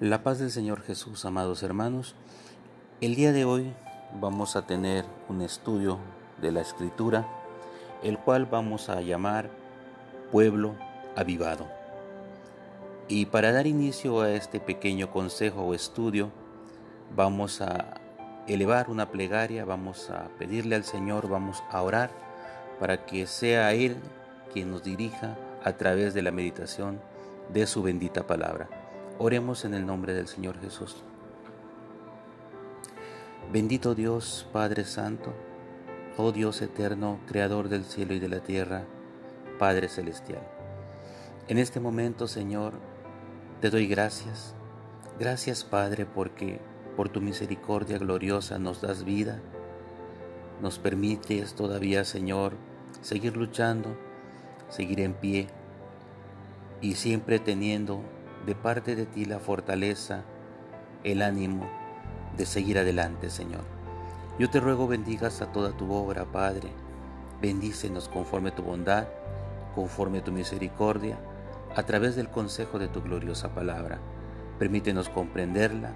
La 0.00 0.22
paz 0.22 0.38
del 0.38 0.50
Señor 0.50 0.80
Jesús, 0.80 1.26
amados 1.26 1.62
hermanos. 1.62 2.14
El 3.02 3.16
día 3.16 3.32
de 3.32 3.44
hoy 3.44 3.74
vamos 4.18 4.56
a 4.56 4.66
tener 4.66 5.04
un 5.28 5.42
estudio 5.42 5.98
de 6.40 6.50
la 6.50 6.62
Escritura, 6.62 7.28
el 8.02 8.16
cual 8.16 8.46
vamos 8.46 8.88
a 8.88 9.02
llamar 9.02 9.50
Pueblo 10.32 10.74
Avivado. 11.16 11.68
Y 13.08 13.26
para 13.26 13.52
dar 13.52 13.66
inicio 13.66 14.22
a 14.22 14.30
este 14.30 14.58
pequeño 14.58 15.10
consejo 15.10 15.64
o 15.64 15.74
estudio, 15.74 16.30
vamos 17.14 17.60
a 17.60 18.00
elevar 18.46 18.88
una 18.88 19.10
plegaria, 19.10 19.66
vamos 19.66 20.08
a 20.08 20.30
pedirle 20.38 20.76
al 20.76 20.84
Señor, 20.84 21.28
vamos 21.28 21.62
a 21.70 21.82
orar 21.82 22.10
para 22.78 23.04
que 23.04 23.26
sea 23.26 23.74
Él 23.74 23.96
quien 24.50 24.70
nos 24.70 24.82
dirija 24.82 25.36
a 25.62 25.74
través 25.74 26.14
de 26.14 26.22
la 26.22 26.30
meditación 26.30 26.98
de 27.52 27.66
su 27.66 27.82
bendita 27.82 28.26
palabra. 28.26 28.79
Oremos 29.22 29.66
en 29.66 29.74
el 29.74 29.84
nombre 29.84 30.14
del 30.14 30.28
Señor 30.28 30.58
Jesús. 30.62 30.96
Bendito 33.52 33.94
Dios, 33.94 34.48
Padre 34.50 34.86
Santo, 34.86 35.34
oh 36.16 36.32
Dios 36.32 36.62
eterno, 36.62 37.20
Creador 37.26 37.68
del 37.68 37.84
cielo 37.84 38.14
y 38.14 38.18
de 38.18 38.30
la 38.30 38.40
tierra, 38.40 38.86
Padre 39.58 39.90
Celestial. 39.90 40.40
En 41.48 41.58
este 41.58 41.80
momento, 41.80 42.28
Señor, 42.28 42.72
te 43.60 43.68
doy 43.68 43.86
gracias. 43.86 44.54
Gracias, 45.18 45.64
Padre, 45.64 46.06
porque 46.06 46.58
por 46.96 47.10
tu 47.10 47.20
misericordia 47.20 47.98
gloriosa 47.98 48.58
nos 48.58 48.80
das 48.80 49.04
vida. 49.04 49.38
Nos 50.62 50.78
permites 50.78 51.52
todavía, 51.52 52.06
Señor, 52.06 52.54
seguir 53.02 53.36
luchando, 53.36 53.98
seguir 54.70 54.98
en 55.00 55.12
pie 55.12 55.48
y 56.80 56.94
siempre 56.94 57.38
teniendo 57.38 58.00
de 58.46 58.54
parte 58.54 58.96
de 58.96 59.06
ti 59.06 59.24
la 59.24 59.38
fortaleza, 59.38 60.24
el 61.04 61.22
ánimo 61.22 61.68
de 62.36 62.46
seguir 62.46 62.78
adelante, 62.78 63.30
Señor. 63.30 63.64
Yo 64.38 64.48
te 64.48 64.60
ruego 64.60 64.88
bendigas 64.88 65.42
a 65.42 65.52
toda 65.52 65.72
tu 65.76 65.92
obra, 65.92 66.24
Padre. 66.24 66.70
Bendícenos 67.42 68.08
conforme 68.08 68.50
tu 68.50 68.62
bondad, 68.62 69.06
conforme 69.74 70.20
tu 70.20 70.32
misericordia, 70.32 71.18
a 71.76 71.82
través 71.82 72.16
del 72.16 72.28
consejo 72.28 72.78
de 72.78 72.88
tu 72.88 73.02
gloriosa 73.02 73.54
palabra. 73.54 73.98
Permítenos 74.58 75.08
comprenderla. 75.08 75.92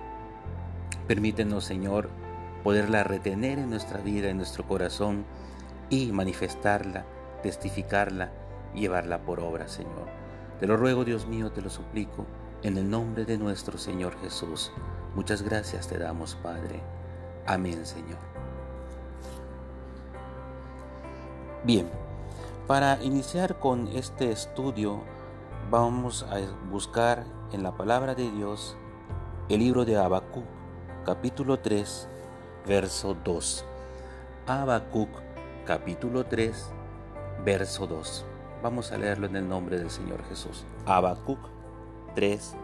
Permítenos, 1.07 1.65
Señor, 1.65 2.11
poderla 2.63 3.05
retener 3.05 3.59
en 3.59 3.71
nuestra 3.71 4.01
vida, 4.01 4.29
en 4.29 4.39
nuestro 4.39 4.67
corazón 4.67 5.25
y 5.91 6.13
manifestarla, 6.13 7.05
testificarla, 7.43 8.31
llevarla 8.75 9.21
por 9.21 9.41
obra, 9.41 9.69
Señor. 9.69 10.24
Te 10.61 10.67
lo 10.67 10.77
ruego, 10.77 11.05
Dios 11.05 11.27
mío, 11.27 11.51
te 11.51 11.63
lo 11.63 11.69
suplico, 11.69 12.27
en 12.63 12.79
el 12.79 12.89
nombre 12.89 13.25
de 13.25 13.39
nuestro 13.39 13.77
Señor 13.77 14.17
Jesús. 14.21 14.71
Muchas 15.15 15.43
gracias 15.43 15.89
te 15.89 15.99
damos, 15.99 16.37
Padre. 16.37 16.81
Amén, 17.47 17.85
Señor. 17.85 18.19
Bien, 21.65 21.89
para 22.67 23.03
iniciar 23.03 23.59
con 23.59 23.89
este 23.89 24.31
estudio, 24.31 25.03
vamos 25.71 26.25
a 26.31 26.39
buscar 26.71 27.25
en 27.53 27.63
la 27.63 27.77
palabra 27.77 28.15
de 28.15 28.31
Dios 28.31 28.77
el 29.49 29.59
libro 29.59 29.85
de 29.85 29.97
Habacuc, 29.97 30.45
capítulo 31.05 31.59
3, 31.59 32.09
verso 32.67 33.17
2. 33.25 33.65
Habacuc, 34.47 35.09
capítulo 35.67 36.25
3, 36.25 36.71
verso 37.45 37.87
2. 37.87 38.25
Vamos 38.65 38.93
a 38.93 38.97
leerlo 38.97 39.27
en 39.27 39.37
el 39.37 39.47
nombre 39.47 39.79
del 39.79 39.91
Señor 39.91 40.25
Jesús. 40.25 40.65
Habacuc 40.87 41.39
3, 42.15 42.57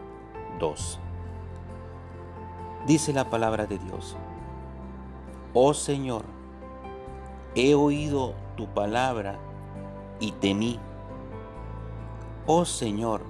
2. 0.59 0.99
Dice 2.87 3.13
la 3.13 3.29
palabra 3.29 3.67
de 3.67 3.77
Dios. 3.77 4.17
Oh 5.53 5.75
Señor, 5.75 6.23
he 7.53 7.75
oído 7.75 8.33
tu 8.57 8.65
palabra 8.65 9.37
y 10.19 10.31
temí. 10.31 10.79
Oh 12.47 12.65
Señor, 12.65 13.21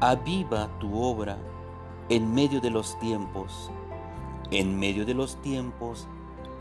aviva 0.00 0.70
tu 0.78 0.98
obra 0.98 1.36
en 2.08 2.32
medio 2.32 2.62
de 2.62 2.70
los 2.70 2.98
tiempos. 3.00 3.70
En 4.50 4.78
medio 4.78 5.04
de 5.04 5.12
los 5.12 5.36
tiempos, 5.42 6.08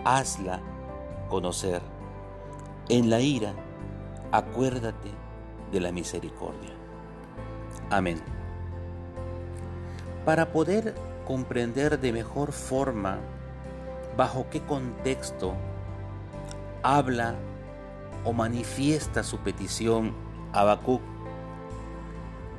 hazla 0.03 0.59
conocer. 1.29 1.81
En 2.89 3.09
la 3.09 3.21
ira, 3.21 3.53
acuérdate 4.33 5.11
de 5.71 5.79
la 5.79 5.91
misericordia. 5.91 6.71
Amén. 7.91 8.19
Para 10.25 10.51
poder 10.51 10.95
comprender 11.27 11.99
de 11.99 12.11
mejor 12.11 12.51
forma 12.51 13.19
bajo 14.17 14.47
qué 14.49 14.61
contexto 14.61 15.53
habla 16.81 17.35
o 18.25 18.33
manifiesta 18.33 19.21
su 19.21 19.37
petición 19.37 20.13
Habacuc, 20.51 21.01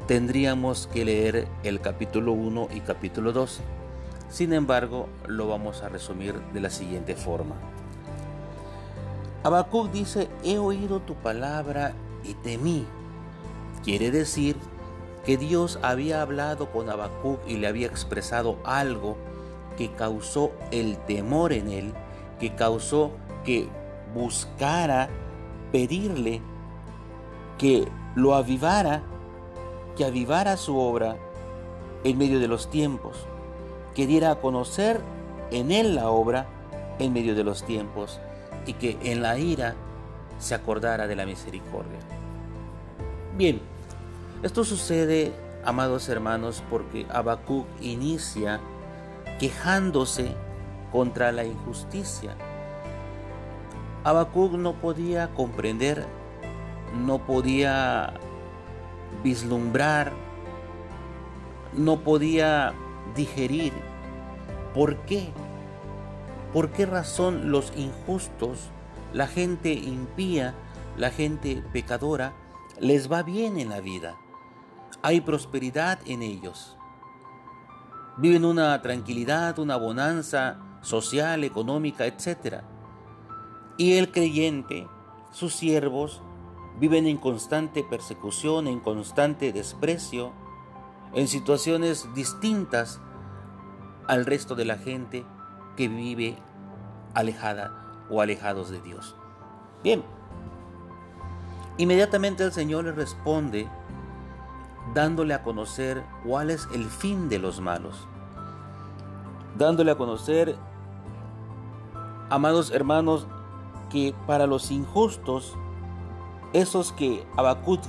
tendríamos 0.06 0.86
que 0.92 1.04
leer 1.04 1.48
el 1.64 1.80
capítulo 1.80 2.32
1 2.32 2.68
y 2.72 2.80
capítulo 2.82 3.32
2. 3.32 3.60
Sin 4.28 4.52
embargo, 4.52 5.08
lo 5.26 5.48
vamos 5.48 5.82
a 5.82 5.88
resumir 5.88 6.40
de 6.52 6.60
la 6.60 6.70
siguiente 6.70 7.16
forma. 7.16 7.73
Habacuc 9.44 9.91
dice, 9.91 10.31
he 10.43 10.56
oído 10.56 11.00
tu 11.00 11.15
palabra 11.16 11.93
y 12.25 12.32
temí. 12.32 12.87
Quiere 13.84 14.10
decir 14.10 14.56
que 15.27 15.37
Dios 15.37 15.78
había 15.82 16.22
hablado 16.22 16.72
con 16.72 16.88
Habacuc 16.88 17.41
y 17.47 17.59
le 17.59 17.66
había 17.66 17.87
expresado 17.87 18.56
algo 18.65 19.19
que 19.77 19.93
causó 19.93 20.53
el 20.71 20.97
temor 20.97 21.53
en 21.53 21.69
él, 21.69 21.93
que 22.41 22.55
causó 22.55 23.10
que 23.44 23.69
buscara 24.15 25.10
pedirle 25.72 26.41
que 27.59 27.87
lo 28.15 28.34
avivara, 28.34 29.03
que 29.94 30.06
avivara 30.06 30.56
su 30.56 30.78
obra 30.78 31.19
en 32.03 32.16
medio 32.16 32.41
de 32.41 32.49
los 32.49 32.71
tiempos, 32.71 33.26
que 33.94 34.06
diera 34.06 34.31
a 34.31 34.41
conocer 34.41 35.03
en 35.50 35.71
él 35.71 35.97
la 35.97 36.09
obra 36.09 36.47
en 36.99 37.12
medio 37.12 37.34
de 37.34 37.44
los 37.44 37.62
tiempos 37.65 38.21
y 38.66 38.75
que 38.75 38.98
en 39.02 39.22
la 39.22 39.38
ira 39.38 39.75
se 40.38 40.54
acordara 40.54 41.06
de 41.06 41.16
la 41.16 41.26
misericordia. 41.26 41.98
Bien, 43.36 43.60
esto 44.42 44.64
sucede, 44.64 45.32
amados 45.64 46.08
hermanos, 46.08 46.62
porque 46.70 47.06
Habacuc 47.10 47.66
inicia 47.80 48.60
quejándose 49.38 50.34
contra 50.92 51.32
la 51.32 51.44
injusticia. 51.44 52.36
Habacuc 54.04 54.52
no 54.52 54.75
podía 54.75 55.28
comprender, 55.34 56.06
no 56.94 57.19
podía 57.26 58.14
vislumbrar, 59.22 60.12
no 61.72 62.00
podía 62.00 62.75
digerir 63.16 63.72
por 64.75 64.96
qué 65.06 65.32
¿Por 66.54 66.70
qué 66.70 66.87
razón 66.87 67.50
los 67.50 67.72
injustos, 67.76 68.70
la 69.12 69.26
gente 69.26 69.72
impía, 69.72 70.54
la 70.97 71.10
gente 71.10 71.65
pecadora, 71.72 72.32
les 72.78 73.10
va 73.10 73.25
bien 73.25 73.59
en 73.59 73.70
la 73.70 73.81
vida? 73.81 74.16
Hay 75.03 75.20
prosperidad 75.20 75.98
en 76.06 76.22
ellos. 76.22 76.76
Viven 78.19 78.44
una 78.44 78.81
tranquilidad, 78.82 79.59
una 79.59 79.76
bonanza 79.76 80.78
social, 80.81 81.43
económica, 81.43 82.06
etc. 82.06 82.62
Y 83.76 83.94
el 83.94 84.12
creyente, 84.12 84.87
sus 85.32 85.56
siervos, 85.56 86.22
viven 86.78 87.09
en 87.09 87.16
constante 87.16 87.82
persecución, 87.82 88.69
en 88.69 88.78
constante 88.78 89.53
desprecio, 89.53 90.31
en 91.14 91.26
situaciones 91.26 92.06
distintas 92.14 93.00
al 94.06 94.25
resto 94.25 94.55
de 94.55 94.64
la 94.67 94.76
gente 94.76 95.26
que 95.76 95.88
vive 95.88 96.37
alejada 97.14 97.72
o 98.11 98.20
alejados 98.20 98.70
de 98.70 98.81
Dios. 98.81 99.16
Bien, 99.82 100.02
inmediatamente 101.78 102.44
el 102.44 102.52
Señor 102.52 102.84
le 102.84 102.93
responde 102.93 103.69
dándole 104.93 105.34
a 105.34 105.43
conocer 105.43 106.05
cuál 106.25 106.50
es 106.50 106.69
el 106.75 106.84
fin 106.87 107.28
de 107.28 107.38
los 107.38 107.61
malos, 107.61 108.06
dándole 109.56 109.90
a 109.90 109.96
conocer, 109.96 110.56
amados 112.31 112.70
hermanos, 112.70 113.26
que 113.90 114.14
para 114.26 114.46
los 114.46 114.70
injustos, 114.70 115.56
esos 116.52 116.93
que 116.93 117.26
Abacut, 117.37 117.81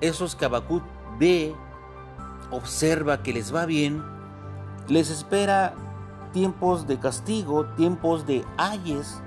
esos 0.00 0.34
que 0.34 0.44
Abacut 0.44 0.82
ve, 1.18 1.54
observa 2.50 3.22
que 3.22 3.32
les 3.32 3.54
va 3.54 3.66
bien, 3.66 4.02
les 4.88 5.10
espera 5.10 5.74
tiempos 6.32 6.86
de 6.86 6.98
castigo, 6.98 7.66
tiempos 7.76 8.26
de 8.26 8.44
ayes, 8.56 9.20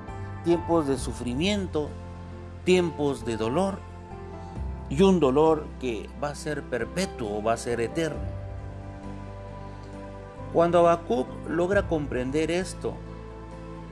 tiempos 0.44 0.88
de 0.88 0.98
sufrimiento, 0.98 1.90
tiempos 2.64 3.26
de 3.26 3.38
dolor 3.38 3.80
y 4.90 5.02
un 5.02 5.20
dolor 5.20 5.66
que 5.80 6.10
va 6.24 6.30
a 6.30 6.36
ser 6.36 6.64
perpetuo, 6.64 7.42
va 7.42 7.54
a 7.54 7.58
ser 7.58 7.82
eterno. 7.82 8.36
Cuando 10.54 10.80
Habacuc 10.80 11.28
logra 11.50 11.88
comprender 11.88 12.50
esto, 12.50 12.94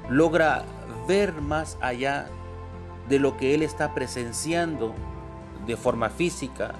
logra 0.09 0.63
ver 1.07 1.33
más 1.41 1.77
allá 1.81 2.27
de 3.09 3.19
lo 3.19 3.35
que 3.37 3.53
él 3.53 3.63
está 3.63 3.93
presenciando 3.93 4.93
de 5.67 5.75
forma 5.75 6.09
física, 6.09 6.73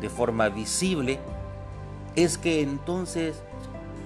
de 0.00 0.08
forma 0.08 0.48
visible, 0.48 1.20
es 2.14 2.38
que 2.38 2.62
entonces 2.62 3.42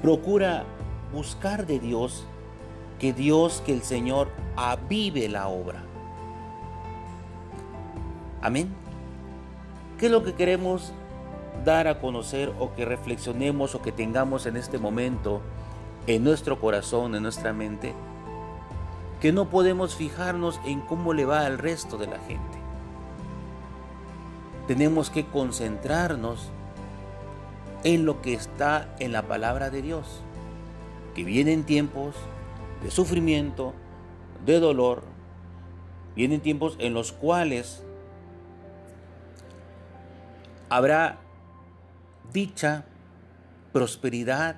procura 0.02 0.64
buscar 1.12 1.66
de 1.66 1.78
Dios, 1.78 2.24
que 2.98 3.12
Dios, 3.12 3.62
que 3.64 3.72
el 3.72 3.82
Señor 3.82 4.28
avive 4.56 5.28
la 5.28 5.48
obra. 5.48 5.82
Amén. 8.42 8.72
¿Qué 9.98 10.06
es 10.06 10.12
lo 10.12 10.24
que 10.24 10.34
queremos 10.34 10.92
dar 11.64 11.88
a 11.88 12.00
conocer 12.00 12.52
o 12.58 12.74
que 12.74 12.84
reflexionemos 12.84 13.74
o 13.74 13.82
que 13.82 13.92
tengamos 13.92 14.46
en 14.46 14.56
este 14.56 14.78
momento 14.78 15.42
en 16.06 16.24
nuestro 16.24 16.58
corazón, 16.58 17.14
en 17.14 17.22
nuestra 17.22 17.52
mente? 17.52 17.94
Que 19.20 19.32
no 19.32 19.50
podemos 19.50 19.94
fijarnos 19.94 20.58
en 20.64 20.80
cómo 20.80 21.12
le 21.12 21.26
va 21.26 21.44
al 21.44 21.58
resto 21.58 21.98
de 21.98 22.06
la 22.06 22.18
gente. 22.20 22.58
Tenemos 24.66 25.10
que 25.10 25.26
concentrarnos 25.26 26.48
en 27.84 28.06
lo 28.06 28.22
que 28.22 28.34
está 28.34 28.94
en 28.98 29.12
la 29.12 29.22
palabra 29.22 29.68
de 29.68 29.82
Dios, 29.82 30.22
que 31.20 31.25
vienen 31.25 31.64
tiempos 31.64 32.17
de 32.82 32.90
sufrimiento, 32.90 33.75
de 34.46 34.58
dolor, 34.58 35.02
vienen 36.17 36.40
tiempos 36.40 36.76
en 36.78 36.94
los 36.94 37.12
cuales 37.12 37.82
habrá 40.70 41.19
dicha, 42.32 42.87
prosperidad 43.70 44.56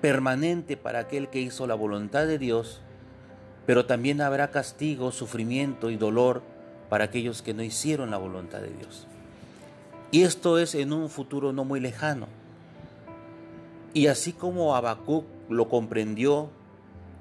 permanente 0.00 0.76
para 0.76 1.00
aquel 1.00 1.30
que 1.30 1.40
hizo 1.40 1.66
la 1.66 1.74
voluntad 1.74 2.24
de 2.28 2.38
Dios, 2.38 2.80
pero 3.66 3.86
también 3.86 4.20
habrá 4.20 4.52
castigo, 4.52 5.10
sufrimiento 5.10 5.90
y 5.90 5.96
dolor 5.96 6.44
para 6.88 7.06
aquellos 7.06 7.42
que 7.42 7.54
no 7.54 7.64
hicieron 7.64 8.12
la 8.12 8.18
voluntad 8.18 8.60
de 8.60 8.70
Dios. 8.70 9.08
Y 10.12 10.22
esto 10.22 10.60
es 10.60 10.76
en 10.76 10.92
un 10.92 11.10
futuro 11.10 11.52
no 11.52 11.64
muy 11.64 11.80
lejano. 11.80 12.43
Y 13.94 14.08
así 14.08 14.32
como 14.32 14.74
Habacuc 14.74 15.24
lo 15.48 15.68
comprendió 15.68 16.50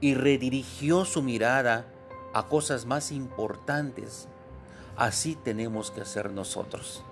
y 0.02 0.16
redirigió 0.16 1.06
su 1.06 1.22
mirada 1.22 1.86
a 2.34 2.48
cosas 2.48 2.88
más 2.88 3.12
importantes, 3.12 4.28
así 4.98 5.36
tenemos 5.36 5.92
que 5.92 6.02
hacer 6.02 6.32
nosotros. 6.32 7.04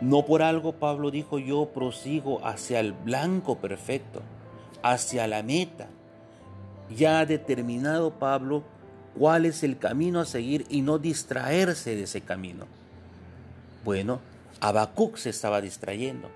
No 0.00 0.24
por 0.24 0.42
algo 0.42 0.72
Pablo 0.72 1.10
dijo 1.10 1.38
yo 1.38 1.66
prosigo 1.66 2.44
hacia 2.44 2.80
el 2.80 2.92
blanco 2.94 3.58
perfecto, 3.58 4.22
hacia 4.82 5.28
la 5.28 5.42
meta. 5.42 5.88
Ya 6.90 7.20
ha 7.20 7.26
determinado 7.26 8.12
Pablo 8.12 8.64
cuál 9.16 9.44
es 9.44 9.62
el 9.62 9.78
camino 9.78 10.20
a 10.20 10.24
seguir 10.24 10.66
y 10.70 10.80
no 10.80 10.98
distraerse 10.98 11.94
de 11.94 12.04
ese 12.04 12.22
camino. 12.22 12.64
Bueno, 13.84 14.20
Habacuc 14.62 15.16
se 15.16 15.28
estaba 15.28 15.60
distrayendo. 15.60 16.30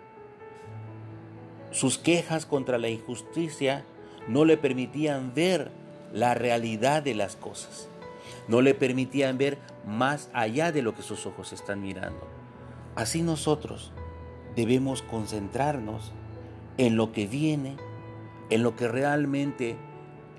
Sus 1.71 1.97
quejas 1.97 2.45
contra 2.45 2.77
la 2.77 2.89
injusticia 2.89 3.85
no 4.27 4.45
le 4.45 4.57
permitían 4.57 5.33
ver 5.33 5.71
la 6.13 6.35
realidad 6.35 7.05
de 7.05 7.15
las 7.15 7.37
cosas. 7.37 7.89
No 8.49 8.63
le 8.63 8.75
permitían 8.75 9.39
ver 9.39 9.59
más 9.87 10.29
allá 10.33 10.73
de 10.73 10.83
lo 10.83 10.93
que 10.93 11.03
sus 11.03 11.25
ojos 11.25 11.53
están 11.53 11.81
mirando. 11.81 12.27
Así 12.97 13.23
nosotros 13.23 13.93
debemos 14.57 15.03
concentrarnos 15.03 16.11
en 16.79 16.97
lo 16.97 17.13
que 17.13 17.29
viene, 17.29 17.77
en 18.51 18.65
lo 18.65 18.75
que 18.75 18.89
realmente 18.89 19.77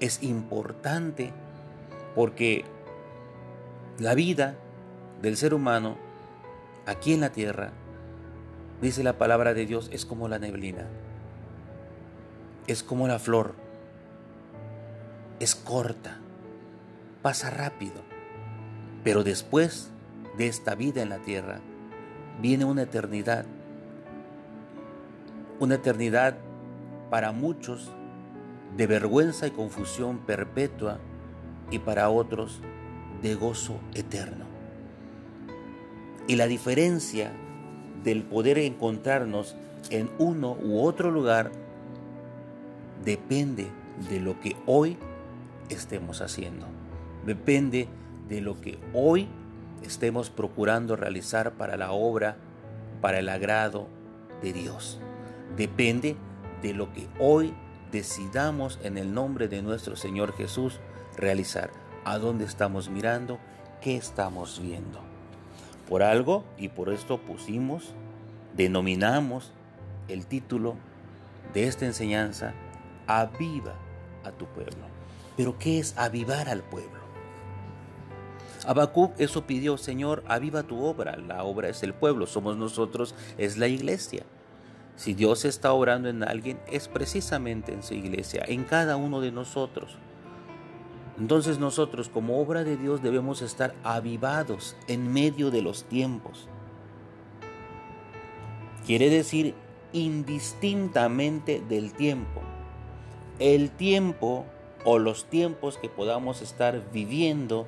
es 0.01 0.21
importante 0.23 1.31
porque 2.15 2.65
la 3.97 4.13
vida 4.13 4.57
del 5.21 5.37
ser 5.37 5.53
humano 5.53 6.06
aquí 6.87 7.13
en 7.13 7.19
la 7.19 7.31
tierra, 7.31 7.73
dice 8.81 9.03
la 9.03 9.17
palabra 9.17 9.53
de 9.53 9.65
Dios, 9.65 9.89
es 9.91 10.05
como 10.05 10.29
la 10.29 10.39
neblina, 10.39 10.87
es 12.65 12.81
como 12.81 13.07
la 13.07 13.19
flor, 13.19 13.53
es 15.41 15.53
corta, 15.53 16.17
pasa 17.21 17.49
rápido, 17.49 18.01
pero 19.03 19.23
después 19.23 19.91
de 20.37 20.47
esta 20.47 20.75
vida 20.75 21.01
en 21.01 21.09
la 21.09 21.19
tierra 21.19 21.59
viene 22.41 22.63
una 22.63 22.83
eternidad, 22.83 23.45
una 25.59 25.75
eternidad 25.75 26.37
para 27.09 27.33
muchos 27.33 27.91
de 28.77 28.87
vergüenza 28.87 29.45
y 29.45 29.51
confusión 29.51 30.19
perpetua 30.19 30.99
y 31.69 31.79
para 31.79 32.09
otros 32.09 32.61
de 33.21 33.35
gozo 33.35 33.79
eterno. 33.93 34.46
Y 36.27 36.35
la 36.35 36.47
diferencia 36.47 37.31
del 38.03 38.23
poder 38.23 38.57
encontrarnos 38.57 39.55
en 39.89 40.09
uno 40.19 40.57
u 40.61 40.81
otro 40.81 41.09
lugar 41.11 41.51
depende 43.03 43.67
de 44.09 44.19
lo 44.19 44.39
que 44.39 44.55
hoy 44.65 44.97
estemos 45.69 46.21
haciendo. 46.21 46.65
Depende 47.25 47.87
de 48.27 48.41
lo 48.41 48.59
que 48.59 48.77
hoy 48.93 49.27
estemos 49.83 50.29
procurando 50.29 50.95
realizar 50.95 51.53
para 51.53 51.77
la 51.77 51.91
obra, 51.91 52.37
para 53.01 53.19
el 53.19 53.29
agrado 53.29 53.87
de 54.41 54.53
Dios. 54.53 54.99
Depende 55.55 56.17
de 56.61 56.73
lo 56.73 56.91
que 56.91 57.07
hoy 57.19 57.53
decidamos 57.91 58.79
en 58.83 58.97
el 58.97 59.13
nombre 59.13 59.47
de 59.47 59.61
nuestro 59.61 59.95
Señor 59.95 60.33
Jesús 60.35 60.79
realizar. 61.15 61.71
¿A 62.03 62.17
dónde 62.17 62.45
estamos 62.45 62.89
mirando? 62.89 63.39
¿Qué 63.81 63.95
estamos 63.95 64.61
viendo? 64.61 65.06
Por 65.87 66.03
algo, 66.03 66.43
y 66.57 66.69
por 66.69 66.89
esto 66.89 67.17
pusimos, 67.17 67.93
denominamos 68.55 69.53
el 70.07 70.25
título 70.25 70.75
de 71.53 71.67
esta 71.67 71.85
enseñanza, 71.85 72.53
Aviva 73.07 73.73
a 74.25 74.31
tu 74.31 74.45
pueblo. 74.47 74.85
Pero 75.37 75.57
¿qué 75.57 75.79
es 75.79 75.97
avivar 75.97 76.49
al 76.49 76.61
pueblo? 76.61 76.97
Habacuc 78.65 79.17
eso 79.17 79.47
pidió, 79.47 79.77
Señor, 79.77 80.23
aviva 80.27 80.63
tu 80.63 80.83
obra. 80.83 81.15
La 81.15 81.43
obra 81.43 81.69
es 81.69 81.83
el 81.83 81.93
pueblo, 81.93 82.27
somos 82.27 82.57
nosotros, 82.57 83.15
es 83.37 83.57
la 83.57 83.67
iglesia. 83.67 84.23
Si 84.97 85.13
Dios 85.13 85.45
está 85.45 85.71
obrando 85.71 86.09
en 86.09 86.23
alguien, 86.23 86.59
es 86.69 86.87
precisamente 86.87 87.71
en 87.71 87.83
su 87.83 87.93
iglesia, 87.93 88.43
en 88.45 88.63
cada 88.65 88.97
uno 88.97 89.21
de 89.21 89.31
nosotros. 89.31 89.97
Entonces 91.19 91.57
nosotros 91.59 92.09
como 92.09 92.39
obra 92.39 92.63
de 92.63 92.77
Dios 92.77 93.01
debemos 93.01 93.41
estar 93.41 93.73
avivados 93.83 94.75
en 94.87 95.11
medio 95.11 95.49
de 95.49 95.61
los 95.61 95.83
tiempos. 95.85 96.47
Quiere 98.85 99.09
decir 99.09 99.55
indistintamente 99.93 101.61
del 101.67 101.93
tiempo. 101.93 102.41
El 103.39 103.71
tiempo 103.71 104.45
o 104.85 104.99
los 104.99 105.25
tiempos 105.25 105.77
que 105.77 105.89
podamos 105.89 106.41
estar 106.41 106.91
viviendo, 106.91 107.65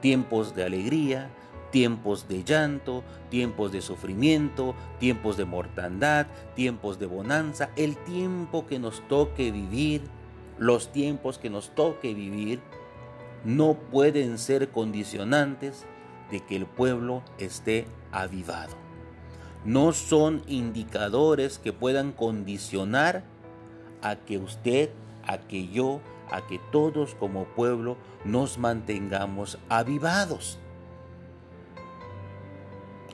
tiempos 0.00 0.54
de 0.54 0.64
alegría, 0.64 1.30
tiempos 1.70 2.28
de 2.28 2.42
llanto, 2.42 3.04
tiempos 3.30 3.72
de 3.72 3.80
sufrimiento, 3.80 4.74
tiempos 4.98 5.36
de 5.36 5.44
mortandad, 5.44 6.26
tiempos 6.54 6.98
de 6.98 7.06
bonanza, 7.06 7.70
el 7.76 7.96
tiempo 7.96 8.66
que 8.66 8.78
nos 8.78 9.06
toque 9.08 9.50
vivir, 9.52 10.02
los 10.58 10.92
tiempos 10.92 11.38
que 11.38 11.50
nos 11.50 11.70
toque 11.70 12.12
vivir, 12.14 12.60
no 13.44 13.74
pueden 13.74 14.38
ser 14.38 14.70
condicionantes 14.70 15.86
de 16.30 16.40
que 16.40 16.56
el 16.56 16.66
pueblo 16.66 17.22
esté 17.38 17.86
avivado. 18.12 18.74
No 19.64 19.92
son 19.92 20.42
indicadores 20.46 21.58
que 21.58 21.72
puedan 21.72 22.12
condicionar 22.12 23.24
a 24.02 24.16
que 24.16 24.38
usted, 24.38 24.90
a 25.26 25.38
que 25.38 25.68
yo, 25.68 26.00
a 26.30 26.46
que 26.46 26.60
todos 26.72 27.14
como 27.14 27.44
pueblo 27.44 27.96
nos 28.24 28.58
mantengamos 28.58 29.58
avivados. 29.68 30.58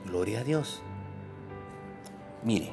Gloria 0.05 0.39
a 0.39 0.43
Dios. 0.43 0.81
Mire, 2.43 2.71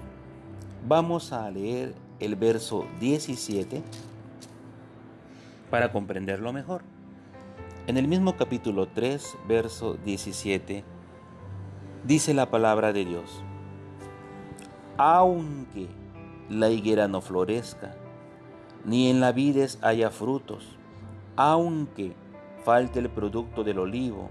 vamos 0.86 1.32
a 1.32 1.50
leer 1.50 1.94
el 2.20 2.36
verso 2.36 2.86
17 3.00 3.82
para 5.70 5.90
comprenderlo 5.90 6.52
mejor. 6.52 6.93
En 7.86 7.98
el 7.98 8.08
mismo 8.08 8.34
capítulo 8.34 8.88
3, 8.88 9.36
verso 9.46 9.98
17, 10.02 10.84
dice 12.02 12.32
la 12.32 12.50
palabra 12.50 12.94
de 12.94 13.04
Dios, 13.04 13.44
aunque 14.96 15.88
la 16.48 16.70
higuera 16.70 17.08
no 17.08 17.20
florezca, 17.20 17.94
ni 18.86 19.10
en 19.10 19.20
la 19.20 19.32
vides 19.32 19.78
haya 19.82 20.08
frutos, 20.08 20.78
aunque 21.36 22.14
falte 22.64 23.00
el 23.00 23.10
producto 23.10 23.64
del 23.64 23.78
olivo, 23.78 24.30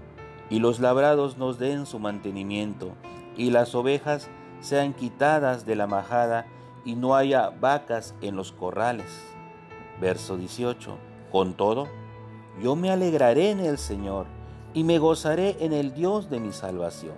y 0.50 0.58
los 0.58 0.80
labrados 0.80 1.38
nos 1.38 1.60
den 1.60 1.86
su 1.86 2.00
mantenimiento, 2.00 2.90
y 3.36 3.52
las 3.52 3.76
ovejas 3.76 4.30
sean 4.58 4.94
quitadas 4.94 5.64
de 5.64 5.76
la 5.76 5.86
majada 5.86 6.46
y 6.84 6.96
no 6.96 7.14
haya 7.14 7.50
vacas 7.50 8.16
en 8.20 8.34
los 8.34 8.50
corrales. 8.50 9.24
Verso 10.00 10.36
18. 10.36 10.98
Con 11.30 11.54
todo, 11.54 11.86
yo 12.62 12.76
me 12.76 12.90
alegraré 12.90 13.50
en 13.50 13.60
el 13.60 13.78
Señor 13.78 14.26
y 14.72 14.84
me 14.84 14.98
gozaré 14.98 15.56
en 15.60 15.72
el 15.72 15.94
Dios 15.94 16.30
de 16.30 16.40
mi 16.40 16.52
salvación. 16.52 17.16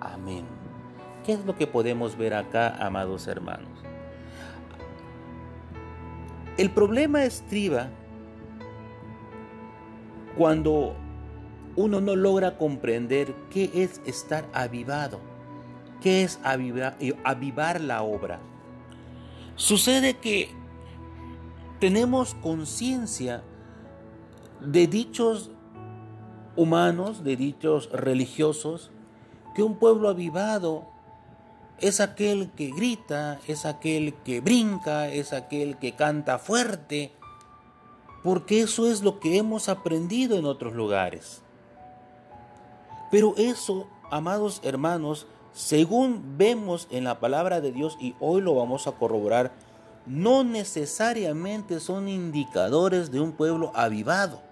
Amén. 0.00 0.44
¿Qué 1.24 1.32
es 1.32 1.44
lo 1.44 1.56
que 1.56 1.66
podemos 1.66 2.16
ver 2.16 2.34
acá, 2.34 2.76
amados 2.78 3.26
hermanos? 3.26 3.68
El 6.56 6.70
problema 6.70 7.24
estriba 7.24 7.88
cuando 10.36 10.94
uno 11.76 12.00
no 12.00 12.16
logra 12.16 12.56
comprender 12.56 13.34
qué 13.50 13.70
es 13.74 14.00
estar 14.06 14.46
avivado, 14.52 15.20
qué 16.00 16.22
es 16.22 16.40
avivar, 16.42 16.96
avivar 17.24 17.80
la 17.80 18.02
obra. 18.02 18.40
Sucede 19.56 20.14
que 20.14 20.50
tenemos 21.80 22.34
conciencia 22.36 23.42
de 24.60 24.86
dichos 24.86 25.50
humanos, 26.56 27.24
de 27.24 27.36
dichos 27.36 27.90
religiosos, 27.92 28.90
que 29.54 29.62
un 29.62 29.76
pueblo 29.76 30.08
avivado 30.08 30.86
es 31.78 32.00
aquel 32.00 32.50
que 32.52 32.70
grita, 32.70 33.38
es 33.46 33.66
aquel 33.66 34.14
que 34.24 34.40
brinca, 34.40 35.08
es 35.08 35.32
aquel 35.32 35.76
que 35.78 35.92
canta 35.92 36.38
fuerte, 36.38 37.12
porque 38.22 38.62
eso 38.62 38.90
es 38.90 39.02
lo 39.02 39.20
que 39.20 39.36
hemos 39.36 39.68
aprendido 39.68 40.36
en 40.36 40.46
otros 40.46 40.74
lugares. 40.74 41.42
Pero 43.10 43.34
eso, 43.36 43.86
amados 44.10 44.60
hermanos, 44.64 45.26
según 45.52 46.36
vemos 46.36 46.88
en 46.90 47.04
la 47.04 47.20
palabra 47.20 47.60
de 47.60 47.72
Dios 47.72 47.96
y 48.00 48.14
hoy 48.20 48.42
lo 48.42 48.54
vamos 48.54 48.86
a 48.86 48.92
corroborar, 48.92 49.52
no 50.06 50.44
necesariamente 50.44 51.80
son 51.80 52.08
indicadores 52.08 53.10
de 53.10 53.20
un 53.20 53.32
pueblo 53.32 53.72
avivado. 53.74 54.45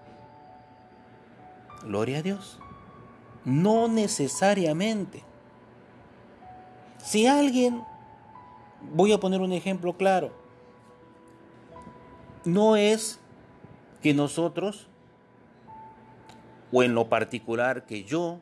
Gloria 1.85 2.19
a 2.19 2.21
Dios. 2.21 2.59
No 3.43 3.87
necesariamente. 3.87 5.23
Si 6.97 7.27
alguien, 7.27 7.83
voy 8.93 9.13
a 9.13 9.19
poner 9.19 9.41
un 9.41 9.53
ejemplo 9.53 9.95
claro, 9.95 10.31
no 12.43 12.75
es 12.75 13.19
que 14.01 14.13
nosotros, 14.13 14.87
o 16.71 16.81
en 16.81 16.95
lo 16.95 17.07
particular 17.07 17.85
que 17.85 18.03
yo, 18.03 18.39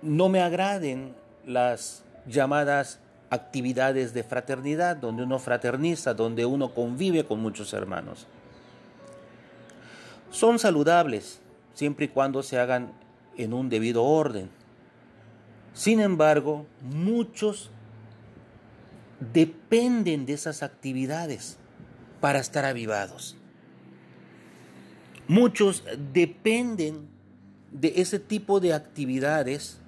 no 0.00 0.28
me 0.30 0.40
agraden 0.40 1.14
las 1.44 2.04
llamadas 2.26 3.00
actividades 3.28 4.12
de 4.14 4.24
fraternidad, 4.24 4.96
donde 4.96 5.22
uno 5.22 5.38
fraterniza, 5.38 6.14
donde 6.14 6.46
uno 6.46 6.74
convive 6.74 7.24
con 7.24 7.40
muchos 7.40 7.72
hermanos. 7.74 8.26
Son 10.30 10.58
saludables 10.58 11.40
siempre 11.80 12.04
y 12.04 12.08
cuando 12.08 12.42
se 12.42 12.58
hagan 12.58 12.92
en 13.38 13.54
un 13.54 13.70
debido 13.70 14.04
orden. 14.04 14.50
Sin 15.72 15.98
embargo, 15.98 16.66
muchos 16.82 17.70
dependen 19.32 20.26
de 20.26 20.34
esas 20.34 20.62
actividades 20.62 21.56
para 22.20 22.38
estar 22.38 22.66
avivados. 22.66 23.34
Muchos 25.26 25.82
dependen 26.12 27.08
de 27.72 27.94
ese 27.96 28.18
tipo 28.18 28.60
de 28.60 28.74
actividades 28.74 29.80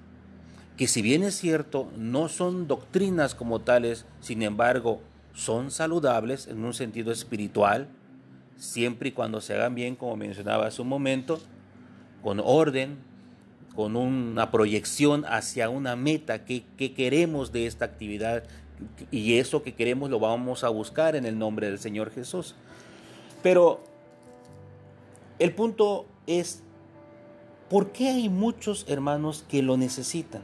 que 0.77 0.87
si 0.87 1.03
bien 1.03 1.21
es 1.21 1.35
cierto, 1.35 1.91
no 1.95 2.27
son 2.27 2.67
doctrinas 2.67 3.35
como 3.35 3.59
tales, 3.59 4.07
sin 4.19 4.41
embargo, 4.41 4.99
son 5.35 5.69
saludables 5.69 6.47
en 6.47 6.65
un 6.65 6.73
sentido 6.73 7.11
espiritual, 7.11 7.87
siempre 8.57 9.09
y 9.09 9.11
cuando 9.11 9.41
se 9.41 9.53
hagan 9.53 9.75
bien, 9.75 9.95
como 9.95 10.15
mencionaba 10.15 10.65
hace 10.65 10.81
un 10.81 10.87
momento, 10.87 11.39
con 12.23 12.39
orden, 12.39 12.97
con 13.75 13.95
una 13.95 14.51
proyección 14.51 15.25
hacia 15.25 15.69
una 15.69 15.95
meta 15.95 16.45
que, 16.45 16.63
que 16.77 16.93
queremos 16.93 17.51
de 17.51 17.65
esta 17.65 17.85
actividad 17.85 18.43
y 19.11 19.37
eso 19.37 19.63
que 19.63 19.73
queremos 19.73 20.09
lo 20.09 20.19
vamos 20.19 20.63
a 20.63 20.69
buscar 20.69 21.15
en 21.15 21.25
el 21.25 21.37
nombre 21.37 21.67
del 21.67 21.79
Señor 21.79 22.11
Jesús. 22.11 22.55
Pero 23.41 23.83
el 25.39 25.53
punto 25.53 26.05
es, 26.27 26.61
¿por 27.69 27.91
qué 27.91 28.09
hay 28.09 28.29
muchos 28.29 28.85
hermanos 28.87 29.43
que 29.47 29.61
lo 29.61 29.77
necesitan? 29.77 30.43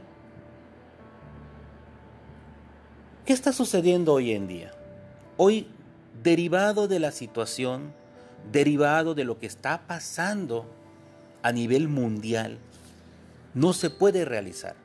¿Qué 3.24 3.32
está 3.32 3.52
sucediendo 3.52 4.12
hoy 4.14 4.32
en 4.32 4.48
día? 4.48 4.72
Hoy, 5.36 5.68
derivado 6.22 6.88
de 6.88 6.98
la 6.98 7.12
situación, 7.12 7.92
derivado 8.50 9.14
de 9.14 9.24
lo 9.24 9.38
que 9.38 9.46
está 9.46 9.82
pasando 9.86 10.66
a 11.42 11.52
nivel 11.52 11.88
mundial, 11.88 12.58
no 13.54 13.72
se 13.72 13.90
puede 13.90 14.24
realizar. 14.24 14.76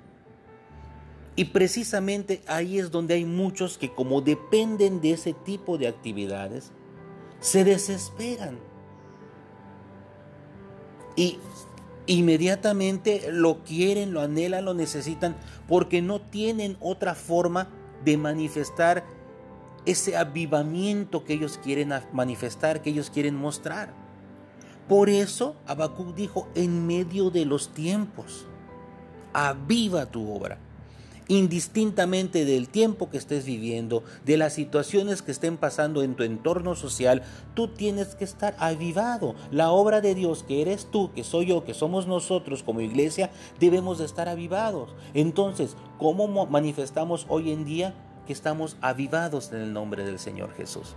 Y 1.35 1.45
precisamente 1.45 2.41
ahí 2.47 2.79
es 2.79 2.91
donde 2.91 3.15
hay 3.15 3.25
muchos 3.25 3.77
que 3.77 3.93
como 3.93 4.21
dependen 4.21 5.01
de 5.01 5.11
ese 5.11 5.33
tipo 5.33 5.77
de 5.77 5.87
actividades, 5.87 6.71
se 7.41 7.63
desesperan. 7.63 8.57
Y 11.17 11.39
inmediatamente 12.07 13.31
lo 13.31 13.63
quieren, 13.63 14.13
lo 14.13 14.21
anhelan, 14.21 14.65
lo 14.65 14.73
necesitan, 14.73 15.35
porque 15.67 16.01
no 16.01 16.21
tienen 16.21 16.77
otra 16.79 17.15
forma 17.15 17.69
de 18.03 18.17
manifestar 18.17 19.03
ese 19.85 20.17
avivamiento 20.17 21.23
que 21.23 21.33
ellos 21.33 21.59
quieren 21.61 21.93
manifestar, 22.13 22.81
que 22.81 22.89
ellos 22.89 23.09
quieren 23.09 23.35
mostrar. 23.35 24.04
Por 24.87 25.09
eso 25.09 25.55
Habacuc 25.65 26.13
dijo, 26.13 26.47
en 26.53 26.85
medio 26.85 27.31
de 27.31 27.45
los 27.45 27.69
tiempos, 27.69 28.45
aviva 29.33 30.05
tu 30.05 30.31
obra. 30.31 30.59
Indistintamente 31.27 32.45
del 32.45 32.69
tiempo 32.69 33.09
que 33.09 33.17
estés 33.17 33.45
viviendo, 33.45 34.03
de 34.25 34.37
las 34.37 34.53
situaciones 34.53 35.23
que 35.23 35.31
estén 35.31 35.57
pasando 35.57 36.03
en 36.03 36.13
tu 36.13 36.21
entorno 36.21 36.75
social, 36.75 37.23
tú 37.55 37.67
tienes 37.69 38.13
que 38.13 38.23
estar 38.23 38.55
avivado. 38.59 39.33
La 39.49 39.71
obra 39.71 40.01
de 40.01 40.13
Dios 40.13 40.43
que 40.43 40.61
eres 40.61 40.85
tú, 40.91 41.11
que 41.13 41.23
soy 41.23 41.47
yo, 41.47 41.63
que 41.65 41.73
somos 41.73 42.05
nosotros 42.05 42.61
como 42.61 42.81
iglesia, 42.81 43.31
debemos 43.59 43.97
de 43.97 44.05
estar 44.05 44.29
avivados. 44.29 44.93
Entonces, 45.15 45.75
¿cómo 45.97 46.45
manifestamos 46.45 47.25
hoy 47.27 47.51
en 47.51 47.65
día 47.65 47.95
que 48.27 48.33
estamos 48.33 48.77
avivados 48.81 49.51
en 49.51 49.61
el 49.61 49.73
nombre 49.73 50.05
del 50.05 50.19
Señor 50.19 50.53
Jesús? 50.53 50.95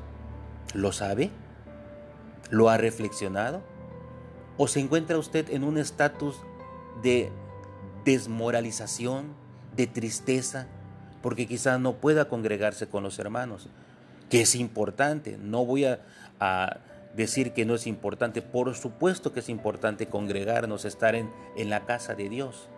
¿Lo 0.75 0.93
sabe? 0.93 1.31
¿Lo 2.51 2.69
ha 2.69 2.77
reflexionado? 2.77 3.63
¿O 4.59 4.69
se 4.69 4.81
encuentra 4.81 5.17
usted 5.17 5.49
en 5.51 5.65
un 5.65 5.79
estatus 5.79 6.37
de 7.03 7.33
desmoralización? 8.05 9.49
de 9.79 9.87
tristeza, 9.87 10.67
porque 11.23 11.47
quizás 11.47 11.81
no 11.81 11.95
pueda 11.95 12.29
congregarse 12.29 12.89
con 12.89 13.05
los 13.05 13.19
hermanos, 13.21 13.69
que 14.29 14.43
es 14.43 14.57
importante. 14.57 15.39
No 15.41 15.65
voy 15.65 15.85
a, 15.87 16.01
decir 17.17 17.53
que 17.53 17.65
no 17.65 17.75
es 17.75 17.87
importante, 17.89 18.43
por 18.43 18.73
supuesto 18.77 19.33
que 19.33 19.41
es 19.41 19.49
importante 19.49 20.07
congregarnos, 20.07 20.85
estar 20.85 21.15
en, 21.15 21.31
la 21.57 21.87
casa 21.87 22.15
de 22.15 22.29
Dios. 22.29 22.69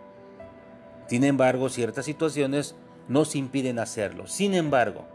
Sin 1.07 1.23
embargo, 1.23 1.69
ciertas 1.69 2.05
situaciones 2.05 2.75
nos 3.07 3.35
impiden 3.35 3.77
hacerlo. 3.77 4.27
Sin 4.27 4.53
embargo, 4.53 5.05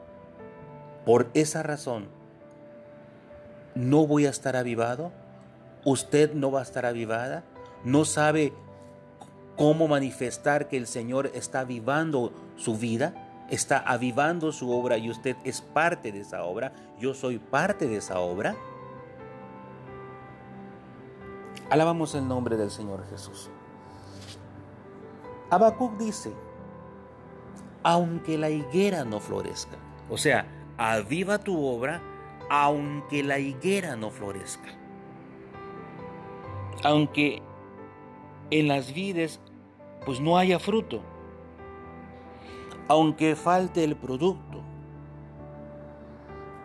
por 1.05 1.29
esa 1.35 1.63
razón, 1.63 2.07
no 3.75 4.07
voy 4.07 4.27
a 4.27 4.31
estar 4.31 4.55
avivado, 4.55 5.13
usted 5.87 6.35
no 6.35 6.51
va 6.51 6.59
a 6.59 6.63
estar 6.65 6.85
avivada, 6.85 7.45
no 7.85 8.05
sabe 8.05 8.53
cómo 9.57 9.87
manifestar 9.87 10.67
que 10.67 10.77
el 10.77 10.89
Señor 10.89 11.31
está 11.33 11.61
avivando 11.61 12.33
su 12.57 12.77
vida, 12.77 13.47
está 13.51 13.79
avivando 13.79 14.51
su 14.51 14.71
obra 14.71 14.99
y 14.99 15.09
usted 15.09 15.37
es 15.45 15.63
parte 15.63 16.11
de 16.11 16.21
esa 16.21 16.43
obra, 16.43 16.73
yo 16.99 17.15
soy 17.15 17.39
parte 17.39 17.87
de 17.87 17.99
esa 17.99 18.19
obra. 18.19 18.57
Alabamos 21.71 22.17
el 22.17 22.27
nombre 22.27 22.57
del 22.57 22.73
Señor 22.73 23.09
Jesús. 23.09 23.49
Habacuc 25.51 25.97
dice, 25.99 26.33
aunque 27.85 28.37
la 28.37 28.51
higuera 28.51 29.05
no 29.05 29.21
florezca, 29.21 29.77
o 30.11 30.19
sea, 30.19 30.47
aviva 30.77 31.39
tu 31.39 31.65
obra 31.65 32.03
aunque 32.51 33.23
la 33.23 33.39
higuera 33.39 33.95
no 33.95 34.11
florezca. 34.11 34.86
Aunque 36.87 37.43
en 38.51 38.69
las 38.69 38.93
vides 38.95 39.41
pues 40.05 40.21
no 40.21 40.39
haya 40.39 40.61
fruto, 40.61 41.01
aunque 42.87 43.35
falte 43.35 43.83
el 43.83 43.97
producto 43.97 44.63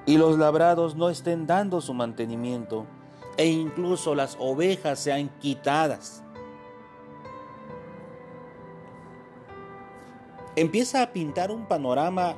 y 0.06 0.18
los 0.18 0.38
labrados 0.38 0.96
no 0.96 1.10
estén 1.10 1.48
dando 1.48 1.82
su 1.82 1.96
mantenimiento 1.96 2.86
e 3.38 3.48
incluso 3.48 4.14
las 4.14 4.38
ovejas 4.40 5.00
sean 5.00 5.30
quitadas. 5.40 6.24
empieza 10.56 11.02
a 11.02 11.12
pintar 11.12 11.50
un 11.52 11.66
panorama 11.66 12.36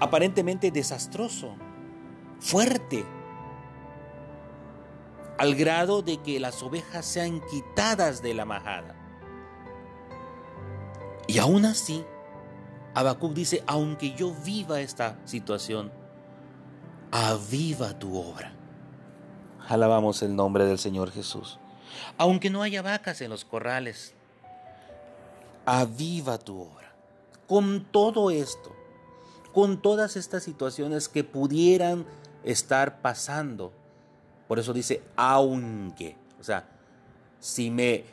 aparentemente 0.00 0.70
desastroso, 0.70 1.54
fuerte, 2.40 3.04
al 5.38 5.54
grado 5.54 6.02
de 6.02 6.18
que 6.18 6.40
las 6.40 6.62
ovejas 6.62 7.04
sean 7.04 7.40
quitadas 7.50 8.22
de 8.22 8.34
la 8.34 8.44
majada. 8.44 8.94
Y 11.26 11.38
aún 11.38 11.64
así, 11.64 12.04
Habacuc 12.94 13.32
dice, 13.32 13.62
aunque 13.66 14.14
yo 14.14 14.32
viva 14.32 14.80
esta 14.80 15.18
situación, 15.24 15.92
aviva 17.10 17.98
tu 17.98 18.16
obra. 18.16 18.52
Alabamos 19.68 20.22
el 20.22 20.36
nombre 20.36 20.64
del 20.64 20.78
Señor 20.78 21.10
Jesús. 21.10 21.58
Aunque 22.16 22.50
no 22.50 22.62
haya 22.62 22.82
vacas 22.82 23.20
en 23.20 23.30
los 23.30 23.44
corrales, 23.44 24.14
aviva 25.64 26.38
tu 26.38 26.60
obra. 26.60 26.94
Con 27.48 27.84
todo 27.90 28.30
esto, 28.30 28.74
con 29.52 29.82
todas 29.82 30.16
estas 30.16 30.44
situaciones 30.44 31.08
que 31.08 31.24
pudieran 31.24 32.06
estar 32.44 33.00
pasando. 33.00 33.72
Por 34.48 34.58
eso 34.58 34.72
dice, 34.72 35.02
aunque. 35.16 36.16
O 36.40 36.44
sea, 36.44 36.68
si 37.40 37.70
me 37.70 38.04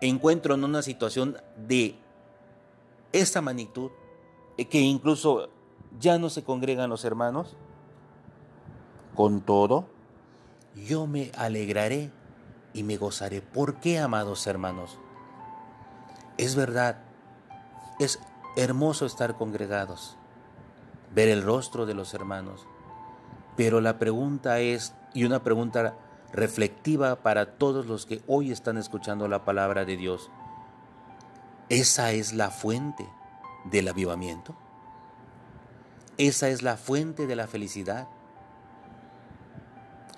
encuentro 0.00 0.54
en 0.54 0.64
una 0.64 0.82
situación 0.82 1.36
de 1.56 1.96
esta 3.12 3.40
magnitud, 3.40 3.90
eh, 4.56 4.66
que 4.66 4.80
incluso 4.80 5.48
ya 5.98 6.18
no 6.18 6.30
se 6.30 6.44
congregan 6.44 6.90
los 6.90 7.04
hermanos, 7.04 7.56
con 9.14 9.40
todo, 9.40 9.86
yo 10.74 11.06
me 11.06 11.30
alegraré 11.36 12.10
y 12.72 12.82
me 12.82 12.96
gozaré. 12.96 13.40
¿Por 13.40 13.76
qué, 13.76 13.98
amados 13.98 14.46
hermanos? 14.46 14.98
Es 16.36 16.56
verdad, 16.56 16.98
es 18.00 18.18
hermoso 18.56 19.06
estar 19.06 19.36
congregados, 19.36 20.16
ver 21.14 21.28
el 21.28 21.42
rostro 21.42 21.86
de 21.86 21.94
los 21.94 22.12
hermanos, 22.12 22.66
pero 23.56 23.80
la 23.80 23.98
pregunta 23.98 24.58
es, 24.58 24.94
y 25.14 25.24
una 25.24 25.42
pregunta 25.42 25.96
reflectiva 26.32 27.22
para 27.22 27.56
todos 27.56 27.86
los 27.86 28.04
que 28.04 28.20
hoy 28.26 28.50
están 28.50 28.76
escuchando 28.76 29.28
la 29.28 29.44
palabra 29.44 29.84
de 29.84 29.96
Dios, 29.96 30.30
¿esa 31.68 32.12
es 32.12 32.32
la 32.32 32.50
fuente 32.50 33.08
del 33.64 33.88
avivamiento? 33.88 34.56
¿Esa 36.18 36.48
es 36.48 36.62
la 36.62 36.76
fuente 36.76 37.26
de 37.26 37.36
la 37.36 37.46
felicidad? 37.46 38.08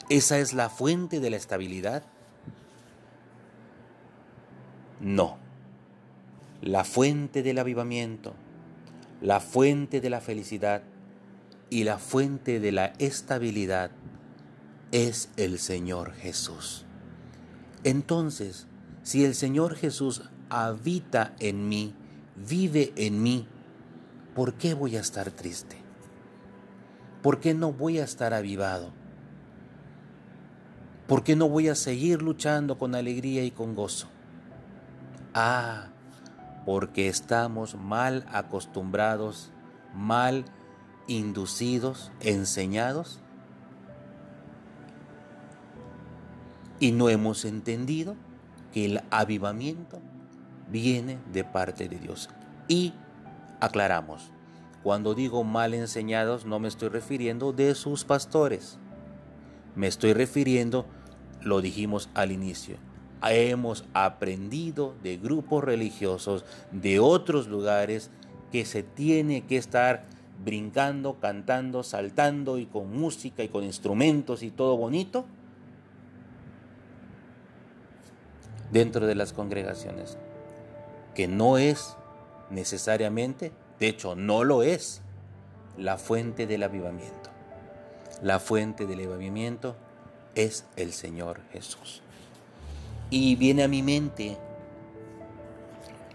¿Esa 0.09 0.39
es 0.39 0.55
la 0.55 0.71
fuente 0.71 1.21
de 1.21 1.31
la 1.31 1.37
estabilidad? 1.37 2.03
No. 5.01 5.37
La 6.63 6.85
fuente 6.85 7.43
del 7.43 7.59
avivamiento, 7.59 8.35
la 9.21 9.41
fuente 9.41 10.01
de 10.01 10.09
la 10.09 10.21
felicidad 10.21 10.83
y 11.69 11.85
la 11.85 11.99
fuente 11.99 12.61
de 12.61 12.73
la 12.73 12.87
estabilidad 12.99 13.91
es 14.93 15.31
el 15.37 15.59
Señor 15.59 16.13
Jesús. 16.13 16.85
Entonces, 17.85 18.67
si 19.03 19.25
el 19.25 19.35
Señor 19.35 19.77
Jesús 19.77 20.23
habita 20.49 21.35
en 21.39 21.69
mí, 21.69 21.95
vive 22.49 22.93
en 22.97 23.23
mí, 23.23 23.47
¿por 24.35 24.55
qué 24.55 24.75
voy 24.75 24.97
a 24.97 25.01
estar 25.01 25.31
triste? 25.31 25.77
¿Por 27.23 27.41
qué 27.41 27.55
no 27.55 27.73
voy 27.73 27.99
a 27.99 28.05
estar 28.05 28.35
avivado? 28.35 28.93
¿Por 31.07 31.23
qué 31.23 31.37
no 31.37 31.49
voy 31.49 31.69
a 31.69 31.75
seguir 31.75 32.23
luchando 32.23 32.79
con 32.79 32.95
alegría 32.95 33.45
y 33.45 33.51
con 33.51 33.75
gozo? 33.75 34.09
Ah, 35.35 35.89
porque 36.65 37.09
estamos 37.09 37.77
mal 37.77 38.27
acostumbrados, 38.33 39.53
mal 39.95 40.45
inducidos, 41.07 42.11
enseñados, 42.21 43.21
y 46.81 46.93
no 46.93 47.09
hemos 47.09 47.45
entendido 47.45 48.17
que 48.73 48.87
el 48.87 49.03
avivamiento 49.11 50.01
viene 50.71 51.19
de 51.33 51.45
parte 51.45 51.89
de 51.89 51.99
Dios. 51.99 52.29
Y 52.69 52.93
aclaramos, 53.61 54.31
cuando 54.83 55.15
digo 55.15 55.45
mal 55.45 55.75
enseñados 55.75 56.45
no 56.45 56.59
me 56.59 56.69
estoy 56.69 56.89
refiriendo 56.89 57.53
de 57.53 57.75
sus 57.75 58.05
pastores, 58.05 58.79
me 59.75 59.87
estoy 59.87 60.13
refiriendo 60.13 60.87
lo 61.43 61.61
dijimos 61.61 62.09
al 62.15 62.33
inicio. 62.33 62.77
Hemos 63.23 63.85
aprendido 63.95 64.95
de 65.03 65.17
grupos 65.17 65.65
religiosos 65.65 66.45
de 66.71 67.01
otros 67.01 67.49
lugares 67.49 68.11
que 68.53 68.65
se 68.65 68.83
tiene 68.83 69.43
que 69.43 69.57
estar 69.57 70.05
brincando, 70.45 71.19
cantando, 71.19 71.83
saltando 71.83 72.59
y 72.59 72.67
con 72.67 72.97
música 72.97 73.43
y 73.43 73.49
con 73.49 73.65
instrumentos 73.65 74.43
y 74.43 74.51
todo 74.51 74.77
bonito 74.77 75.25
dentro 78.71 79.07
de 79.07 79.15
las 79.15 79.33
congregaciones, 79.33 80.19
que 81.15 81.29
no 81.29 81.59
es 81.59 81.97
necesariamente, 82.51 83.53
de 83.81 83.89
hecho 83.89 84.15
no 84.15 84.45
lo 84.45 84.63
es, 84.63 85.03
la 85.77 85.99
fuente 85.99 86.47
del 86.47 86.63
avivamiento. 86.63 87.31
La 88.23 88.41
fuente 88.41 88.87
del 88.87 89.01
avivamiento 89.01 89.77
es 90.35 90.65
el 90.77 90.93
Señor 90.93 91.41
Jesús. 91.53 92.03
Y 93.11 93.37
viene 93.37 93.63
a 93.63 93.69
mi 93.69 93.83
mente 93.83 94.37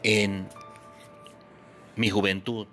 en 0.03 0.47
mi 1.95 2.09
juventud, 2.09 2.67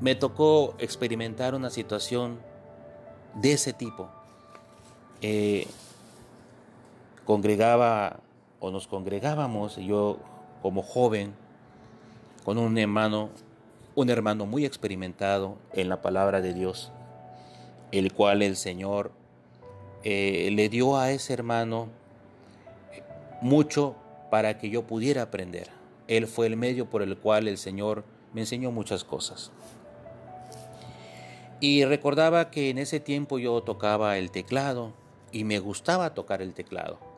me 0.00 0.14
tocó 0.14 0.74
experimentar 0.78 1.54
una 1.54 1.70
situación 1.70 2.38
de 3.34 3.52
ese 3.52 3.72
tipo. 3.72 4.10
Eh, 5.22 5.66
congregaba 7.24 8.20
o 8.60 8.70
nos 8.70 8.86
congregábamos, 8.86 9.76
yo 9.76 10.18
como 10.62 10.82
joven, 10.82 11.34
con 12.44 12.58
un 12.58 12.78
hermano, 12.78 13.30
un 13.94 14.10
hermano 14.10 14.46
muy 14.46 14.64
experimentado 14.64 15.56
en 15.72 15.88
la 15.88 16.02
palabra 16.02 16.40
de 16.40 16.54
Dios, 16.54 16.92
el 17.92 18.12
cual 18.12 18.42
el 18.42 18.56
Señor 18.56 19.12
eh, 20.02 20.50
le 20.52 20.68
dio 20.68 20.96
a 20.96 21.10
ese 21.10 21.32
hermano 21.32 21.88
mucho 23.40 23.96
para 24.30 24.58
que 24.58 24.70
yo 24.70 24.86
pudiera 24.86 25.22
aprender. 25.22 25.68
Él 26.08 26.26
fue 26.26 26.46
el 26.46 26.56
medio 26.56 26.88
por 26.88 27.02
el 27.02 27.16
cual 27.16 27.48
el 27.48 27.56
Señor 27.56 28.04
me 28.32 28.42
enseñó 28.42 28.70
muchas 28.70 29.04
cosas. 29.04 29.52
Y 31.60 31.84
recordaba 31.84 32.50
que 32.50 32.68
en 32.68 32.78
ese 32.78 33.00
tiempo 33.00 33.38
yo 33.38 33.62
tocaba 33.62 34.18
el 34.18 34.30
teclado 34.30 34.92
y 35.32 35.44
me 35.44 35.58
gustaba 35.58 36.12
tocar 36.12 36.42
el 36.42 36.52
teclado. 36.52 37.13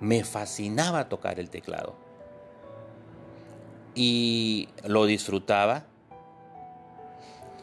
Me 0.00 0.24
fascinaba 0.24 1.08
tocar 1.08 1.40
el 1.40 1.50
teclado. 1.50 1.94
Y 3.94 4.68
lo 4.84 5.06
disfrutaba. 5.06 5.84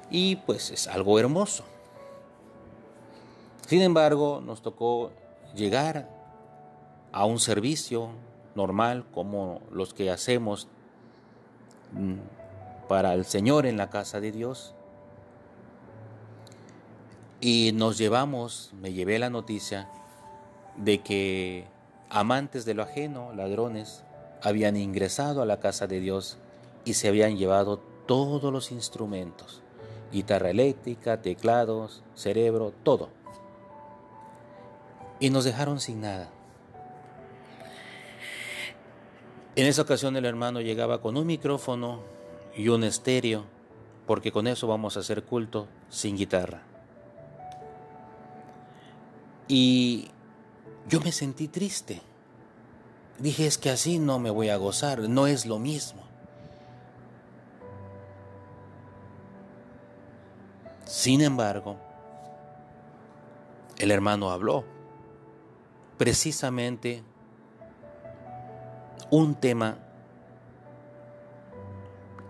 Y 0.10 0.38
pues 0.38 0.72
es 0.72 0.88
algo 0.88 1.20
hermoso. 1.20 1.64
Sin 3.68 3.82
embargo, 3.82 4.42
nos 4.46 4.62
tocó 4.62 5.12
llegar 5.56 6.10
a 7.12 7.26
un 7.26 7.40
servicio 7.40 8.10
normal 8.56 9.06
como 9.14 9.62
los 9.72 9.94
que 9.94 10.12
hacemos 10.12 10.68
mm, 11.94 12.88
para 12.88 13.14
el 13.14 13.26
Señor 13.26 13.66
en 13.66 13.78
la 13.78 13.90
casa 13.90 14.20
de 14.20 14.32
Dios. 14.32 14.76
Y 17.42 17.72
nos 17.74 17.98
llevamos, 17.98 18.72
me 18.80 18.94
llevé 18.94 19.20
la 19.20 19.30
noticia 19.30 19.90
de 20.78 21.02
que 21.02 21.66
amantes 22.16 22.66
de 22.66 22.74
lo 22.74 22.84
ajeno, 22.84 23.34
ladrones, 23.34 24.04
habían 24.42 24.78
ingresado 24.78 25.42
a 25.42 25.46
la 25.46 25.60
casa 25.60 25.86
de 25.88 26.00
Dios 26.00 26.38
y 26.84 26.94
se 26.96 27.08
habían 27.08 27.38
llevado 27.38 27.78
todos 28.08 28.52
los 28.52 28.72
instrumentos, 28.72 29.62
guitarra 30.12 30.50
eléctrica, 30.50 31.22
teclados, 31.22 32.04
cerebro, 32.16 32.74
todo 32.84 33.10
y 35.20 35.30
nos 35.30 35.44
dejaron 35.44 35.80
sin 35.80 36.02
nada. 36.02 36.30
En 39.56 39.66
esa 39.66 39.84
ocasión 39.84 40.16
el 40.18 40.26
hermano 40.26 40.62
llegaba 40.62 41.02
con 41.02 41.16
un 41.16 41.26
micrófono 41.26 42.02
y 42.56 42.68
un 42.68 42.84
estéreo, 42.84 43.46
porque 44.06 44.32
con 44.32 44.48
eso 44.48 44.68
vamos 44.68 44.98
a 44.98 45.00
hacer 45.00 45.24
culto 45.24 45.68
sin 45.90 46.18
guitarra. 46.18 46.62
Y 49.48 50.10
yo 50.88 51.00
me 51.02 51.12
sentí 51.12 51.48
triste. 51.48 52.02
Dije, 53.20 53.48
es 53.48 53.58
que 53.58 53.70
así 53.70 53.98
no 53.98 54.20
me 54.20 54.30
voy 54.30 54.50
a 54.50 54.58
gozar, 54.58 55.00
no 55.10 55.28
es 55.28 55.46
lo 55.46 55.58
mismo. 55.58 56.04
Sin 60.86 61.22
embargo, 61.22 61.78
el 63.78 63.92
hermano 63.92 64.32
habló 64.32 64.64
precisamente 65.98 67.04
un 69.10 69.36
tema 69.36 69.78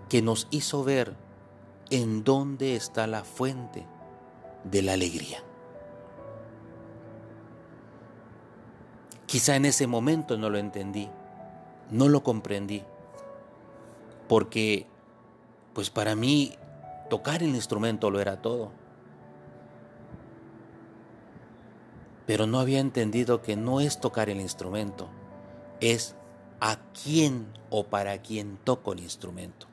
que 0.09 0.21
nos 0.21 0.47
hizo 0.51 0.83
ver 0.83 1.15
en 1.89 2.23
dónde 2.23 2.75
está 2.75 3.07
la 3.07 3.23
fuente 3.23 3.85
de 4.63 4.81
la 4.81 4.93
alegría. 4.93 5.43
Quizá 9.25 9.55
en 9.55 9.65
ese 9.65 9.87
momento 9.87 10.37
no 10.37 10.49
lo 10.49 10.57
entendí, 10.57 11.09
no 11.89 12.09
lo 12.09 12.23
comprendí, 12.23 12.83
porque 14.27 14.85
pues 15.73 15.89
para 15.89 16.15
mí 16.15 16.53
tocar 17.09 17.43
el 17.43 17.55
instrumento 17.55 18.09
lo 18.11 18.19
era 18.19 18.41
todo. 18.41 18.71
Pero 22.25 22.47
no 22.47 22.59
había 22.59 22.79
entendido 22.79 23.41
que 23.41 23.55
no 23.55 23.81
es 23.81 23.99
tocar 23.99 24.29
el 24.29 24.39
instrumento, 24.39 25.09
es 25.79 26.15
a 26.59 26.77
quién 27.03 27.47
o 27.69 27.85
para 27.85 28.17
quién 28.19 28.57
toco 28.63 28.93
el 28.93 28.99
instrumento. 28.99 29.67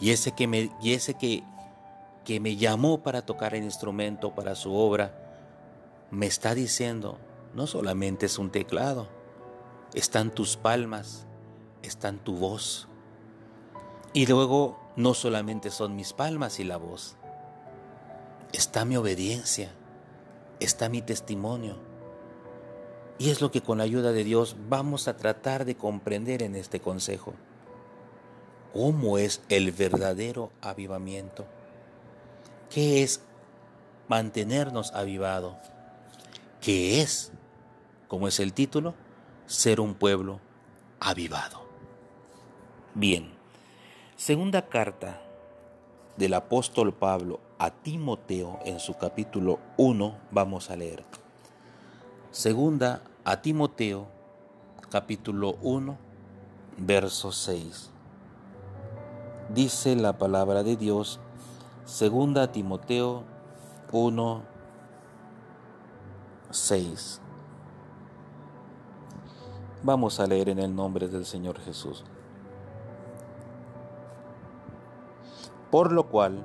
Y 0.00 0.10
ese 0.10 0.32
que 0.32 0.46
me, 0.46 0.70
y 0.82 0.92
ese 0.92 1.14
que, 1.14 1.42
que 2.24 2.40
me 2.40 2.56
llamó 2.56 3.02
para 3.02 3.22
tocar 3.22 3.54
el 3.54 3.64
instrumento, 3.64 4.34
para 4.34 4.54
su 4.54 4.74
obra, 4.74 5.14
me 6.10 6.26
está 6.26 6.54
diciendo, 6.54 7.18
no 7.56 7.66
solamente 7.66 8.26
es 8.26 8.38
un 8.38 8.50
teclado, 8.50 9.08
están 9.94 10.30
tus 10.30 10.58
palmas, 10.58 11.26
está 11.82 12.08
en 12.08 12.18
tu 12.18 12.36
voz. 12.36 12.86
Y 14.12 14.26
luego 14.26 14.78
no 14.94 15.14
solamente 15.14 15.70
son 15.70 15.96
mis 15.96 16.12
palmas 16.12 16.60
y 16.60 16.64
la 16.64 16.76
voz, 16.76 17.16
está 18.52 18.84
mi 18.84 18.98
obediencia, 18.98 19.72
está 20.60 20.90
mi 20.90 21.00
testimonio. 21.00 21.78
Y 23.18 23.30
es 23.30 23.40
lo 23.40 23.50
que 23.50 23.62
con 23.62 23.78
la 23.78 23.84
ayuda 23.84 24.12
de 24.12 24.24
Dios 24.24 24.56
vamos 24.68 25.08
a 25.08 25.16
tratar 25.16 25.64
de 25.64 25.76
comprender 25.76 26.42
en 26.42 26.56
este 26.56 26.80
consejo. 26.80 27.32
¿Cómo 28.74 29.16
es 29.16 29.40
el 29.48 29.72
verdadero 29.72 30.52
avivamiento? 30.60 31.46
¿Qué 32.68 33.02
es 33.02 33.22
mantenernos 34.08 34.92
avivados? 34.92 35.56
¿Qué 36.60 37.00
es, 37.00 37.32
como 38.08 38.28
es 38.28 38.40
el 38.40 38.52
título, 38.52 38.94
ser 39.46 39.80
un 39.80 39.94
pueblo 39.94 40.40
avivado? 41.00 41.62
Bien, 42.94 43.30
segunda 44.16 44.68
carta 44.68 45.20
del 46.16 46.34
apóstol 46.34 46.94
Pablo 46.94 47.40
a 47.58 47.70
Timoteo 47.70 48.60
en 48.64 48.80
su 48.80 48.94
capítulo 48.94 49.58
1 49.76 50.18
vamos 50.30 50.70
a 50.70 50.76
leer. 50.76 51.04
Segunda 52.30 53.02
a 53.24 53.40
Timoteo 53.42 54.06
capítulo 54.90 55.56
1 55.62 55.96
verso 56.78 57.32
6 57.32 57.90
dice 59.48 59.96
la 59.96 60.18
palabra 60.18 60.62
de 60.62 60.76
Dios, 60.76 61.20
segunda 61.84 62.50
Timoteo 62.52 63.24
1, 63.92 64.42
6. 66.50 67.20
Vamos 69.86 70.18
a 70.18 70.26
leer 70.26 70.48
en 70.48 70.58
el 70.58 70.74
nombre 70.74 71.06
del 71.06 71.24
Señor 71.24 71.60
Jesús. 71.60 72.02
Por 75.70 75.92
lo 75.92 76.08
cual, 76.08 76.44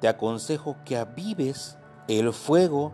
te 0.00 0.08
aconsejo 0.08 0.76
que 0.86 0.96
avives 0.96 1.76
el 2.08 2.32
fuego 2.32 2.92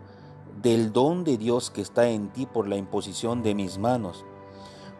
del 0.61 0.91
don 0.91 1.23
de 1.23 1.37
Dios 1.37 1.71
que 1.71 1.79
está 1.79 2.09
en 2.09 2.27
ti 2.27 2.45
por 2.45 2.67
la 2.67 2.75
imposición 2.75 3.41
de 3.41 3.55
mis 3.55 3.77
manos, 3.77 4.25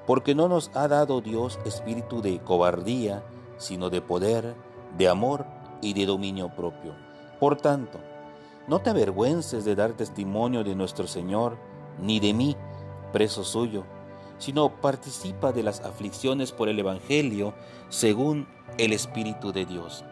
porque 0.07 0.33
no 0.33 0.47
nos 0.47 0.71
ha 0.73 0.87
dado 0.87 1.19
Dios 1.19 1.59
espíritu 1.65 2.21
de 2.21 2.39
cobardía, 2.39 3.21
sino 3.57 3.89
de 3.89 4.01
poder, 4.01 4.55
de 4.97 5.09
amor 5.09 5.45
y 5.81 5.93
de 5.93 6.05
dominio 6.05 6.55
propio. 6.55 6.95
Por 7.41 7.57
tanto, 7.57 7.99
no 8.69 8.79
te 8.79 8.91
avergüences 8.91 9.65
de 9.65 9.75
dar 9.75 9.91
testimonio 9.97 10.63
de 10.63 10.73
nuestro 10.73 11.05
Señor, 11.05 11.57
ni 12.01 12.21
de 12.21 12.33
mí, 12.33 12.55
preso 13.11 13.43
suyo, 13.43 13.83
sino 14.39 14.69
participa 14.81 15.51
de 15.51 15.63
las 15.63 15.81
aflicciones 15.81 16.51
por 16.51 16.69
el 16.69 16.79
Evangelio 16.79 17.53
según 17.89 18.47
el 18.77 18.93
Espíritu 18.93 19.51
de 19.51 19.65
Dios, 19.65 20.03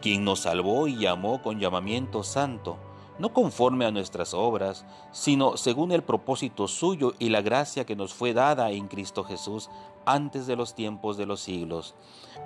quien 0.00 0.24
nos 0.24 0.40
salvó 0.40 0.86
y 0.86 0.96
llamó 0.96 1.42
con 1.42 1.58
llamamiento 1.58 2.22
santo, 2.22 2.76
no 3.18 3.32
conforme 3.32 3.86
a 3.86 3.90
nuestras 3.90 4.34
obras, 4.34 4.84
sino 5.12 5.56
según 5.56 5.92
el 5.92 6.02
propósito 6.02 6.68
suyo 6.68 7.14
y 7.18 7.30
la 7.30 7.42
gracia 7.42 7.86
que 7.86 7.96
nos 7.96 8.12
fue 8.12 8.34
dada 8.34 8.70
en 8.70 8.88
Cristo 8.88 9.24
Jesús 9.24 9.70
antes 10.04 10.46
de 10.46 10.56
los 10.56 10.74
tiempos 10.74 11.16
de 11.16 11.26
los 11.26 11.40
siglos, 11.40 11.94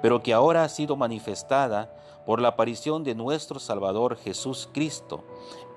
pero 0.03 0.23
que 0.23 0.33
ahora 0.33 0.65
ha 0.65 0.69
sido 0.69 0.97
manifestada 0.97 1.95
por 2.27 2.41
la 2.41 2.49
aparición 2.49 3.05
de 3.05 3.15
nuestro 3.15 3.59
Salvador 3.59 4.17
Jesús 4.17 4.69
Cristo, 4.73 5.25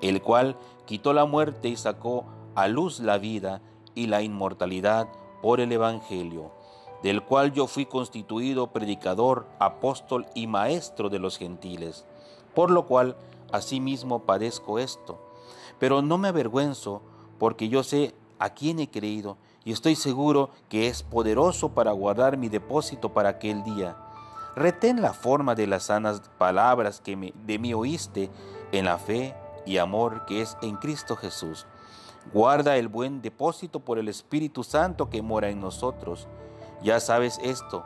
el 0.02 0.22
cual 0.22 0.58
quitó 0.86 1.14
la 1.14 1.26
muerte 1.26 1.70
y 1.70 1.78
sacó 1.78 2.26
a 2.56 2.68
luz 2.68 3.00
la 3.00 3.18
vida 3.18 3.62
y 3.96 4.08
la 4.08 4.22
inmortalidad 4.22 5.08
por 5.42 5.60
el 5.60 5.72
Evangelio, 5.72 6.52
del 7.04 7.24
cual 7.24 7.52
yo 7.52 7.68
fui 7.68 7.86
constituido 7.86 8.68
predicador, 8.68 9.48
apóstol 9.60 10.28
y 10.36 10.48
maestro 10.48 11.10
de 11.10 11.20
los 11.20 11.38
gentiles, 11.38 12.06
por 12.54 12.70
lo 12.70 12.86
cual 12.86 13.16
asimismo 13.52 14.20
padezco 14.24 14.80
esto, 14.80 15.20
pero 15.80 16.02
no 16.02 16.18
me 16.18 16.28
avergüenzo, 16.28 17.02
porque 17.40 17.70
yo 17.70 17.84
sé 17.84 18.14
a 18.40 18.52
quién 18.52 18.80
he 18.80 18.90
creído, 18.90 19.38
y 19.64 19.72
estoy 19.72 19.96
seguro 19.96 20.50
que 20.70 20.88
es 20.88 21.04
poderoso 21.04 21.70
para 21.70 21.92
guardar 21.92 22.38
mi 22.38 22.50
depósito 22.50 23.14
para 23.14 23.30
aquel 23.30 23.64
día. 23.64 23.96
Retén 24.56 25.02
la 25.02 25.14
forma 25.14 25.56
de 25.56 25.68
las 25.68 25.84
sanas 25.84 26.22
palabras 26.38 27.00
que 27.00 27.16
me, 27.16 27.34
de 27.46 27.60
mí 27.60 27.74
oíste 27.74 28.30
en 28.72 28.86
la 28.86 28.98
fe 28.98 29.36
y 29.66 29.78
amor 29.78 30.26
que 30.26 30.42
es 30.42 30.58
en 30.62 30.76
Cristo 30.78 31.16
Jesús. 31.16 31.68
Guarda 32.34 32.78
el 32.78 32.88
buen 32.88 33.22
depósito 33.22 33.80
por 33.80 34.00
el 34.00 34.08
Espíritu 34.08 34.64
Santo 34.64 35.10
que 35.10 35.22
mora 35.22 35.50
en 35.50 35.60
nosotros. 35.60 36.28
Ya 36.82 37.00
sabes 37.00 37.40
esto, 37.44 37.84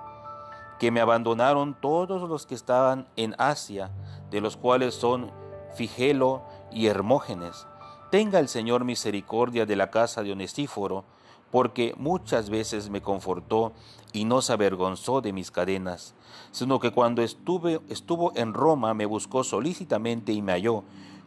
que 0.80 0.92
me 0.92 1.02
abandonaron 1.02 1.74
todos 1.80 2.30
los 2.30 2.46
que 2.46 2.56
estaban 2.56 3.08
en 3.16 3.34
Asia, 3.38 3.92
de 4.30 4.42
los 4.42 4.58
cuales 4.58 4.94
son 4.94 5.32
Figelo 5.76 6.44
y 6.72 6.88
Hermógenes. 6.88 7.68
Tenga 8.12 8.40
el 8.40 8.48
Señor 8.48 8.86
misericordia 8.86 9.66
de 9.66 9.76
la 9.76 9.90
casa 9.90 10.22
de 10.22 10.32
Onesíforo, 10.32 11.06
porque 11.52 11.94
muchas 11.98 12.50
veces 12.50 12.90
me 12.90 13.02
confortó 13.02 13.72
y 14.12 14.26
no 14.26 14.42
se 14.42 14.54
avergonzó 14.54 15.22
de 15.22 15.34
mis 15.34 15.52
cadenas, 15.52 16.14
sino 16.52 16.80
que 16.80 16.92
cuando 16.92 17.22
estuve, 17.22 17.82
estuvo 17.90 18.32
en 18.36 18.54
Roma 18.54 18.94
me 18.94 19.06
buscó 19.06 19.44
solícitamente 19.44 20.34
y 20.34 20.42
me 20.42 20.52
halló. 20.52 20.84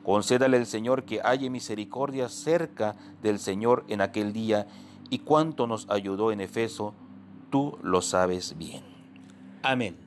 Concédale 0.09 0.57
el 0.57 0.65
Señor 0.65 1.05
que 1.05 1.21
haya 1.23 1.51
misericordia 1.51 2.31
cerca 2.31 2.97
del 3.23 3.39
Señor 3.39 3.85
en 3.89 4.01
aquel 4.01 4.33
día, 4.33 4.67
y 5.11 5.19
cuánto 5.19 5.67
nos 5.67 5.87
ayudó 5.91 6.33
en 6.33 6.41
Efeso, 6.41 6.95
tú 7.51 7.77
lo 7.83 8.01
sabes 8.01 8.57
bien. 8.57 8.83
Amén. 9.63 9.99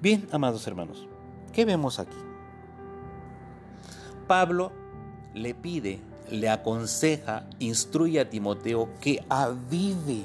Bien, 0.00 0.26
amados 0.32 0.66
hermanos, 0.66 1.06
¿qué 1.52 1.66
vemos 1.66 1.98
aquí? 1.98 2.16
Pablo 4.26 4.72
le 5.34 5.54
pide 5.54 6.00
le 6.30 6.48
aconseja, 6.48 7.50
instruye 7.58 8.18
a 8.18 8.30
Timoteo 8.30 8.88
que 9.02 9.22
avive 9.28 10.22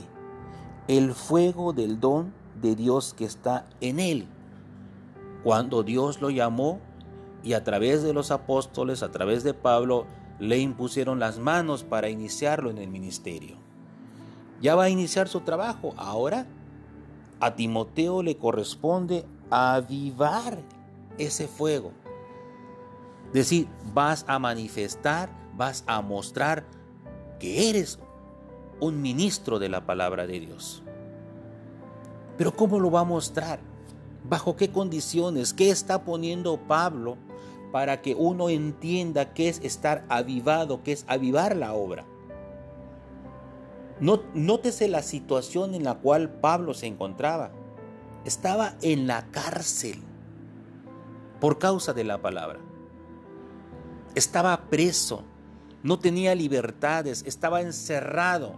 el 0.88 1.14
fuego 1.14 1.74
del 1.74 2.00
don 2.00 2.32
de 2.62 2.78
Dios 2.78 3.14
que 3.14 3.26
está 3.26 3.68
en 3.82 4.00
él. 4.00 4.28
Cuando 5.44 5.84
Dios 5.84 6.22
lo 6.22 6.30
llamó 6.30 6.80
y 7.44 7.54
a 7.54 7.64
través 7.64 8.04
de 8.04 8.14
los 8.14 8.32
apóstoles, 8.32 9.04
a 9.04 9.12
través 9.12 9.44
de 9.44 9.54
Pablo, 9.54 10.06
le 10.40 10.60
impusieron 10.60 11.20
las 11.20 11.38
manos 11.40 11.84
para 11.84 12.10
iniciarlo 12.10 12.70
en 12.70 12.78
el 12.78 12.90
ministerio. 12.90 13.56
Ya 14.62 14.76
va 14.76 14.86
a 14.86 14.90
iniciar 14.90 15.28
su 15.28 15.42
trabajo. 15.42 15.94
Ahora 15.98 16.46
a 17.40 17.56
Timoteo 17.56 18.22
le 18.22 18.38
corresponde 18.38 19.26
avivar 19.50 20.60
ese 21.18 21.48
fuego. 21.48 21.92
Decir, 23.34 23.68
vas 23.94 24.26
a 24.28 24.38
manifestar 24.40 25.42
vas 25.56 25.84
a 25.88 26.02
mostrar 26.02 26.66
que 27.40 27.70
eres 27.70 28.00
un 28.80 29.02
ministro 29.02 29.60
de 29.60 29.70
la 29.70 29.86
palabra 29.86 30.26
de 30.28 30.40
Dios. 30.40 30.84
Pero 32.38 32.56
¿cómo 32.56 32.80
lo 32.80 32.90
va 32.90 33.02
a 33.02 33.06
mostrar? 33.06 33.60
¿Bajo 34.24 34.56
qué 34.56 34.72
condiciones? 34.72 35.54
¿Qué 35.54 35.70
está 35.70 36.04
poniendo 36.04 36.58
Pablo 36.68 37.18
para 37.72 38.02
que 38.02 38.16
uno 38.16 38.50
entienda 38.50 39.34
qué 39.34 39.50
es 39.50 39.60
estar 39.64 40.06
avivado, 40.10 40.84
qué 40.84 40.92
es 40.92 41.06
avivar 41.08 41.56
la 41.56 41.74
obra? 41.74 42.06
Nótese 44.00 44.88
la 44.88 45.04
situación 45.04 45.76
en 45.76 45.84
la 45.84 45.96
cual 45.96 46.30
Pablo 46.30 46.74
se 46.74 46.88
encontraba. 46.88 47.52
Estaba 48.26 48.76
en 48.82 49.08
la 49.08 49.28
cárcel 49.32 50.00
por 51.40 51.60
causa 51.60 51.94
de 51.94 52.04
la 52.04 52.22
palabra. 52.22 52.60
Estaba 54.16 54.70
preso 54.70 55.24
no 55.84 55.98
tenía 55.98 56.36
libertades, 56.36 57.24
estaba 57.26 57.62
encerrado. 57.62 58.56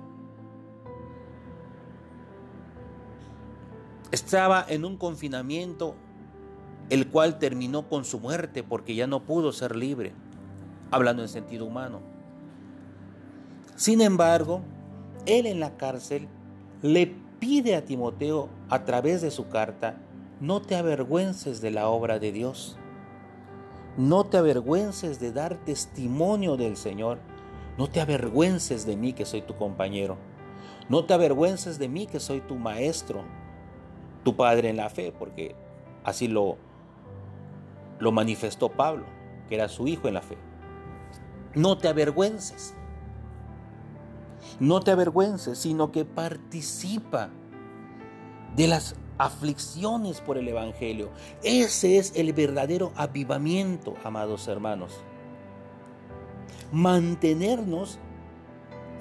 Estaba 4.12 4.66
en 4.68 4.86
un 4.86 4.98
confinamiento 4.98 5.96
el 6.90 7.08
cual 7.08 7.40
terminó 7.40 7.88
con 7.88 8.06
su 8.06 8.20
muerte 8.20 8.64
porque 8.64 8.96
ya 8.96 9.08
no 9.08 9.24
pudo 9.24 9.52
ser 9.52 9.76
libre, 9.76 10.14
hablando 10.92 11.22
en 11.22 11.30
sentido 11.30 11.66
humano. 11.66 12.02
Sin 13.76 14.02
embargo, 14.02 14.62
él 15.26 15.46
en 15.46 15.60
la 15.60 15.76
cárcel 15.78 16.28
le 16.82 17.08
pide 17.40 17.76
a 17.76 17.86
Timoteo 17.86 18.50
a 18.70 18.86
través 18.86 19.22
de 19.22 19.32
su 19.32 19.50
carta, 19.50 19.98
no 20.40 20.62
te 20.62 20.76
avergüences 20.76 21.62
de 21.62 21.72
la 21.72 21.88
obra 21.88 22.20
de 22.20 22.32
Dios, 22.32 22.78
no 23.98 24.26
te 24.26 24.38
avergüences 24.38 25.20
de 25.20 25.32
dar 25.32 25.58
testimonio 25.66 26.58
del 26.58 26.78
Señor, 26.78 27.20
no 27.78 27.88
te 27.88 28.02
avergüences 28.02 28.86
de 28.86 28.98
mí 28.98 29.14
que 29.14 29.26
soy 29.26 29.42
tu 29.42 29.56
compañero, 29.56 30.18
no 30.90 31.06
te 31.06 31.14
avergüences 31.14 31.80
de 31.80 31.88
mí 31.88 32.06
que 32.06 32.20
soy 32.20 32.42
tu 32.42 32.56
maestro, 32.56 33.24
tu 34.24 34.36
padre 34.36 34.70
en 34.70 34.78
la 34.78 34.90
fe, 34.90 35.14
porque 35.18 35.56
así 36.04 36.28
lo, 36.28 36.58
lo 38.00 38.12
manifestó 38.12 38.70
Pablo, 38.70 39.06
que 39.48 39.56
era 39.56 39.70
su 39.70 39.88
hijo 39.88 40.08
en 40.08 40.16
la 40.16 40.22
fe. 40.22 40.38
No 41.56 41.78
te 41.78 41.88
avergüences. 41.88 42.76
No 44.60 44.82
te 44.82 44.92
avergüences, 44.92 45.58
sino 45.58 45.92
que 45.92 46.06
participa 46.06 47.30
de 48.56 48.68
las 48.68 48.96
aflicciones 49.18 50.22
por 50.22 50.38
el 50.38 50.48
Evangelio. 50.48 51.10
Ese 51.44 51.98
es 51.98 52.14
el 52.16 52.34
verdadero 52.34 52.92
avivamiento, 52.96 53.96
amados 54.04 54.48
hermanos. 54.48 54.94
Mantenernos 56.72 58.00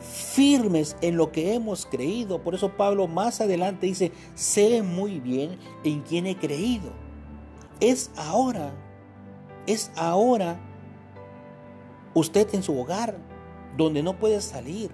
firmes 0.02 0.96
en 1.00 1.16
lo 1.16 1.32
que 1.32 1.54
hemos 1.54 1.86
creído. 1.86 2.42
Por 2.42 2.54
eso 2.54 2.76
Pablo 2.76 3.06
más 3.06 3.40
adelante 3.40 3.86
dice, 3.86 4.12
sé 4.34 4.82
muy 4.82 5.20
bien 5.20 5.58
en 5.84 6.00
quién 6.02 6.26
he 6.26 6.36
creído. 6.36 7.01
Es 7.82 8.12
ahora, 8.16 8.70
es 9.66 9.90
ahora 9.96 10.56
usted 12.14 12.54
en 12.54 12.62
su 12.62 12.78
hogar, 12.78 13.18
donde 13.76 14.04
no 14.04 14.20
puede 14.20 14.40
salir, 14.40 14.92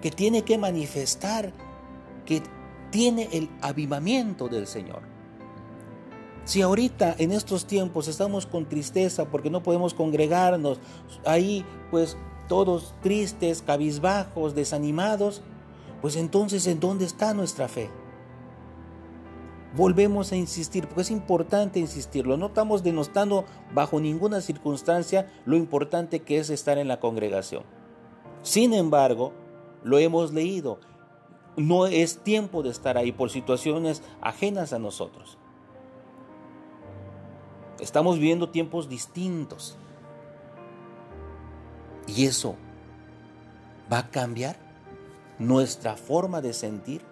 que 0.00 0.12
tiene 0.12 0.42
que 0.42 0.56
manifestar 0.56 1.52
que 2.24 2.40
tiene 2.92 3.28
el 3.32 3.50
avivamiento 3.60 4.46
del 4.46 4.68
Señor. 4.68 5.02
Si 6.44 6.62
ahorita 6.62 7.16
en 7.18 7.32
estos 7.32 7.66
tiempos 7.66 8.06
estamos 8.06 8.46
con 8.46 8.68
tristeza 8.68 9.24
porque 9.24 9.50
no 9.50 9.64
podemos 9.64 9.92
congregarnos, 9.92 10.78
ahí 11.26 11.64
pues 11.90 12.16
todos 12.48 12.94
tristes, 13.02 13.60
cabizbajos, 13.62 14.54
desanimados, 14.54 15.42
pues 16.00 16.14
entonces 16.14 16.68
¿en 16.68 16.78
dónde 16.78 17.06
está 17.06 17.34
nuestra 17.34 17.66
fe? 17.66 17.90
Volvemos 19.76 20.32
a 20.32 20.36
insistir, 20.36 20.86
porque 20.86 21.02
es 21.02 21.10
importante 21.10 21.78
insistirlo. 21.78 22.36
No 22.36 22.46
estamos 22.46 22.82
denostando 22.82 23.44
bajo 23.72 24.00
ninguna 24.00 24.40
circunstancia 24.40 25.30
lo 25.44 25.56
importante 25.56 26.20
que 26.20 26.38
es 26.38 26.50
estar 26.50 26.78
en 26.78 26.88
la 26.88 26.98
congregación. 26.98 27.62
Sin 28.42 28.74
embargo, 28.74 29.32
lo 29.84 29.98
hemos 29.98 30.32
leído. 30.32 30.80
No 31.56 31.86
es 31.86 32.18
tiempo 32.18 32.62
de 32.62 32.70
estar 32.70 32.96
ahí 32.96 33.12
por 33.12 33.30
situaciones 33.30 34.02
ajenas 34.20 34.72
a 34.72 34.78
nosotros. 34.78 35.38
Estamos 37.80 38.16
viviendo 38.16 38.50
tiempos 38.50 38.88
distintos. 38.88 39.76
Y 42.06 42.26
eso 42.26 42.56
va 43.92 43.98
a 43.98 44.10
cambiar 44.10 44.56
nuestra 45.38 45.96
forma 45.96 46.40
de 46.40 46.52
sentir, 46.52 47.02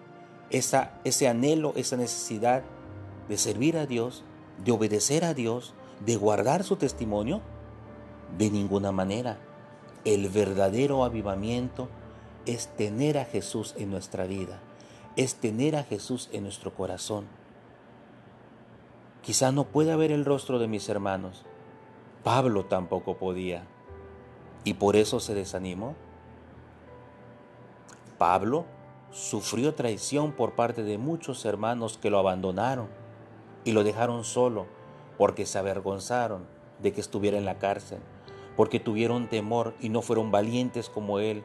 esa, 0.49 0.99
ese 1.03 1.27
anhelo, 1.27 1.73
esa 1.75 1.97
necesidad 1.97 2.63
de 3.27 3.37
servir 3.37 3.77
a 3.77 3.85
Dios, 3.85 4.23
de 4.63 4.71
obedecer 4.71 5.23
a 5.23 5.33
Dios, 5.33 5.73
de 6.05 6.15
guardar 6.15 6.63
su 6.63 6.75
testimonio. 6.75 7.41
De 8.37 8.49
ninguna 8.51 8.91
manera. 8.91 9.37
El 10.05 10.29
verdadero 10.29 11.03
avivamiento 11.03 11.89
es 12.45 12.67
tener 12.67 13.17
a 13.17 13.25
Jesús 13.25 13.75
en 13.77 13.91
nuestra 13.91 14.25
vida, 14.25 14.59
es 15.15 15.35
tener 15.35 15.75
a 15.75 15.83
Jesús 15.83 16.29
en 16.31 16.43
nuestro 16.43 16.73
corazón. 16.73 17.25
Quizá 19.21 19.51
no 19.51 19.65
pueda 19.65 19.95
ver 19.95 20.11
el 20.11 20.25
rostro 20.25 20.59
de 20.59 20.67
mis 20.67 20.87
hermanos. 20.89 21.43
Pablo 22.23 22.65
tampoco 22.65 23.17
podía 23.17 23.65
y 24.63 24.75
por 24.75 24.95
eso 24.95 25.19
se 25.19 25.33
desanimó. 25.33 25.95
Pablo 28.17 28.65
sufrió 29.11 29.73
traición 29.73 30.31
por 30.31 30.53
parte 30.53 30.83
de 30.83 30.97
muchos 30.97 31.45
hermanos 31.45 31.97
que 31.97 32.09
lo 32.09 32.19
abandonaron 32.19 32.87
y 33.63 33.71
lo 33.71 33.83
dejaron 33.83 34.23
solo 34.23 34.67
porque 35.17 35.45
se 35.45 35.57
avergonzaron 35.57 36.45
de 36.81 36.93
que 36.93 37.01
estuviera 37.01 37.37
en 37.37 37.45
la 37.45 37.57
cárcel, 37.57 37.99
porque 38.55 38.79
tuvieron 38.79 39.27
temor 39.27 39.73
y 39.79 39.89
no 39.89 40.01
fueron 40.01 40.31
valientes 40.31 40.89
como 40.89 41.19
él, 41.19 41.43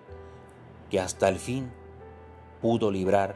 que 0.90 1.00
hasta 1.00 1.28
el 1.28 1.38
fin 1.38 1.72
pudo 2.60 2.90
librar 2.90 3.34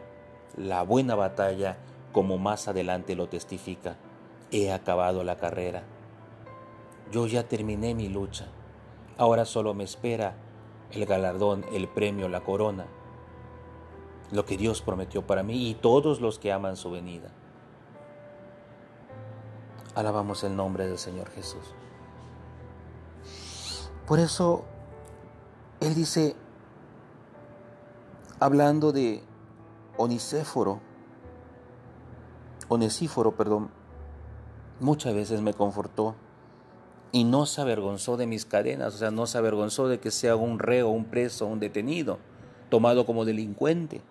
la 0.56 0.82
buena 0.82 1.14
batalla 1.14 1.78
como 2.12 2.38
más 2.38 2.68
adelante 2.68 3.16
lo 3.16 3.28
testifica. 3.28 3.96
He 4.50 4.72
acabado 4.72 5.24
la 5.24 5.36
carrera. 5.36 5.82
Yo 7.12 7.26
ya 7.26 7.48
terminé 7.48 7.94
mi 7.94 8.08
lucha. 8.08 8.46
Ahora 9.16 9.44
solo 9.44 9.74
me 9.74 9.84
espera 9.84 10.36
el 10.92 11.04
galardón, 11.04 11.64
el 11.72 11.88
premio, 11.88 12.28
la 12.28 12.40
corona, 12.40 12.86
lo 14.30 14.44
que 14.44 14.56
Dios 14.56 14.82
prometió 14.82 15.26
para 15.26 15.42
mí 15.42 15.70
y 15.70 15.74
todos 15.74 16.20
los 16.20 16.38
que 16.38 16.52
aman 16.52 16.76
su 16.76 16.90
venida. 16.90 17.30
Alabamos 19.94 20.44
el 20.44 20.54
nombre 20.54 20.86
del 20.86 20.98
Señor 20.98 21.30
Jesús. 21.30 21.74
Por 24.06 24.18
eso 24.18 24.64
Él 25.80 25.94
dice, 25.94 26.36
hablando 28.40 28.92
de 28.92 29.22
Onicéforo, 29.96 30.80
Onesíforo, 32.68 33.32
perdón, 33.32 33.70
muchas 34.80 35.14
veces 35.14 35.40
me 35.40 35.54
confortó 35.54 36.14
y 37.12 37.24
no 37.24 37.46
se 37.46 37.60
avergonzó 37.60 38.16
de 38.16 38.26
mis 38.26 38.44
cadenas, 38.44 38.94
o 38.94 38.98
sea, 38.98 39.10
no 39.10 39.26
se 39.26 39.38
avergonzó 39.38 39.88
de 39.88 40.00
que 40.00 40.10
sea 40.10 40.36
un 40.36 40.58
reo, 40.58 40.90
un 40.90 41.06
preso, 41.06 41.46
un 41.46 41.60
detenido, 41.60 42.18
tomado 42.68 43.06
como 43.06 43.24
delincuente, 43.24 44.02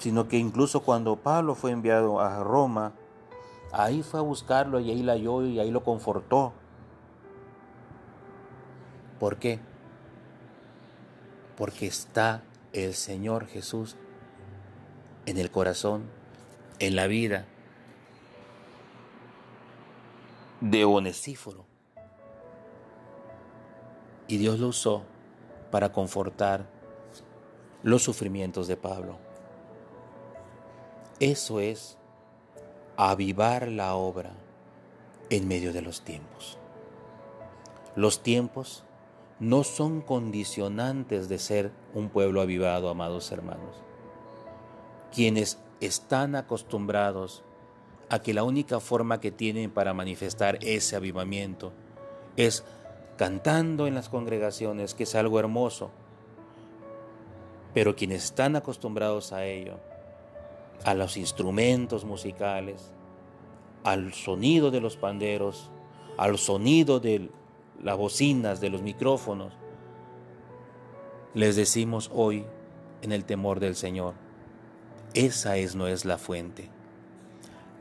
sino 0.00 0.28
que 0.28 0.38
incluso 0.38 0.80
cuando 0.80 1.16
Pablo 1.16 1.54
fue 1.54 1.72
enviado 1.72 2.20
a 2.20 2.42
Roma, 2.42 2.94
ahí 3.70 4.02
fue 4.02 4.18
a 4.18 4.22
buscarlo 4.22 4.80
y 4.80 4.90
ahí 4.90 5.02
la 5.02 5.12
halló 5.12 5.44
y 5.44 5.60
ahí 5.60 5.70
lo 5.70 5.84
confortó. 5.84 6.54
¿Por 9.18 9.36
qué? 9.36 9.60
Porque 11.54 11.86
está 11.86 12.42
el 12.72 12.94
Señor 12.94 13.46
Jesús 13.46 13.96
en 15.26 15.36
el 15.36 15.50
corazón, 15.50 16.04
en 16.78 16.96
la 16.96 17.06
vida, 17.06 17.44
de 20.62 20.86
Onesíforo. 20.86 21.66
Y 24.28 24.38
Dios 24.38 24.60
lo 24.60 24.68
usó 24.68 25.02
para 25.70 25.92
confortar 25.92 26.64
los 27.82 28.02
sufrimientos 28.02 28.66
de 28.66 28.78
Pablo. 28.78 29.29
Eso 31.20 31.60
es 31.60 31.98
avivar 32.96 33.68
la 33.68 33.94
obra 33.94 34.30
en 35.28 35.46
medio 35.48 35.74
de 35.74 35.82
los 35.82 36.00
tiempos. 36.00 36.56
Los 37.94 38.22
tiempos 38.22 38.84
no 39.38 39.62
son 39.62 40.00
condicionantes 40.00 41.28
de 41.28 41.38
ser 41.38 41.72
un 41.92 42.08
pueblo 42.08 42.40
avivado, 42.40 42.88
amados 42.88 43.30
hermanos. 43.32 43.76
Quienes 45.14 45.58
están 45.80 46.36
acostumbrados 46.36 47.42
a 48.08 48.20
que 48.20 48.32
la 48.32 48.42
única 48.42 48.80
forma 48.80 49.20
que 49.20 49.30
tienen 49.30 49.70
para 49.70 49.92
manifestar 49.92 50.58
ese 50.62 50.96
avivamiento 50.96 51.72
es 52.38 52.64
cantando 53.18 53.86
en 53.86 53.94
las 53.94 54.08
congregaciones, 54.08 54.94
que 54.94 55.02
es 55.02 55.14
algo 55.14 55.38
hermoso. 55.38 55.90
Pero 57.74 57.94
quienes 57.94 58.24
están 58.24 58.56
acostumbrados 58.56 59.34
a 59.34 59.44
ello, 59.44 59.80
a 60.84 60.94
los 60.94 61.16
instrumentos 61.16 62.04
musicales, 62.04 62.92
al 63.84 64.12
sonido 64.12 64.70
de 64.70 64.80
los 64.80 64.96
panderos, 64.96 65.70
al 66.16 66.38
sonido 66.38 67.00
de 67.00 67.30
las 67.82 67.96
bocinas, 67.96 68.60
de 68.60 68.70
los 68.70 68.82
micrófonos, 68.82 69.52
les 71.34 71.56
decimos 71.56 72.10
hoy 72.12 72.44
en 73.02 73.12
el 73.12 73.24
temor 73.24 73.60
del 73.60 73.76
Señor, 73.76 74.14
esa 75.14 75.56
es 75.56 75.74
no 75.74 75.86
es 75.86 76.04
la 76.04 76.18
fuente 76.18 76.70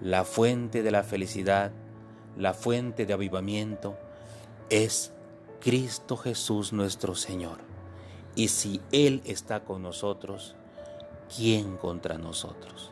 la 0.01 0.23
fuente 0.23 0.81
de 0.81 0.91
la 0.91 1.03
felicidad, 1.03 1.71
la 2.37 2.53
fuente 2.53 3.05
de 3.05 3.13
avivamiento, 3.13 3.97
es 4.69 5.11
Cristo 5.59 6.15
Jesús 6.15 6.71
nuestro 6.71 7.15
Señor. 7.15 7.59
Y 8.35 8.47
si 8.49 8.79
Él 8.91 9.21
está 9.25 9.65
con 9.65 9.81
nosotros, 9.81 10.55
¿quién 11.35 11.77
contra 11.77 12.17
nosotros? 12.17 12.91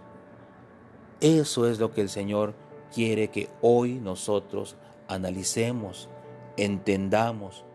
Eso 1.19 1.67
es 1.67 1.79
lo 1.79 1.91
que 1.91 2.01
el 2.01 2.09
Señor 2.09 2.53
quiere 2.93 3.29
que 3.29 3.49
hoy 3.61 3.99
nosotros 3.99 4.75
analicemos, 5.07 6.09
entendamos, 6.57 7.65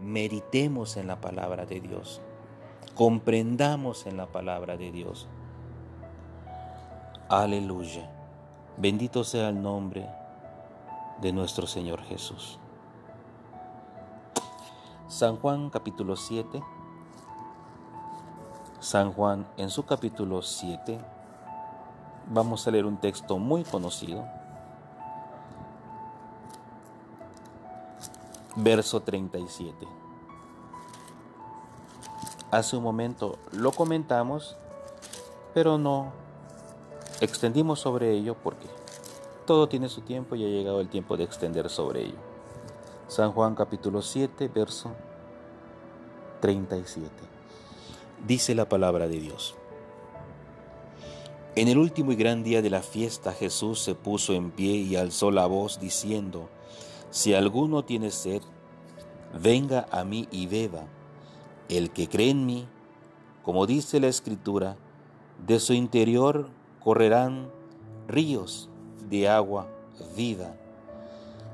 meditemos 0.00 0.96
en 0.96 1.06
la 1.06 1.20
palabra 1.20 1.66
de 1.66 1.80
Dios, 1.80 2.20
comprendamos 2.94 4.06
en 4.06 4.16
la 4.16 4.26
palabra 4.26 4.76
de 4.76 4.92
Dios. 4.92 5.28
Aleluya. 7.28 8.10
Bendito 8.76 9.24
sea 9.24 9.48
el 9.48 9.62
nombre 9.62 10.06
de 11.20 11.32
nuestro 11.32 11.66
Señor 11.66 12.02
Jesús. 12.02 12.58
San 15.08 15.36
Juan 15.36 15.70
capítulo 15.70 16.16
7. 16.16 16.62
San 18.82 19.12
Juan 19.12 19.46
en 19.58 19.70
su 19.70 19.84
capítulo 19.84 20.42
7 20.42 20.98
vamos 22.32 22.66
a 22.66 22.72
leer 22.72 22.84
un 22.84 22.96
texto 22.96 23.38
muy 23.38 23.62
conocido. 23.62 24.24
Verso 28.56 29.00
37. 29.00 29.86
Hace 32.50 32.76
un 32.76 32.82
momento 32.82 33.38
lo 33.52 33.70
comentamos, 33.70 34.56
pero 35.54 35.78
no 35.78 36.12
extendimos 37.20 37.78
sobre 37.78 38.10
ello 38.10 38.34
porque 38.34 38.66
todo 39.46 39.68
tiene 39.68 39.88
su 39.88 40.00
tiempo 40.00 40.34
y 40.34 40.44
ha 40.44 40.48
llegado 40.48 40.80
el 40.80 40.88
tiempo 40.88 41.16
de 41.16 41.22
extender 41.22 41.70
sobre 41.70 42.02
ello. 42.06 42.18
San 43.06 43.30
Juan 43.30 43.54
capítulo 43.54 44.02
7, 44.02 44.48
verso 44.48 44.90
37. 46.40 47.41
Dice 48.26 48.54
la 48.54 48.68
palabra 48.68 49.08
de 49.08 49.18
Dios. 49.18 49.56
En 51.56 51.66
el 51.66 51.76
último 51.76 52.12
y 52.12 52.16
gran 52.16 52.44
día 52.44 52.62
de 52.62 52.70
la 52.70 52.80
fiesta 52.80 53.32
Jesús 53.32 53.80
se 53.80 53.96
puso 53.96 54.32
en 54.32 54.52
pie 54.52 54.76
y 54.76 54.94
alzó 54.94 55.32
la 55.32 55.46
voz 55.46 55.80
diciendo, 55.80 56.48
Si 57.10 57.34
alguno 57.34 57.84
tiene 57.84 58.12
sed, 58.12 58.40
venga 59.42 59.88
a 59.90 60.04
mí 60.04 60.28
y 60.30 60.46
beba. 60.46 60.84
El 61.68 61.90
que 61.90 62.08
cree 62.08 62.30
en 62.30 62.46
mí, 62.46 62.68
como 63.42 63.66
dice 63.66 63.98
la 63.98 64.06
Escritura, 64.06 64.76
de 65.44 65.58
su 65.58 65.72
interior 65.72 66.48
correrán 66.78 67.50
ríos 68.06 68.68
de 69.10 69.28
agua 69.28 69.68
viva. 70.16 70.54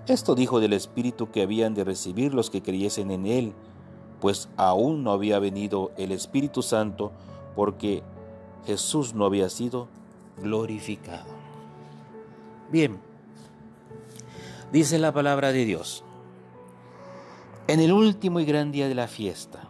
Esto 0.06 0.34
dijo 0.34 0.60
del 0.60 0.74
Espíritu 0.74 1.30
que 1.30 1.42
habían 1.42 1.74
de 1.74 1.84
recibir 1.84 2.34
los 2.34 2.50
que 2.50 2.62
creyesen 2.62 3.10
en 3.10 3.26
Él, 3.26 3.52
pues 4.20 4.48
aún 4.56 5.04
no 5.04 5.12
había 5.12 5.38
venido 5.38 5.92
el 5.96 6.12
Espíritu 6.12 6.62
Santo 6.62 7.12
porque 7.54 8.02
Jesús 8.66 9.14
no 9.14 9.24
había 9.24 9.48
sido 9.48 9.88
glorificado. 10.42 11.26
Bien, 12.70 12.98
dice 14.72 14.98
la 14.98 15.12
palabra 15.12 15.52
de 15.52 15.64
Dios. 15.64 16.04
En 17.66 17.80
el 17.80 17.92
último 17.92 18.40
y 18.40 18.44
gran 18.44 18.72
día 18.72 18.88
de 18.88 18.94
la 18.94 19.08
fiesta, 19.08 19.68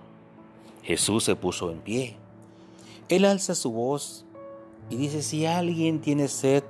Jesús 0.82 1.24
se 1.24 1.36
puso 1.36 1.70
en 1.70 1.80
pie. 1.80 2.16
Él 3.08 3.24
alza 3.24 3.54
su 3.54 3.72
voz 3.72 4.24
y 4.90 4.96
dice, 4.96 5.22
si 5.22 5.46
alguien 5.46 6.00
tiene 6.00 6.28
sed, 6.28 6.64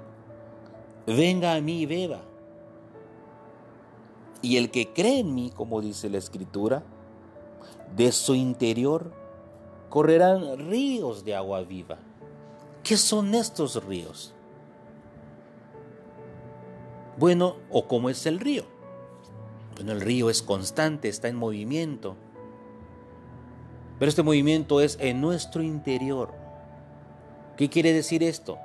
venga 1.07 1.55
a 1.55 1.61
mí 1.61 1.83
y 1.83 1.87
beba. 1.87 2.23
Y 4.41 4.57
el 4.57 4.71
que 4.71 4.93
cree 4.93 5.21
en 5.21 5.35
mí, 5.35 5.53
como 5.55 5.81
dice 5.81 6.09
la 6.09 6.19
escritura, 6.19 6.85
de 7.97 8.13
su 8.13 8.35
interior 8.35 9.13
correrán 9.89 10.59
ríos 10.69 11.25
de 11.25 11.35
agua 11.35 11.63
viva. 11.63 11.99
¿Qué 12.83 12.97
son 12.97 13.35
estos 13.35 13.83
ríos? 13.85 14.35
Bueno, 17.19 17.57
¿o 17.71 17.89
cómo 17.89 18.11
es 18.11 18.27
el 18.27 18.39
río? 18.39 18.65
Bueno, 19.75 19.93
el 19.93 20.01
río 20.01 20.31
es 20.31 20.43
constante, 20.43 21.09
está 21.09 21.29
en 21.29 21.37
movimiento. 21.37 22.17
Pero 23.99 24.09
este 24.09 24.23
movimiento 24.23 24.81
es 24.81 24.97
en 25.01 25.21
nuestro 25.21 25.63
interior. 25.63 26.33
¿Qué 27.57 27.69
quiere 27.69 27.93
decir 27.93 28.23
esto? 28.23 28.59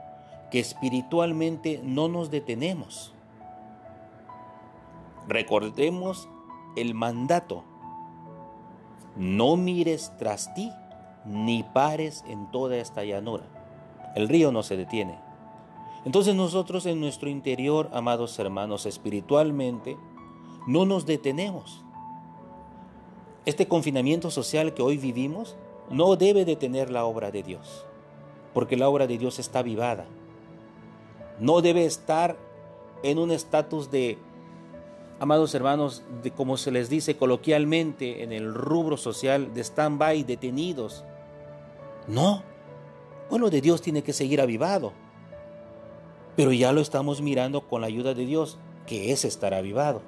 Que 0.52 0.60
espiritualmente 0.60 1.82
no 1.84 2.08
nos 2.08 2.30
detenemos. 2.30 3.14
Recordemos 5.28 6.30
el 6.76 6.94
mandato. 6.94 7.64
No 9.16 9.56
mires 9.58 10.12
tras 10.18 10.54
ti, 10.54 10.72
ni 11.26 11.64
pares 11.64 12.24
en 12.28 12.50
toda 12.52 12.78
esta 12.78 13.04
llanura. 13.04 13.44
El 14.16 14.28
río 14.28 14.52
no 14.52 14.64
se 14.64 14.78
detiene. 14.78 15.18
Entonces 16.06 16.36
nosotros 16.36 16.86
en 16.86 17.00
nuestro 17.00 17.30
interior, 17.30 17.90
amados 17.94 18.38
hermanos, 18.38 18.86
espiritualmente, 18.86 19.98
no 20.68 20.86
nos 20.86 21.06
detenemos. 21.06 21.84
Este 23.46 23.68
confinamiento 23.68 24.32
social 24.32 24.74
que 24.74 24.82
hoy 24.82 24.98
vivimos 24.98 25.56
no 25.90 26.16
debe 26.16 26.46
detener 26.46 26.90
la 26.90 27.06
obra 27.06 27.32
de 27.32 27.44
Dios, 27.44 27.86
porque 28.54 28.78
la 28.78 28.90
obra 28.90 29.08
de 29.08 29.18
Dios 29.18 29.40
está 29.40 29.62
vivada. 29.62 30.06
No 31.40 31.62
debe 31.62 31.86
estar 31.86 32.38
en 33.04 33.18
un 33.20 33.32
estatus 33.32 33.92
de, 33.92 34.18
amados 35.24 35.56
hermanos, 35.56 36.04
como 36.36 36.58
se 36.58 36.70
les 36.70 36.90
dice 36.90 37.16
coloquialmente 37.16 38.24
en 38.24 38.34
el 38.34 38.54
rubro 38.54 38.98
social, 38.98 39.54
de 39.54 39.64
stand-by, 39.64 40.24
detenidos. 40.24 41.06
No, 42.10 42.44
bueno, 43.30 43.50
de 43.50 43.62
Dios 43.62 43.82
tiene 43.82 44.04
que 44.04 44.12
seguir 44.12 44.42
avivado. 44.42 44.92
Pero 46.36 46.52
ya 46.52 46.74
lo 46.74 46.82
estamos 46.82 47.22
mirando 47.22 47.70
con 47.70 47.80
la 47.80 47.88
ayuda 47.88 48.14
de 48.14 48.26
Dios, 48.26 48.60
que 48.86 49.14
es 49.14 49.24
estar 49.24 49.54
avivado. 49.54 50.02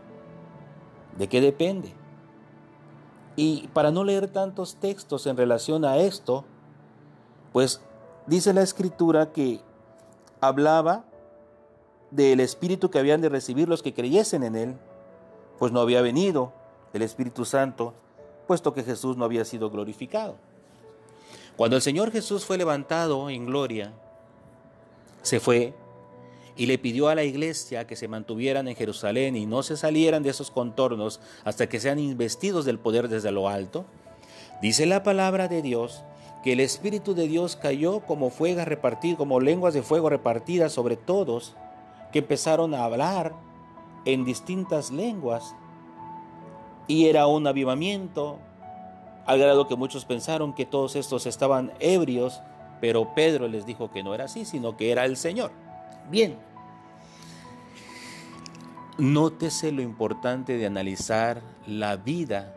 ¿De 1.17 1.29
qué 1.29 1.39
depende? 1.39 1.93
Y 3.37 3.69
para 3.69 3.91
no 3.91 4.03
leer 4.03 4.27
tantos 4.27 4.75
textos 4.75 5.27
en 5.27 5.37
relación 5.37 5.85
a 5.85 5.95
esto, 5.95 6.43
pues 7.53 7.79
dice 8.27 8.51
la 8.51 8.63
escritura 8.63 9.31
que 9.31 9.61
hablaba 10.41 11.05
del 12.11 12.41
Espíritu 12.41 12.89
que 12.89 12.99
habían 12.99 13.21
de 13.21 13.29
recibir 13.29 13.69
los 13.69 13.81
que 13.81 13.93
creyesen 13.93 14.43
en 14.43 14.57
Él, 14.57 14.77
pues 15.59 15.71
no 15.71 15.79
había 15.79 16.01
venido 16.01 16.53
el 16.93 17.01
Espíritu 17.01 17.45
Santo, 17.45 17.93
puesto 18.47 18.73
que 18.73 18.83
Jesús 18.83 19.17
no 19.17 19.25
había 19.25 19.45
sido 19.45 19.69
glorificado. 19.69 20.35
Cuando 21.55 21.75
el 21.75 21.81
Señor 21.81 22.11
Jesús 22.11 22.45
fue 22.45 22.57
levantado 22.57 23.29
en 23.29 23.45
gloria, 23.45 23.93
se 25.21 25.39
fue 25.39 25.73
y 26.57 26.65
le 26.67 26.77
pidió 26.77 27.09
a 27.09 27.15
la 27.15 27.23
iglesia 27.23 27.87
que 27.87 27.95
se 27.95 28.07
mantuvieran 28.07 28.67
en 28.67 28.75
Jerusalén 28.75 29.35
y 29.35 29.45
no 29.45 29.63
se 29.63 29.77
salieran 29.77 30.23
de 30.23 30.29
esos 30.29 30.51
contornos 30.51 31.19
hasta 31.43 31.67
que 31.67 31.79
sean 31.79 31.99
investidos 31.99 32.65
del 32.65 32.79
poder 32.79 33.09
desde 33.09 33.31
lo 33.31 33.49
alto. 33.49 33.85
Dice 34.61 34.85
la 34.85 35.03
palabra 35.03 35.47
de 35.47 35.61
Dios 35.61 36.03
que 36.43 36.53
el 36.53 36.59
Espíritu 36.59 37.15
de 37.15 37.27
Dios 37.27 37.55
cayó 37.55 38.01
como 38.01 38.29
fuego 38.29 38.63
repartido, 38.63 39.17
como 39.17 39.39
lenguas 39.39 39.73
de 39.73 39.81
fuego 39.81 40.09
repartidas 40.09 40.71
sobre 40.71 40.95
todos, 40.95 41.55
que 42.11 42.19
empezaron 42.19 42.73
a 42.73 42.85
hablar 42.85 43.33
en 44.05 44.23
distintas 44.23 44.91
lenguas. 44.91 45.55
Y 46.87 47.07
era 47.07 47.27
un 47.27 47.47
avivamiento, 47.47 48.39
al 49.25 49.39
grado 49.39 49.67
que 49.67 49.75
muchos 49.75 50.05
pensaron 50.05 50.53
que 50.53 50.65
todos 50.65 50.95
estos 50.95 51.25
estaban 51.25 51.73
ebrios, 51.79 52.41
pero 52.79 53.13
Pedro 53.15 53.47
les 53.47 53.65
dijo 53.65 53.91
que 53.91 54.03
no 54.03 54.13
era 54.13 54.25
así, 54.25 54.45
sino 54.45 54.77
que 54.77 54.91
era 54.91 55.05
el 55.05 55.17
Señor. 55.17 55.51
Bien, 56.09 56.37
nótese 58.97 59.71
lo 59.71 59.81
importante 59.81 60.57
de 60.57 60.67
analizar 60.67 61.41
la 61.65 61.97
vida 61.97 62.55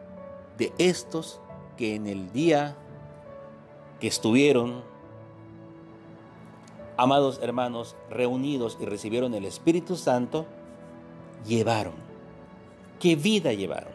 de 0.59 0.73
estos 0.79 1.41
que 1.77 1.95
en 1.95 2.07
el 2.07 2.33
día 2.33 2.77
que 4.01 4.09
estuvieron, 4.09 4.83
amados 6.97 7.41
hermanos, 7.43 7.97
reunidos 8.11 8.77
y 8.81 8.85
recibieron 8.85 9.35
el 9.35 9.45
Espíritu 9.45 9.97
Santo, 9.97 10.47
llevaron. 11.47 11.95
¿Qué 13.01 13.17
vida 13.17 13.53
llevaron? 13.53 13.93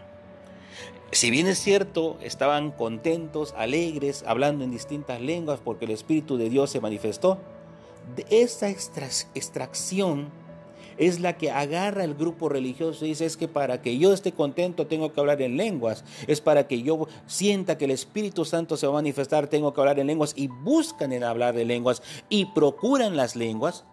Si 1.11 1.29
bien 1.29 1.45
es 1.47 1.59
cierto, 1.59 2.17
estaban 2.21 2.71
contentos, 2.71 3.53
alegres, 3.55 4.23
hablando 4.25 4.63
en 4.63 4.71
distintas 4.71 5.21
lenguas 5.21 5.59
porque 5.63 5.85
el 5.85 5.91
Espíritu 5.91 6.37
de 6.37 6.49
Dios 6.49 6.71
se 6.71 6.81
manifestó, 6.81 7.37
de 8.15 8.25
esa 8.29 8.69
extracción 8.69 10.31
es 10.97 11.19
la 11.19 11.37
que 11.37 11.51
agarra 11.51 12.03
el 12.03 12.15
grupo 12.15 12.49
religioso 12.49 13.05
y 13.05 13.09
dice 13.09 13.25
es 13.25 13.37
que 13.37 13.47
para 13.47 13.81
que 13.81 13.97
yo 13.97 14.13
esté 14.13 14.31
contento 14.31 14.87
tengo 14.87 15.13
que 15.13 15.19
hablar 15.19 15.41
en 15.41 15.57
lenguas, 15.57 16.03
es 16.27 16.41
para 16.41 16.67
que 16.67 16.81
yo 16.81 17.07
sienta 17.25 17.77
que 17.77 17.85
el 17.85 17.91
Espíritu 17.91 18.45
Santo 18.45 18.77
se 18.77 18.87
va 18.87 18.93
a 18.93 18.95
manifestar 18.95 19.47
tengo 19.47 19.73
que 19.73 19.81
hablar 19.81 19.99
en 19.99 20.07
lenguas 20.07 20.33
y 20.35 20.47
buscan 20.47 21.13
en 21.13 21.23
hablar 21.23 21.55
de 21.55 21.65
lenguas 21.65 22.01
y 22.29 22.45
procuran 22.45 23.15
las 23.15 23.35
lenguas. 23.35 23.85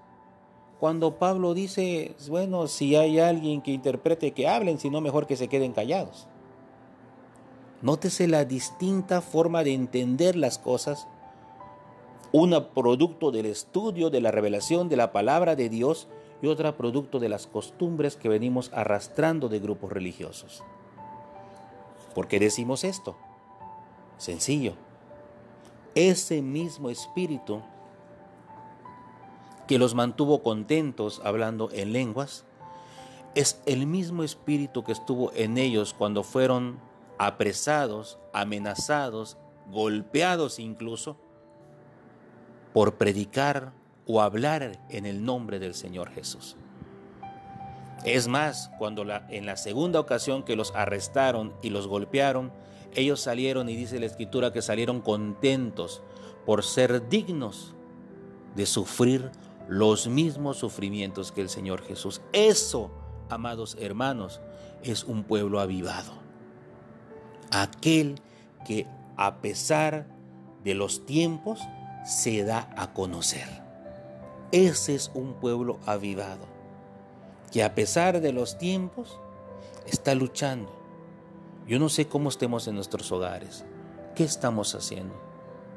Cuando 0.80 1.18
Pablo 1.18 1.52
dice, 1.52 2.14
bueno, 2.26 2.66
si 2.66 2.96
hay 2.96 3.20
alguien 3.20 3.60
que 3.60 3.70
interprete 3.70 4.32
que 4.32 4.48
hablen, 4.48 4.78
si 4.78 4.88
no 4.88 5.02
mejor 5.02 5.26
que 5.26 5.36
se 5.36 5.46
queden 5.46 5.72
callados. 5.72 6.26
Nótese 7.82 8.26
la 8.26 8.46
distinta 8.46 9.20
forma 9.20 9.62
de 9.62 9.74
entender 9.74 10.36
las 10.36 10.58
cosas 10.58 11.06
Una 12.32 12.70
producto 12.70 13.30
del 13.30 13.44
estudio, 13.46 14.08
de 14.08 14.20
la 14.20 14.30
revelación 14.30 14.88
de 14.88 14.96
la 14.96 15.12
palabra 15.12 15.54
de 15.54 15.68
Dios 15.68 16.08
y 16.40 16.46
otra 16.46 16.76
producto 16.76 17.18
de 17.18 17.28
las 17.28 17.46
costumbres 17.46 18.16
que 18.16 18.28
venimos 18.28 18.70
arrastrando 18.72 19.48
de 19.48 19.58
grupos 19.58 19.92
religiosos. 19.92 20.62
¿Por 22.14 22.26
qué 22.28 22.38
decimos 22.38 22.84
esto? 22.84 23.16
Sencillo. 24.16 24.74
Ese 25.94 26.40
mismo 26.40 26.88
espíritu 26.88 27.60
que 29.70 29.78
los 29.78 29.94
mantuvo 29.94 30.42
contentos 30.42 31.22
hablando 31.22 31.70
en 31.70 31.92
lenguas, 31.92 32.44
es 33.36 33.62
el 33.66 33.86
mismo 33.86 34.24
espíritu 34.24 34.82
que 34.82 34.90
estuvo 34.90 35.30
en 35.36 35.58
ellos 35.58 35.94
cuando 35.96 36.24
fueron 36.24 36.80
apresados, 37.18 38.18
amenazados, 38.32 39.36
golpeados 39.70 40.58
incluso, 40.58 41.18
por 42.72 42.96
predicar 42.96 43.72
o 44.08 44.20
hablar 44.20 44.76
en 44.88 45.06
el 45.06 45.24
nombre 45.24 45.60
del 45.60 45.74
Señor 45.74 46.10
Jesús. 46.10 46.56
Es 48.04 48.26
más, 48.26 48.72
cuando 48.76 49.04
en 49.28 49.46
la 49.46 49.56
segunda 49.56 50.00
ocasión 50.00 50.42
que 50.42 50.56
los 50.56 50.74
arrestaron 50.74 51.54
y 51.62 51.70
los 51.70 51.86
golpearon, 51.86 52.50
ellos 52.96 53.20
salieron 53.20 53.68
y 53.68 53.76
dice 53.76 54.00
la 54.00 54.06
escritura 54.06 54.52
que 54.52 54.62
salieron 54.62 55.00
contentos 55.00 56.02
por 56.44 56.64
ser 56.64 57.08
dignos 57.08 57.76
de 58.56 58.66
sufrir 58.66 59.30
los 59.70 60.08
mismos 60.08 60.56
sufrimientos 60.56 61.30
que 61.30 61.40
el 61.40 61.48
Señor 61.48 61.80
Jesús. 61.82 62.20
Eso, 62.32 62.90
amados 63.28 63.76
hermanos, 63.78 64.40
es 64.82 65.04
un 65.04 65.22
pueblo 65.22 65.60
avivado. 65.60 66.12
Aquel 67.52 68.16
que 68.66 68.88
a 69.16 69.36
pesar 69.40 70.08
de 70.64 70.74
los 70.74 71.06
tiempos 71.06 71.60
se 72.04 72.42
da 72.42 72.68
a 72.76 72.92
conocer. 72.92 73.46
Ese 74.50 74.96
es 74.96 75.12
un 75.14 75.34
pueblo 75.34 75.78
avivado, 75.86 76.46
que 77.52 77.62
a 77.62 77.76
pesar 77.76 78.20
de 78.20 78.32
los 78.32 78.58
tiempos 78.58 79.20
está 79.86 80.16
luchando. 80.16 80.74
Yo 81.68 81.78
no 81.78 81.88
sé 81.88 82.08
cómo 82.08 82.28
estemos 82.28 82.66
en 82.66 82.74
nuestros 82.74 83.12
hogares. 83.12 83.64
¿Qué 84.16 84.24
estamos 84.24 84.74
haciendo? 84.74 85.14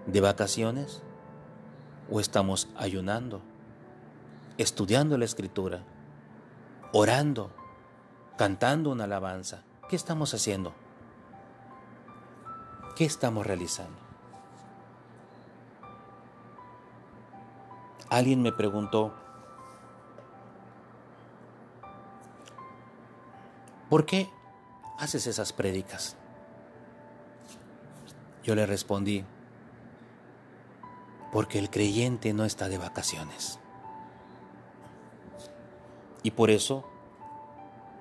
¿De 0.08 0.20
vacaciones? 0.20 1.04
¿O 2.10 2.20
estamos 2.20 2.68
ayunando? 2.76 3.53
¿Estudiando 4.58 5.18
la 5.18 5.26
escritura? 5.26 5.84
¿Orando? 6.92 7.50
¿Cantando 8.38 8.92
una 8.92 9.06
alabanza? 9.06 9.64
¿Qué 9.90 9.96
estamos 9.96 10.34
haciendo? 10.36 10.74
¿Qué 12.96 13.06
estamos 13.06 13.48
realizando? 13.48 13.98
Alguien 18.12 18.44
me 18.44 18.52
preguntó, 18.52 19.12
¿por 23.90 24.06
qué 24.06 24.30
haces 25.00 25.26
esas 25.26 25.52
prédicas? 25.52 26.16
Yo 28.44 28.54
le 28.54 28.68
respondí, 28.68 29.26
porque 31.32 31.58
el 31.58 31.72
creyente 31.72 32.36
no 32.36 32.46
está 32.46 32.70
de 32.70 32.78
vacaciones. 32.78 33.60
Y 36.24 36.32
por 36.32 36.50
eso 36.50 36.86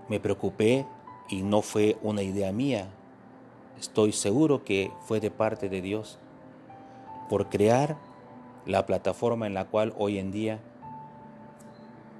me 0.08 0.20
preocupé 0.20 0.86
y 1.28 1.42
no 1.42 1.60
fue 1.62 1.98
una 2.02 2.22
idea 2.22 2.52
mía. 2.52 2.88
Estoy 3.78 4.12
seguro 4.12 4.64
que 4.64 4.92
fue 5.06 5.20
de 5.20 5.30
parte 5.30 5.68
de 5.68 5.82
Dios 5.82 6.18
por 7.28 7.48
crear 7.48 7.96
la 8.64 8.86
plataforma 8.86 9.46
en 9.46 9.54
la 9.54 9.66
cual 9.66 9.92
hoy 9.98 10.18
en 10.18 10.30
día 10.30 10.60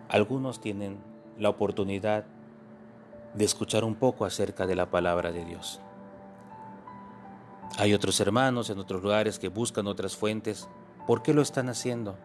algunos 0.08 0.60
tienen 0.60 0.98
la 1.38 1.48
oportunidad 1.48 2.24
de 3.34 3.44
escuchar 3.44 3.84
un 3.84 3.94
poco 3.94 4.24
acerca 4.24 4.66
de 4.66 4.74
la 4.74 4.90
palabra 4.90 5.32
de 5.32 5.44
Dios. 5.44 5.80
Hay 7.78 7.94
otros 7.94 8.20
hermanos 8.20 8.68
en 8.70 8.78
otros 8.78 9.02
lugares 9.02 9.38
que 9.38 9.48
buscan 9.48 9.86
otras 9.86 10.16
fuentes. 10.16 10.68
¿Por 11.06 11.22
qué 11.22 11.32
lo 11.32 11.40
están 11.40 11.68
haciendo? 11.68 12.16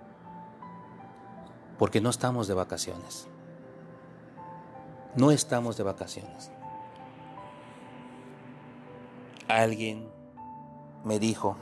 Porque 1.78 2.02
no 2.02 2.10
estamos 2.10 2.48
de 2.48 2.54
vacaciones. 2.54 3.30
No 5.18 5.32
estamos 5.32 5.78
de 5.78 5.84
vacaciones. 5.84 6.52
Alguien 9.48 10.08
me 11.04 11.18
dijo, 11.18 11.58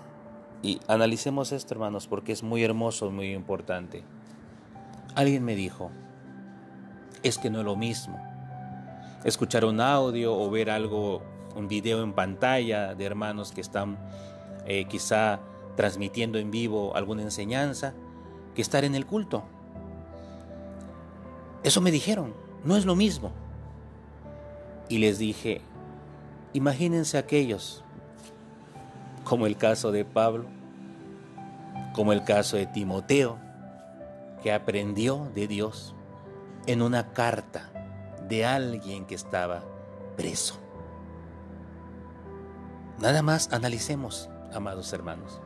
y 0.62 0.82
analicemos 0.88 1.54
esto, 1.54 1.74
hermanos, 1.74 2.08
porque 2.08 2.34
es 2.34 2.44
muy 2.44 2.64
hermoso, 2.64 3.10
muy 3.12 3.34
importante. 3.34 4.04
Alguien 5.16 5.46
me 5.46 5.56
dijo, 5.56 5.90
es 7.24 7.38
que 7.38 7.50
no 7.50 7.60
es 7.60 7.66
lo 7.66 7.78
mismo 7.78 8.20
escuchar 9.24 9.66
un 9.66 9.82
audio 9.82 10.38
o 10.38 10.50
ver 10.52 10.70
algo, 10.70 11.22
un 11.56 11.68
video 11.68 12.04
en 12.04 12.14
pantalla 12.14 12.94
de 12.94 13.06
hermanos 13.06 13.52
que 13.52 13.62
están 13.62 13.98
eh, 14.66 14.86
quizá 14.86 15.40
transmitiendo 15.76 16.38
en 16.38 16.52
vivo 16.52 16.96
alguna 16.96 17.24
enseñanza, 17.24 17.94
que 18.54 18.62
estar 18.62 18.84
en 18.84 18.96
el 18.96 19.06
culto. 19.06 19.44
Eso 21.64 21.82
me 21.82 21.90
dijeron, 21.90 22.34
no 22.64 22.78
es 22.78 22.86
lo 22.86 22.96
mismo. 22.96 23.32
Y 24.88 25.00
les 25.00 25.18
dije, 25.18 25.62
imagínense 26.54 27.18
aquellos, 27.18 27.84
como 29.24 29.48
el 29.48 29.58
caso 29.58 29.92
de 29.92 30.06
Pablo, 30.06 30.46
como 31.94 32.14
el 32.14 32.24
caso 32.24 32.58
de 32.58 32.68
Timoteo, 32.68 33.40
que 34.44 34.54
aprendió 34.54 35.32
de 35.34 35.48
Dios 35.48 35.96
en 36.68 36.82
una 36.82 37.14
carta 37.14 37.72
de 38.28 38.46
alguien 38.46 39.06
que 39.06 39.16
estaba 39.16 39.64
preso. 40.16 40.60
Nada 43.00 43.22
más 43.22 43.52
analicemos, 43.52 44.30
amados 44.54 44.94
hermanos. 44.94 45.42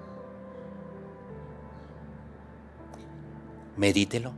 Medítelo. 3.77 4.33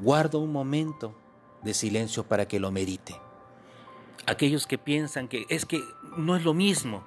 Guardo 0.00 0.38
un 0.38 0.52
momento 0.52 1.21
de 1.62 1.74
silencio 1.74 2.24
para 2.24 2.46
que 2.46 2.60
lo 2.60 2.70
medite. 2.70 3.20
Aquellos 4.26 4.66
que 4.66 4.78
piensan 4.78 5.28
que 5.28 5.46
es 5.48 5.66
que 5.66 5.82
no 6.16 6.36
es 6.36 6.44
lo 6.44 6.54
mismo, 6.54 7.04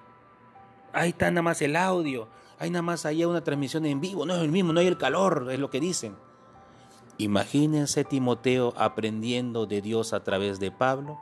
Ahí 0.95 1.09
está 1.09 1.29
nada 1.29 1.41
más 1.41 1.61
el 1.61 1.75
audio, 1.75 2.29
hay 2.57 2.69
nada 2.69 2.81
más 2.81 3.05
allá 3.05 3.27
una 3.27 3.43
transmisión 3.43 3.85
en 3.85 3.99
vivo, 3.99 4.25
no 4.25 4.33
es 4.33 4.41
el 4.41 4.49
mismo, 4.49 4.71
no 4.71 4.79
hay 4.79 4.87
el 4.87 4.97
calor, 4.97 5.49
es 5.51 5.59
lo 5.59 5.69
que 5.69 5.81
dicen. 5.81 6.15
Imagínense 7.17 8.05
Timoteo 8.05 8.73
aprendiendo 8.77 9.65
de 9.65 9.81
Dios 9.81 10.13
a 10.13 10.23
través 10.23 10.61
de 10.61 10.71
Pablo, 10.71 11.19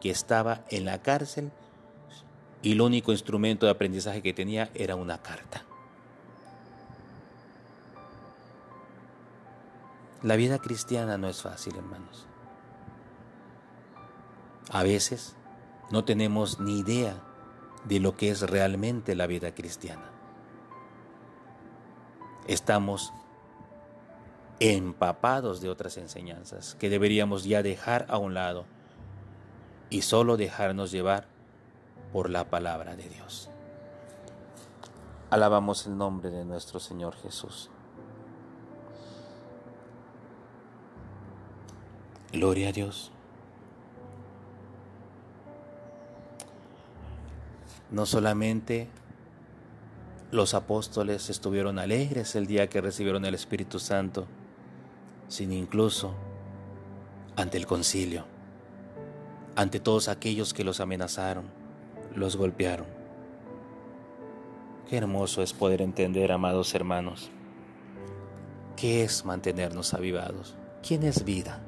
que 0.00 0.08
estaba 0.10 0.62
en 0.70 0.84
la 0.84 1.02
cárcel 1.02 1.50
y 2.62 2.72
el 2.72 2.80
único 2.80 3.10
instrumento 3.10 3.66
de 3.66 3.72
aprendizaje 3.72 4.22
que 4.22 4.32
tenía 4.32 4.70
era 4.72 4.94
una 4.94 5.20
carta. 5.20 5.64
La 10.22 10.36
vida 10.36 10.60
cristiana 10.60 11.18
no 11.18 11.28
es 11.28 11.42
fácil, 11.42 11.74
hermanos. 11.74 12.28
A 14.70 14.82
veces 14.82 15.36
no 15.90 16.04
tenemos 16.04 16.60
ni 16.60 16.80
idea 16.80 17.22
de 17.84 18.00
lo 18.00 18.16
que 18.16 18.30
es 18.30 18.42
realmente 18.42 19.14
la 19.14 19.26
vida 19.26 19.54
cristiana. 19.54 20.10
Estamos 22.48 23.12
empapados 24.58 25.60
de 25.60 25.68
otras 25.68 25.96
enseñanzas 25.98 26.74
que 26.76 26.88
deberíamos 26.88 27.44
ya 27.44 27.62
dejar 27.62 28.06
a 28.08 28.18
un 28.18 28.34
lado 28.34 28.64
y 29.90 30.02
solo 30.02 30.36
dejarnos 30.36 30.90
llevar 30.90 31.28
por 32.12 32.30
la 32.30 32.48
palabra 32.48 32.96
de 32.96 33.08
Dios. 33.08 33.50
Alabamos 35.30 35.86
el 35.86 35.96
nombre 35.98 36.30
de 36.30 36.44
nuestro 36.44 36.80
Señor 36.80 37.14
Jesús. 37.16 37.70
Gloria 42.32 42.68
a 42.68 42.72
Dios. 42.72 43.12
No 47.90 48.04
solamente 48.04 48.88
los 50.32 50.54
apóstoles 50.54 51.30
estuvieron 51.30 51.78
alegres 51.78 52.34
el 52.34 52.46
día 52.46 52.68
que 52.68 52.80
recibieron 52.80 53.24
el 53.24 53.34
Espíritu 53.34 53.78
Santo, 53.78 54.26
sino 55.28 55.54
incluso 55.54 56.14
ante 57.36 57.58
el 57.58 57.66
concilio, 57.66 58.24
ante 59.54 59.78
todos 59.78 60.08
aquellos 60.08 60.52
que 60.52 60.64
los 60.64 60.80
amenazaron, 60.80 61.44
los 62.14 62.36
golpearon. 62.36 62.86
Qué 64.88 64.96
hermoso 64.96 65.42
es 65.42 65.52
poder 65.52 65.82
entender, 65.82 66.32
amados 66.32 66.74
hermanos, 66.74 67.30
qué 68.76 69.04
es 69.04 69.24
mantenernos 69.24 69.94
avivados, 69.94 70.56
quién 70.82 71.02
es 71.02 71.24
vida. 71.24 71.60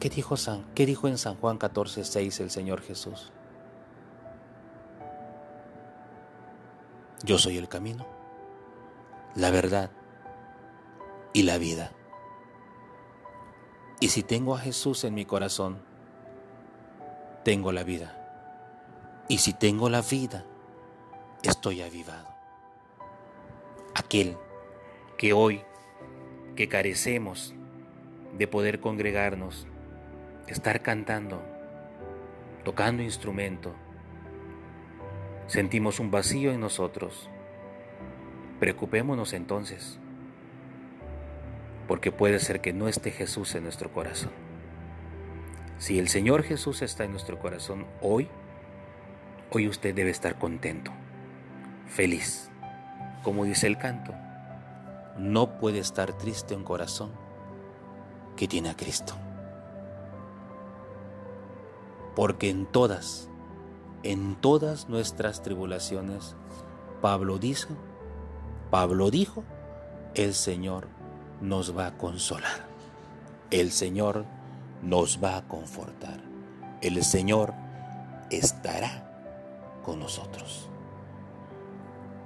¿Qué 0.00 0.08
dijo, 0.08 0.38
San, 0.38 0.64
¿Qué 0.74 0.86
dijo 0.86 1.08
en 1.08 1.18
San 1.18 1.36
Juan 1.36 1.58
14, 1.58 2.04
6 2.04 2.40
el 2.40 2.50
Señor 2.50 2.80
Jesús? 2.80 3.30
Yo 7.22 7.36
soy 7.36 7.58
el 7.58 7.68
camino, 7.68 8.06
la 9.34 9.50
verdad 9.50 9.90
y 11.34 11.42
la 11.42 11.58
vida. 11.58 11.92
Y 14.00 14.08
si 14.08 14.22
tengo 14.22 14.54
a 14.54 14.58
Jesús 14.58 15.04
en 15.04 15.12
mi 15.12 15.26
corazón, 15.26 15.82
tengo 17.44 17.70
la 17.70 17.84
vida. 17.84 18.16
Y 19.28 19.36
si 19.36 19.52
tengo 19.52 19.90
la 19.90 20.00
vida, 20.00 20.46
estoy 21.42 21.82
avivado. 21.82 22.28
Aquel 23.94 24.38
que 25.18 25.34
hoy, 25.34 25.60
que 26.56 26.70
carecemos 26.70 27.54
de 28.38 28.48
poder 28.48 28.80
congregarnos, 28.80 29.66
estar 30.50 30.82
cantando, 30.82 31.42
tocando 32.64 33.02
instrumento, 33.02 33.72
sentimos 35.46 36.00
un 36.00 36.10
vacío 36.10 36.52
en 36.52 36.60
nosotros. 36.60 37.30
Preocupémonos 38.58 39.32
entonces, 39.32 39.98
porque 41.86 42.12
puede 42.12 42.40
ser 42.40 42.60
que 42.60 42.72
no 42.72 42.88
esté 42.88 43.10
Jesús 43.10 43.54
en 43.54 43.62
nuestro 43.62 43.92
corazón. 43.92 44.32
Si 45.78 45.98
el 45.98 46.08
Señor 46.08 46.42
Jesús 46.42 46.82
está 46.82 47.04
en 47.04 47.12
nuestro 47.12 47.38
corazón 47.38 47.86
hoy, 48.02 48.28
hoy 49.50 49.68
usted 49.68 49.94
debe 49.94 50.10
estar 50.10 50.38
contento, 50.38 50.90
feliz, 51.86 52.50
como 53.22 53.44
dice 53.44 53.66
el 53.66 53.78
canto. 53.78 54.14
No 55.16 55.58
puede 55.58 55.78
estar 55.78 56.12
triste 56.18 56.54
un 56.54 56.64
corazón 56.64 57.10
que 58.36 58.46
tiene 58.46 58.70
a 58.70 58.76
Cristo. 58.76 59.14
Porque 62.20 62.50
en 62.50 62.66
todas, 62.66 63.30
en 64.02 64.36
todas 64.36 64.90
nuestras 64.90 65.42
tribulaciones, 65.42 66.36
Pablo 67.00 67.38
dice, 67.38 67.68
Pablo 68.70 69.10
dijo, 69.10 69.42
el 70.14 70.34
Señor 70.34 70.86
nos 71.40 71.74
va 71.74 71.86
a 71.86 71.96
consolar. 71.96 72.66
El 73.50 73.70
Señor 73.70 74.26
nos 74.82 75.24
va 75.24 75.38
a 75.38 75.48
confortar. 75.48 76.20
El 76.82 77.02
Señor 77.04 77.54
estará 78.30 79.80
con 79.82 79.98
nosotros. 79.98 80.68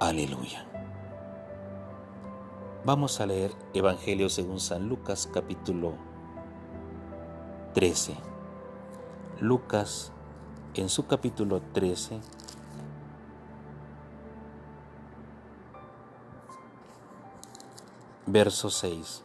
Aleluya. 0.01 0.66
Vamos 2.84 3.20
a 3.20 3.26
leer 3.26 3.53
Evangelio 3.74 4.28
según 4.28 4.59
San 4.59 4.88
Lucas 4.88 5.30
capítulo 5.32 5.92
13. 7.74 8.34
Lucas 9.41 10.12
en 10.74 10.89
su 10.89 11.07
capítulo 11.07 11.61
13 11.72 12.20
verso 18.26 18.70
6. 18.70 19.22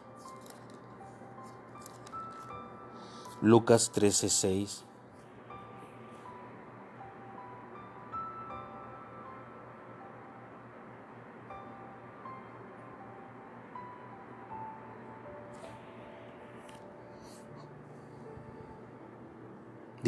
Lucas 3.40 3.92
13:6 3.94 4.89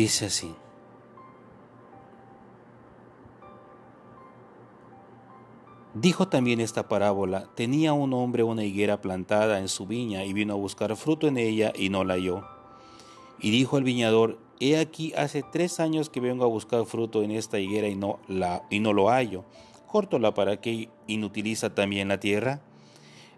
Dice 0.02 0.26
así. 0.26 0.52
Dijo 5.94 6.26
también 6.26 6.60
esta 6.60 6.88
parábola, 6.88 7.48
tenía 7.54 7.92
un 7.92 8.12
hombre 8.12 8.42
una 8.42 8.64
higuera 8.64 9.00
plantada 9.00 9.60
en 9.60 9.68
su 9.68 9.86
viña 9.86 10.24
y 10.24 10.32
vino 10.32 10.54
a 10.54 10.56
buscar 10.56 10.96
fruto 10.96 11.28
en 11.28 11.36
ella 11.36 11.72
y 11.76 11.88
no 11.88 12.02
la 12.02 12.14
halló. 12.14 12.42
Y 13.38 13.52
dijo 13.52 13.78
el 13.78 13.84
viñador, 13.84 14.40
he 14.58 14.76
aquí 14.76 15.12
hace 15.16 15.44
tres 15.44 15.78
años 15.78 16.10
que 16.10 16.18
vengo 16.18 16.42
a 16.42 16.48
buscar 16.48 16.84
fruto 16.84 17.22
en 17.22 17.30
esta 17.30 17.60
higuera 17.60 17.86
y 17.86 17.94
no, 17.94 18.18
la, 18.26 18.64
y 18.70 18.80
no 18.80 18.92
lo 18.92 19.08
hallo. 19.08 19.44
Córtola 19.86 20.34
para 20.34 20.60
que 20.60 20.88
inutiliza 21.06 21.76
también 21.76 22.08
la 22.08 22.18
tierra. 22.18 22.60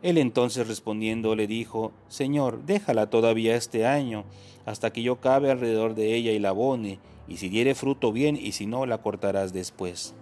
Él 0.04 0.18
entonces 0.18 0.68
respondiendo 0.68 1.34
le 1.34 1.48
dijo, 1.48 1.90
Señor, 2.06 2.62
déjala 2.64 3.10
todavía 3.10 3.56
este 3.56 3.84
año, 3.84 4.24
hasta 4.64 4.92
que 4.92 5.02
yo 5.02 5.16
cabe 5.16 5.50
alrededor 5.50 5.96
de 5.96 6.14
ella 6.14 6.30
y 6.30 6.38
la 6.38 6.50
abone, 6.50 7.00
y 7.26 7.38
si 7.38 7.48
diere 7.48 7.74
fruto 7.74 8.12
bien, 8.12 8.36
y 8.36 8.52
si 8.52 8.66
no, 8.66 8.86
la 8.86 8.98
cortarás 8.98 9.52
después. 9.52 10.14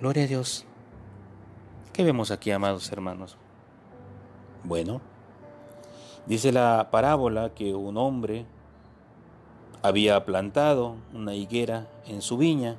Gloria 0.00 0.24
a 0.24 0.26
Dios. 0.26 0.66
¿Qué 1.92 2.02
vemos 2.02 2.32
aquí, 2.32 2.50
amados 2.50 2.90
hermanos? 2.90 3.36
Bueno, 4.64 5.00
Dice 6.26 6.52
la 6.52 6.88
parábola 6.92 7.52
que 7.52 7.74
un 7.74 7.96
hombre 7.96 8.46
había 9.82 10.24
plantado 10.24 10.94
una 11.12 11.34
higuera 11.34 11.88
en 12.06 12.22
su 12.22 12.36
viña. 12.36 12.76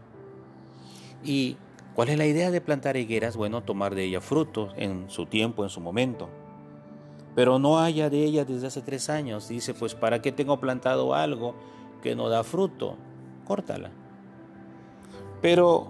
¿Y 1.26 1.58
cuál 1.96 2.10
es 2.10 2.18
la 2.18 2.26
idea 2.26 2.52
de 2.52 2.62
plantar 2.62 2.98
higueras? 2.98 3.36
Bueno, 3.36 3.62
tomar 3.62 3.96
de 3.96 4.04
ella 4.04 4.22
frutos 4.22 4.74
en 4.78 5.10
su 5.10 5.26
tiempo, 5.26 5.64
en 5.64 5.70
su 5.70 5.82
momento. 5.82 6.30
Pero 7.36 7.60
no 7.60 7.80
haya 7.80 8.10
de 8.10 8.24
ella 8.24 8.46
desde 8.46 8.68
hace 8.68 8.82
tres 8.82 9.10
años. 9.10 9.48
Dice, 9.48 9.74
pues 9.74 9.96
¿para 9.96 10.22
qué 10.22 10.32
tengo 10.32 10.60
plantado 10.60 11.14
algo 11.14 11.56
que 12.02 12.16
no 12.16 12.30
da 12.30 12.44
fruto? 12.44 12.96
Córtala. 13.46 13.92
Pero 15.42 15.88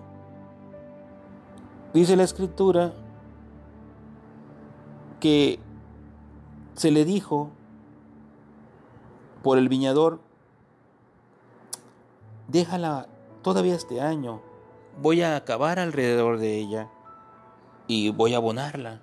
dice 1.94 2.16
la 2.16 2.24
escritura 2.24 2.94
que 5.20 5.60
se 6.76 6.92
le 6.92 7.06
dijo 7.06 7.52
por 9.44 9.58
el 9.58 9.70
viñador, 9.70 10.22
déjala 12.48 13.08
todavía 13.42 13.76
este 13.76 14.02
año, 14.02 14.42
voy 15.02 15.22
a 15.22 15.36
acabar 15.36 15.80
alrededor 15.80 16.40
de 16.40 16.58
ella 16.58 16.90
y 17.88 18.10
voy 18.10 18.34
a 18.34 18.38
abonarla. 18.38 19.02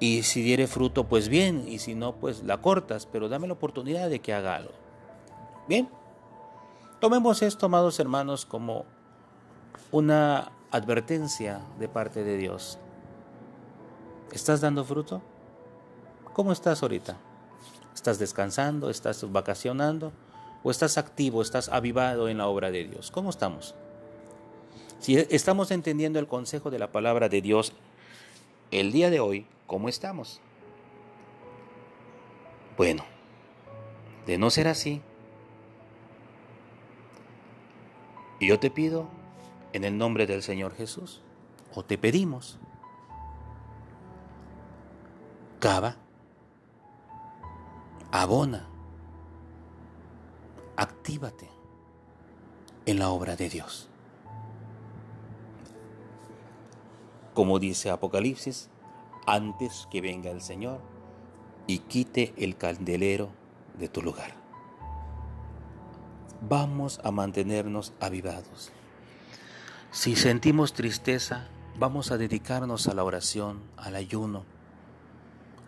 Y 0.00 0.22
si 0.22 0.42
diere 0.42 0.66
fruto, 0.66 1.04
pues 1.04 1.28
bien, 1.28 1.66
y 1.66 1.78
si 1.78 1.94
no, 1.94 2.14
pues 2.14 2.44
la 2.44 2.58
cortas, 2.58 3.06
pero 3.06 3.28
dame 3.28 3.48
la 3.48 3.54
oportunidad 3.54 4.08
de 4.08 4.20
que 4.20 4.32
haga 4.32 4.54
algo. 4.54 4.72
Bien, 5.66 5.88
tomemos 7.00 7.42
esto, 7.42 7.66
amados 7.66 7.98
hermanos, 7.98 8.46
como 8.46 8.84
una 9.90 10.52
advertencia 10.70 11.60
de 11.78 11.88
parte 11.88 12.22
de 12.22 12.36
Dios. 12.36 12.78
¿Estás 14.32 14.60
dando 14.60 14.84
fruto? 14.84 15.20
¿Cómo 16.32 16.52
estás 16.52 16.82
ahorita? 16.82 17.16
¿Estás 17.94 18.18
descansando? 18.20 18.90
¿Estás 18.90 19.30
vacacionando? 19.32 20.12
¿O 20.62 20.70
estás 20.70 20.98
activo? 20.98 21.42
¿Estás 21.42 21.68
avivado 21.68 22.28
en 22.28 22.38
la 22.38 22.46
obra 22.46 22.70
de 22.70 22.84
Dios? 22.84 23.10
¿Cómo 23.10 23.30
estamos? 23.30 23.74
Si 24.98 25.16
estamos 25.16 25.70
entendiendo 25.70 26.18
el 26.18 26.26
consejo 26.26 26.70
de 26.70 26.78
la 26.78 26.92
palabra 26.92 27.28
de 27.28 27.40
Dios 27.40 27.72
el 28.70 28.92
día 28.92 29.10
de 29.10 29.20
hoy, 29.20 29.46
¿cómo 29.66 29.88
estamos? 29.88 30.40
Bueno, 32.76 33.04
de 34.26 34.38
no 34.38 34.50
ser 34.50 34.68
así, 34.68 35.00
yo 38.40 38.58
te 38.58 38.70
pido 38.70 39.08
en 39.72 39.84
el 39.84 39.98
nombre 39.98 40.26
del 40.26 40.42
Señor 40.42 40.74
Jesús, 40.74 41.22
o 41.74 41.84
te 41.84 41.98
pedimos, 41.98 42.58
cava 45.60 45.96
abona, 48.10 48.66
actívate 50.76 51.48
en 52.86 52.98
la 52.98 53.10
obra 53.10 53.36
de 53.36 53.48
Dios. 53.48 53.88
Como 57.38 57.60
dice 57.60 57.88
Apocalipsis, 57.88 58.68
antes 59.24 59.86
que 59.92 60.00
venga 60.00 60.28
el 60.28 60.40
Señor 60.40 60.80
y 61.68 61.78
quite 61.78 62.34
el 62.36 62.56
candelero 62.56 63.30
de 63.78 63.86
tu 63.86 64.02
lugar. 64.02 64.34
Vamos 66.40 66.98
a 67.04 67.12
mantenernos 67.12 67.92
avivados. 68.00 68.72
Si 69.92 70.16
sentimos 70.16 70.72
tristeza, 70.72 71.46
vamos 71.78 72.10
a 72.10 72.18
dedicarnos 72.18 72.88
a 72.88 72.94
la 72.94 73.04
oración, 73.04 73.60
al 73.76 73.94
ayuno, 73.94 74.42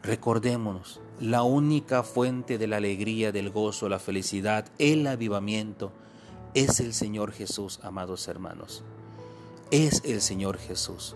Recordémonos, 0.02 1.00
la 1.20 1.44
única 1.44 2.02
fuente 2.02 2.58
de 2.58 2.66
la 2.66 2.78
alegría, 2.78 3.30
del 3.30 3.50
gozo, 3.50 3.88
la 3.88 4.00
felicidad, 4.00 4.66
el 4.80 5.06
avivamiento, 5.06 5.92
es 6.52 6.80
el 6.80 6.94
Señor 6.94 7.30
Jesús, 7.30 7.78
amados 7.84 8.26
hermanos. 8.26 8.82
Es 9.70 10.02
el 10.04 10.20
Señor 10.20 10.58
Jesús. 10.58 11.14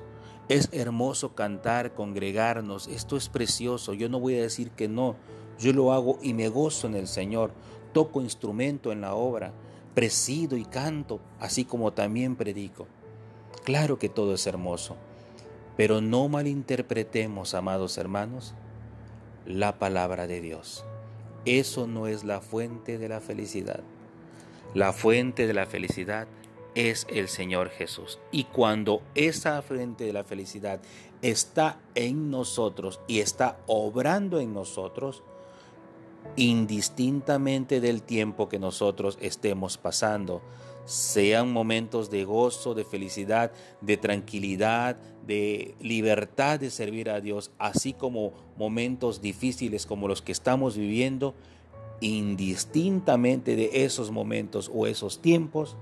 Es 0.49 0.69
hermoso 0.73 1.35
cantar, 1.35 1.95
congregarnos, 1.95 2.87
esto 2.89 3.17
es 3.17 3.31
precioso, 3.31 3.95
yo 3.95 4.11
no 4.11 4.21
voy 4.21 4.35
a 4.37 4.43
decir 4.43 4.71
que 4.71 4.89
no, 4.89 5.17
yo 5.59 5.73
lo 5.73 5.93
hago 5.93 6.19
y 6.23 6.35
me 6.35 6.51
gozo 6.51 6.87
en 6.87 6.97
el 6.97 7.07
Señor, 7.07 7.53
toco 7.95 8.21
instrumento 8.21 8.93
en 8.93 9.01
la 9.01 9.15
obra, 9.15 9.53
presido 9.95 10.59
y 10.59 10.67
canto, 10.67 11.21
así 11.41 11.65
como 11.65 11.95
también 11.95 12.37
predico. 12.37 12.87
Claro 13.65 13.99
que 13.99 14.11
todo 14.11 14.35
es 14.35 14.47
hermoso, 14.47 14.97
pero 15.79 16.03
no 16.03 16.29
malinterpretemos, 16.29 17.55
amados 17.55 17.97
hermanos, 17.97 18.55
la 19.47 19.79
palabra 19.79 20.27
de 20.27 20.43
Dios. 20.43 20.85
Eso 21.47 21.87
no 21.87 22.07
es 22.07 22.23
la 22.25 22.43
fuente 22.43 22.99
de 22.99 23.09
la 23.09 23.21
felicidad. 23.21 23.81
La 24.75 24.93
fuente 24.93 25.47
de 25.47 25.55
la 25.55 25.67
felicidad 25.67 26.27
es 26.75 27.07
el 27.09 27.29
Señor 27.29 27.71
Jesús. 27.71 28.19
Y 28.31 28.45
cuando 28.45 29.03
esa 29.15 29.63
fuente 29.63 30.05
de 30.05 30.13
la 30.13 30.25
felicidad 30.25 30.81
está 31.23 31.81
en 31.95 32.31
nosotros 32.31 33.01
y 33.07 33.21
está 33.21 33.59
obrando 33.67 34.41
en 34.41 34.53
nosotros, 34.53 35.23
indistintamente 36.37 37.81
del 37.81 38.03
tiempo 38.03 38.49
que 38.49 38.59
nosotros 38.59 39.19
estemos 39.21 39.79
pasando, 39.79 40.43
sean 40.85 41.51
momentos 41.51 42.11
de 42.11 42.25
gozo, 42.25 42.75
de 42.75 42.85
felicidad, 42.85 43.53
de 43.81 43.97
tranquilidad, 43.97 44.97
de 45.27 45.75
libertad 45.81 46.61
de 46.61 46.71
servir 46.71 47.09
a 47.09 47.21
Dios, 47.21 47.51
así 47.59 47.95
como 47.95 48.33
momentos 48.59 49.23
difíciles 49.23 49.87
como 49.87 50.09
los 50.09 50.21
que 50.21 50.33
estamos 50.33 50.77
viviendo, 50.77 51.35
indistintamente 52.01 53.57
de 53.57 53.85
esos 53.85 54.11
momentos 54.11 54.71
o 54.75 54.87
esos 54.87 55.23
tiempos, 55.23 55.77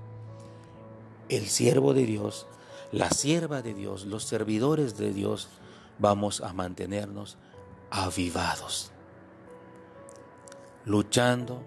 el 1.29 1.47
siervo 1.47 1.93
de 1.93 2.05
Dios, 2.05 2.47
la 2.91 3.09
sierva 3.09 3.61
de 3.61 3.73
Dios, 3.73 4.05
los 4.05 4.23
servidores 4.23 4.97
de 4.97 5.13
Dios, 5.13 5.49
vamos 5.99 6.41
a 6.41 6.53
mantenernos 6.53 7.37
avivados, 7.89 8.91
luchando, 10.85 11.63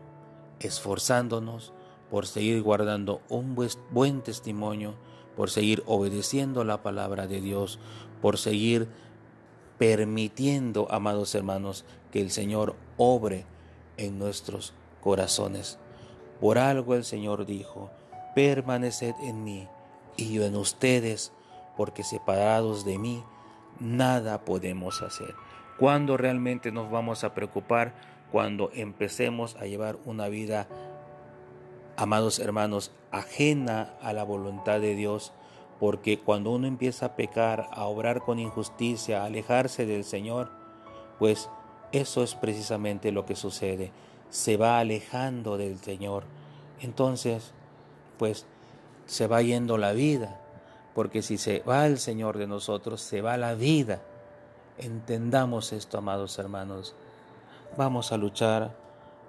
esforzándonos 0.61 1.73
por 2.11 2.27
seguir 2.27 2.63
guardando 2.63 3.21
un 3.29 3.57
buen 3.91 4.23
testimonio, 4.23 4.95
por 5.37 5.51
seguir 5.51 5.83
obedeciendo 5.87 6.65
la 6.65 6.83
palabra 6.83 7.27
de 7.27 7.41
Dios, 7.41 7.79
por 8.23 8.39
seguir 8.39 8.89
permitiendo, 9.79 10.91
amados 10.91 11.35
hermanos, 11.35 11.85
que 12.11 12.21
el 12.21 12.31
Señor 12.31 12.77
obre 12.97 13.45
en 13.97 14.19
nuestros 14.19 14.73
corazones. 15.01 15.79
Por 16.41 16.59
algo 16.59 16.95
el 16.95 17.05
Señor 17.05 17.47
dijo, 17.47 17.91
permaneced 18.37 19.15
en 19.23 19.45
mí 19.45 19.67
y 20.19 20.35
yo 20.35 20.45
en 20.45 20.57
ustedes, 20.57 21.33
porque 21.75 22.05
separados 22.05 22.85
de 22.85 22.99
mí, 22.99 23.25
nada 23.81 24.45
podemos 24.45 25.01
hacer. 25.01 25.35
¿Cuándo 25.79 26.19
realmente 26.19 26.71
nos 26.71 26.91
vamos 26.91 27.25
a 27.25 27.33
preocupar? 27.33 27.95
Cuando 28.31 28.71
empecemos 28.75 29.57
a 29.57 29.65
llevar 29.65 29.97
una 30.05 30.29
vida, 30.29 30.69
amados 31.97 32.39
hermanos, 32.39 32.93
ajena 33.11 33.95
a 34.03 34.13
la 34.13 34.23
voluntad 34.23 34.81
de 34.81 34.95
Dios, 34.95 35.33
porque 35.81 36.19
cuando 36.19 36.51
uno 36.51 36.67
empieza 36.67 37.07
a 37.07 37.17
pecar, 37.17 37.69
a 37.73 37.85
obrar 37.85 38.21
con 38.21 38.39
injusticia, 38.39 39.23
a 39.23 39.27
alejarse 39.27 39.87
del 39.87 40.05
Señor, 40.05 40.51
pues 41.19 41.49
eso 41.91 42.23
es 42.23 42.35
precisamente 42.35 43.13
lo 43.13 43.25
que 43.25 43.35
sucede. 43.35 43.93
Se 44.29 44.59
va 44.59 44.79
alejando 44.79 45.57
del 45.57 45.79
Señor. 45.79 46.25
Entonces, 46.83 47.55
pues 48.19 48.47
se 49.07 49.27
va 49.27 49.43
yendo 49.43 49.79
la 49.79 49.93
vida, 49.93 50.41
porque 50.95 51.23
si 51.23 51.39
se 51.39 51.61
va 51.61 51.87
el 51.87 51.99
Señor 51.99 52.39
de 52.39 52.47
nosotros, 52.47 53.01
se 53.01 53.21
va 53.21 53.37
la 53.37 53.55
vida. 53.55 54.01
Entendamos 54.79 55.73
esto, 55.73 55.99
amados 55.99 56.39
hermanos. 56.39 56.95
Vamos 57.77 58.13
a 58.13 58.17
luchar, 58.17 58.75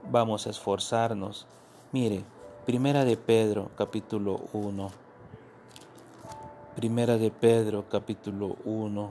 vamos 0.10 0.48
a 0.48 0.50
esforzarnos. 0.50 1.48
Mire, 1.92 2.24
Primera 2.68 3.06
de 3.06 3.16
Pedro, 3.16 3.72
capítulo 3.78 4.42
1. 4.52 4.92
Primera 6.76 7.18
de 7.18 7.32
Pedro, 7.32 7.88
capítulo 7.88 8.58
1. 8.66 9.10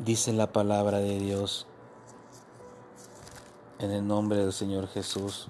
Dice 0.00 0.32
la 0.32 0.48
palabra 0.48 0.98
de 0.98 1.20
Dios 1.20 1.68
en 3.78 3.92
el 3.92 4.04
nombre 4.04 4.38
del 4.38 4.52
Señor 4.52 4.88
Jesús 4.88 5.46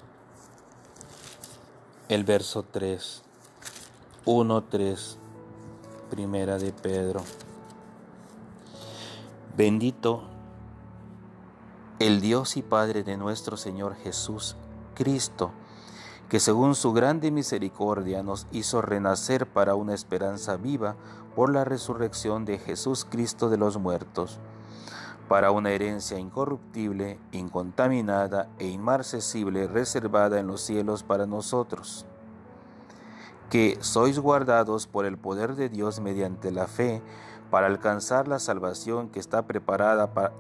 el 2.11 2.25
verso 2.25 2.65
3, 2.65 3.23
1, 4.25 4.65
3, 4.65 5.19
primera 6.11 6.59
de 6.59 6.73
Pedro. 6.73 7.23
Bendito 9.57 10.25
el 12.01 12.21
Dios 12.21 12.57
y 12.57 12.63
Padre 12.63 13.05
de 13.05 13.17
nuestro 13.17 13.57
Señor 13.57 13.95
Jesús 13.95 14.57
Cristo, 14.97 15.53
que 16.29 16.41
según 16.41 16.75
su 16.75 16.93
grande 16.93 17.31
misericordia 17.31 18.25
nos 18.25 18.49
hizo 18.51 18.83
renacer 18.83 19.47
para 19.47 19.77
una 19.77 19.95
esperanza 19.95 20.57
viva 20.57 20.97
por 21.37 21.53
la 21.53 21.65
resurrección 21.65 22.45
de 22.45 22.59
Jesús 22.59 23.07
Cristo 23.09 23.49
de 23.51 23.59
los 23.59 23.79
muertos 23.79 24.41
para 25.31 25.53
una 25.53 25.71
herencia 25.71 26.19
incorruptible, 26.19 27.21
incontaminada 27.31 28.49
e 28.59 28.67
inmarcesible 28.67 29.69
reservada 29.69 30.41
en 30.41 30.49
los 30.49 30.61
cielos 30.61 31.05
para 31.05 31.25
nosotros, 31.25 32.05
que 33.49 33.79
sois 33.81 34.19
guardados 34.19 34.89
por 34.89 35.07
el 35.07 35.17
poder 35.19 35.55
de 35.55 35.69
Dios 35.69 36.01
mediante 36.01 36.51
la 36.51 36.67
fe 36.67 37.01
para 37.49 37.69
alcanzar 37.69 38.27
la 38.27 38.41
salvación 38.41 39.09
que 39.09 39.21
está 39.21 39.47
preparada 39.47 40.15
para, 40.15 40.33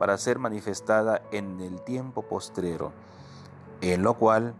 para 0.00 0.18
ser 0.18 0.40
manifestada 0.40 1.22
en 1.30 1.60
el 1.60 1.80
tiempo 1.80 2.22
postrero, 2.22 2.90
en 3.80 4.02
lo 4.02 4.14
cual 4.14 4.54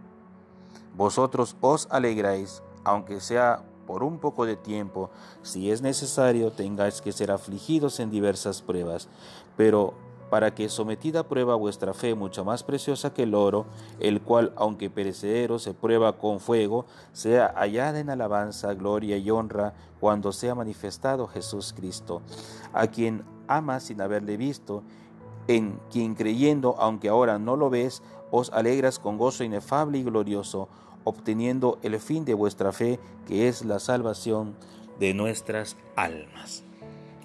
vosotros 0.95 1.57
os 1.59 1.89
alegráis, 1.91 2.63
aunque 2.85 3.19
sea 3.19 3.65
por 3.85 4.03
un 4.03 4.19
poco 4.19 4.45
de 4.45 4.55
tiempo, 4.55 5.09
si 5.41 5.71
es 5.71 5.81
necesario, 5.81 6.51
tengáis 6.51 7.01
que 7.01 7.11
ser 7.11 7.31
afligidos 7.31 7.99
en 7.99 8.11
diversas 8.11 8.61
pruebas, 8.61 9.09
pero 9.57 9.93
para 10.33 10.55
que 10.55 10.67
sometida 10.67 11.19
a 11.19 11.27
prueba 11.27 11.53
vuestra 11.53 11.93
fe, 11.93 12.15
mucho 12.15 12.43
más 12.43 12.63
preciosa 12.63 13.13
que 13.13 13.21
el 13.21 13.35
oro, 13.35 13.67
el 13.99 14.19
cual, 14.19 14.51
aunque 14.55 14.89
perecedero, 14.89 15.59
se 15.59 15.75
prueba 15.75 16.17
con 16.17 16.39
fuego, 16.39 16.87
sea 17.11 17.53
hallada 17.55 17.99
en 17.99 18.09
alabanza, 18.09 18.73
gloria 18.73 19.17
y 19.17 19.29
honra 19.29 19.75
cuando 19.99 20.31
sea 20.31 20.55
manifestado 20.55 21.27
Jesús 21.27 21.71
Cristo, 21.77 22.23
a 22.73 22.87
quien 22.87 23.23
amas 23.47 23.83
sin 23.83 24.01
haberle 24.01 24.35
visto, 24.35 24.81
en 25.47 25.79
quien 25.91 26.15
creyendo, 26.15 26.77
aunque 26.79 27.09
ahora 27.09 27.37
no 27.37 27.55
lo 27.55 27.69
ves, 27.69 28.01
os 28.31 28.51
alegras 28.53 28.97
con 28.97 29.19
gozo 29.19 29.43
inefable 29.43 29.99
y 29.99 30.03
glorioso, 30.03 30.67
obteniendo 31.03 31.77
el 31.83 31.99
fin 31.99 32.25
de 32.25 32.33
vuestra 32.33 32.71
fe, 32.71 32.99
que 33.27 33.47
es 33.47 33.63
la 33.63 33.77
salvación 33.77 34.55
de 34.99 35.13
nuestras 35.13 35.77
almas. 35.95 36.63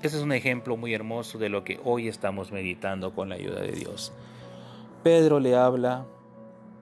Este 0.03 0.17
es 0.17 0.23
un 0.23 0.33
ejemplo 0.33 0.77
muy 0.77 0.95
hermoso 0.95 1.39
de 1.39 1.49
lo 1.49 1.65
que 1.65 1.81
hoy 1.85 2.09
estamos 2.09 2.53
meditando 2.53 3.15
con 3.15 3.29
la 3.29 3.35
ayuda 3.35 3.61
de 3.61 3.73
Dios. 3.73 4.13
Pedro 5.03 5.41
le 5.41 5.57
habla 5.57 6.07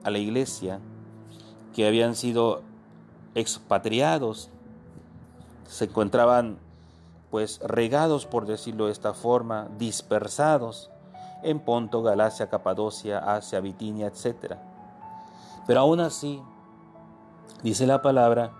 a 0.03 0.09
la 0.11 0.19
iglesia 0.19 0.79
que 1.73 1.87
habían 1.87 2.15
sido 2.15 2.61
expatriados, 3.35 4.49
se 5.67 5.85
encontraban 5.85 6.57
pues 7.31 7.59
regados, 7.63 8.25
por 8.25 8.45
decirlo 8.45 8.85
de 8.85 8.91
esta 8.91 9.13
forma, 9.13 9.67
dispersados 9.77 10.89
en 11.43 11.59
Ponto, 11.59 12.01
Galacia, 12.03 12.49
Capadocia, 12.49 13.19
Asia, 13.19 13.59
Bitinia, 13.59 14.07
etc. 14.07 14.55
Pero 15.65 15.81
aún 15.81 15.99
así, 15.99 16.41
Dice 17.63 17.87
la 17.87 18.03
palabra 18.03 18.51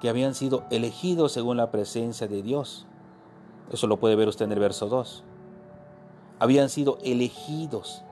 que 0.00 0.08
habían 0.08 0.34
sido 0.34 0.64
elegidos 0.70 1.32
según 1.32 1.56
la 1.56 1.70
presencia 1.70 2.28
de 2.28 2.42
Dios. 2.42 2.86
Eso 3.70 3.86
lo 3.86 3.98
puede 3.98 4.16
ver 4.16 4.28
usted 4.28 4.44
en 4.46 4.52
el 4.52 4.58
verso 4.58 4.88
2. 4.88 5.24
Habían 6.38 6.68
sido 6.68 6.98
elegidos. 7.02 8.02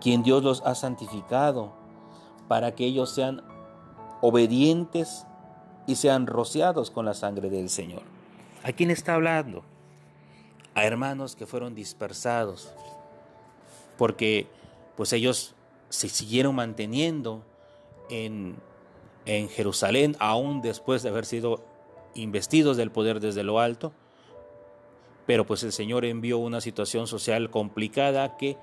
Quien 0.00 0.22
Dios 0.22 0.42
los 0.42 0.62
ha 0.62 0.74
santificado 0.74 1.72
para 2.48 2.74
que 2.74 2.84
ellos 2.84 3.10
sean 3.10 3.42
obedientes 4.20 5.26
y 5.86 5.96
sean 5.96 6.26
rociados 6.26 6.90
con 6.90 7.04
la 7.04 7.14
sangre 7.14 7.50
del 7.50 7.68
Señor. 7.68 8.02
¿A 8.62 8.72
quién 8.72 8.90
está 8.90 9.14
hablando? 9.14 9.62
A 10.74 10.84
hermanos 10.84 11.36
que 11.36 11.46
fueron 11.46 11.74
dispersados 11.74 12.72
porque 13.98 14.46
pues 14.96 15.12
ellos 15.12 15.54
se 15.90 16.08
siguieron 16.08 16.54
manteniendo 16.54 17.42
en, 18.08 18.56
en 19.26 19.48
Jerusalén, 19.48 20.16
aún 20.20 20.62
después 20.62 21.02
de 21.02 21.10
haber 21.10 21.26
sido 21.26 21.62
investidos 22.14 22.76
del 22.76 22.90
poder 22.90 23.20
desde 23.20 23.42
lo 23.42 23.60
alto. 23.60 23.92
Pero 25.26 25.46
pues 25.46 25.62
el 25.62 25.72
Señor 25.72 26.04
envió 26.04 26.38
una 26.38 26.60
situación 26.60 27.06
social 27.06 27.50
complicada 27.50 28.36
que 28.36 28.56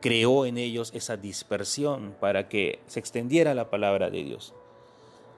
creó 0.00 0.44
en 0.44 0.58
ellos 0.58 0.92
esa 0.94 1.16
dispersión 1.16 2.14
para 2.20 2.48
que 2.48 2.78
se 2.86 3.00
extendiera 3.00 3.54
la 3.54 3.70
palabra 3.70 4.10
de 4.10 4.22
Dios. 4.22 4.54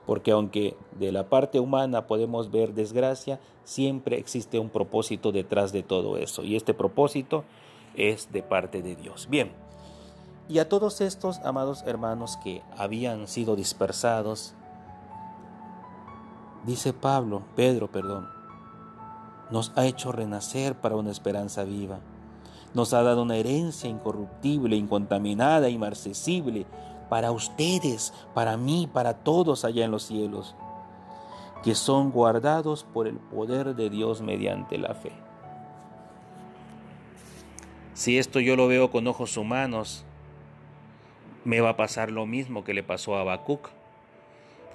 Porque 0.07 0.33
aunque 0.33 0.77
de 0.99 1.13
la 1.13 1.29
parte 1.29 1.61
humana 1.61 2.07
podemos 2.07 2.51
ver 2.51 2.75
desgracia, 2.75 3.41
siempre 3.65 4.19
existe 4.19 4.59
un 4.59 4.69
propósito 4.69 5.33
detrás 5.33 5.73
de 5.73 5.83
todo 5.83 6.17
eso. 6.17 6.43
Y 6.43 6.57
este 6.57 6.75
propósito 6.75 7.45
es 7.95 8.33
de 8.33 8.43
parte 8.43 8.83
de 8.83 8.97
Dios. 8.97 9.29
Bien, 9.31 9.53
Y 10.49 10.59
a 10.59 10.69
todos 10.69 11.01
estos 11.01 11.39
amados 11.41 11.83
hermanos 11.87 12.37
que 12.37 12.63
habían 12.77 13.27
sido 13.27 13.57
dispersados, 13.57 14.55
dice 16.67 16.93
Pablo, 16.93 17.43
Pedro, 17.55 17.91
perdón, 17.91 18.29
nos 19.51 19.73
ha 19.77 19.87
hecho 19.87 20.13
renacer 20.13 20.75
para 20.75 20.97
una 20.97 21.11
esperanza 21.11 21.65
viva. 21.65 22.01
Nos 22.75 22.93
ha 22.93 23.03
dado 23.03 23.23
una 23.23 23.37
herencia 23.37 23.89
incorruptible, 23.89 24.77
incontaminada, 24.77 25.71
inmarcesible, 25.71 26.67
para 27.09 27.31
ustedes, 27.31 28.13
para 28.35 28.57
mí, 28.57 28.89
para 28.93 29.15
todos 29.15 29.65
allá 29.65 29.85
en 29.85 29.93
los 29.93 30.03
cielos, 30.03 30.57
que 31.63 31.75
son 31.75 32.11
guardados 32.11 32.85
por 32.85 33.07
el 33.07 33.17
poder 33.17 33.77
de 33.77 33.89
Dios 33.89 34.21
mediante 34.21 34.77
la 34.79 34.95
fe. 34.95 35.13
Si 37.95 38.19
esto 38.19 38.41
yo 38.41 38.57
lo 38.57 38.67
veo 38.67 38.91
con 38.91 39.07
ojos 39.07 39.37
humanos, 39.37 40.05
me 41.45 41.61
va 41.61 41.71
a 41.71 41.77
pasar 41.77 42.11
lo 42.11 42.27
mismo 42.27 42.65
que 42.65 42.75
le 42.75 42.83
pasó 42.83 43.17
a 43.17 43.21
Habacuc. 43.21 43.71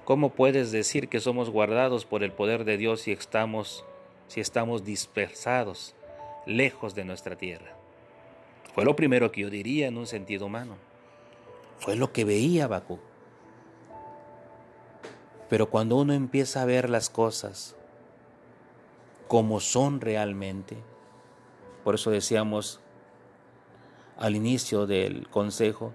¿Cómo 0.05 0.31
puedes 0.31 0.71
decir 0.71 1.09
que 1.09 1.19
somos 1.19 1.49
guardados 1.49 2.05
por 2.05 2.23
el 2.23 2.31
poder 2.31 2.65
de 2.65 2.77
Dios 2.77 3.01
si 3.01 3.11
estamos, 3.11 3.85
si 4.27 4.41
estamos 4.41 4.83
dispersados, 4.83 5.95
lejos 6.45 6.95
de 6.95 7.05
nuestra 7.05 7.35
tierra? 7.37 7.75
Fue 8.73 8.83
lo 8.83 8.95
primero 8.95 9.31
que 9.31 9.41
yo 9.41 9.49
diría 9.49 9.87
en 9.87 9.97
un 9.97 10.07
sentido 10.07 10.47
humano. 10.47 10.75
Fue 11.77 11.95
lo 11.95 12.11
que 12.11 12.25
veía 12.25 12.65
Habacuc. 12.65 12.99
Pero 15.49 15.69
cuando 15.69 15.97
uno 15.97 16.13
empieza 16.13 16.61
a 16.61 16.65
ver 16.65 16.89
las 16.89 17.09
cosas 17.09 17.75
como 19.27 19.59
son 19.59 20.01
realmente, 20.01 20.77
por 21.83 21.95
eso 21.95 22.09
decíamos 22.09 22.79
al 24.17 24.35
inicio 24.35 24.87
del 24.87 25.27
consejo, 25.29 25.93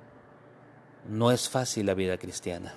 no 1.09 1.33
es 1.33 1.49
fácil 1.49 1.87
la 1.87 1.95
vida 1.95 2.19
cristiana. 2.19 2.75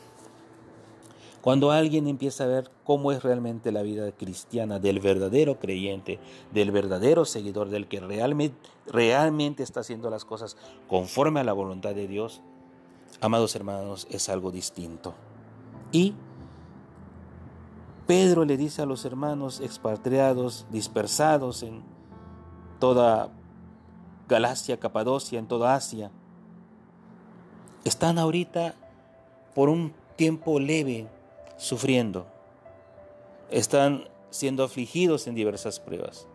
Cuando 1.42 1.72
alguien 1.72 2.08
empieza 2.08 2.44
a 2.44 2.48
ver 2.48 2.70
cómo 2.84 3.12
es 3.12 3.24
realmente 3.24 3.72
la 3.72 3.82
vida 3.82 4.12
cristiana 4.12 4.80
del 4.80 5.00
verdadero 5.00 5.58
creyente, 5.58 6.20
del 6.52 6.72
verdadero 6.72 7.24
seguidor, 7.24 7.70
del 7.70 7.88
que 7.88 8.02
realmente, 8.88 9.64
está 9.64 9.80
haciendo 9.80 10.10
las 10.10 10.26
cosas 10.26 10.58
conforme 10.88 11.40
a 11.40 11.46
la 11.46 11.54
voluntad 11.54 11.96
de 11.96 12.08
Dios, 12.08 12.42
amados 13.22 13.56
hermanos, 13.56 14.06
es 14.10 14.28
algo 14.28 14.52
distinto. 14.52 15.14
Y 15.94 16.14
Pedro 18.06 18.44
le 18.44 18.58
dice 18.58 18.82
a 18.82 18.86
los 18.86 19.06
hermanos 19.06 19.62
expatriados, 19.62 20.66
dispersados 20.72 21.64
en 21.64 21.84
toda 22.80 23.30
Galacia, 24.28 24.78
Capadocia, 24.78 25.40
en 25.40 25.48
toda 25.48 25.74
Asia, 25.74 26.12
están 27.86 28.20
ahorita 28.20 28.76
por 29.56 29.70
un 29.70 29.94
tiempo 30.18 30.60
leve 30.60 31.08
sufriendo, 31.60 32.26
están 33.52 34.08
siendo 34.32 34.64
afligidos 34.64 35.28
en 35.28 35.36
diversas 35.36 35.80
pruebas. 35.80 36.26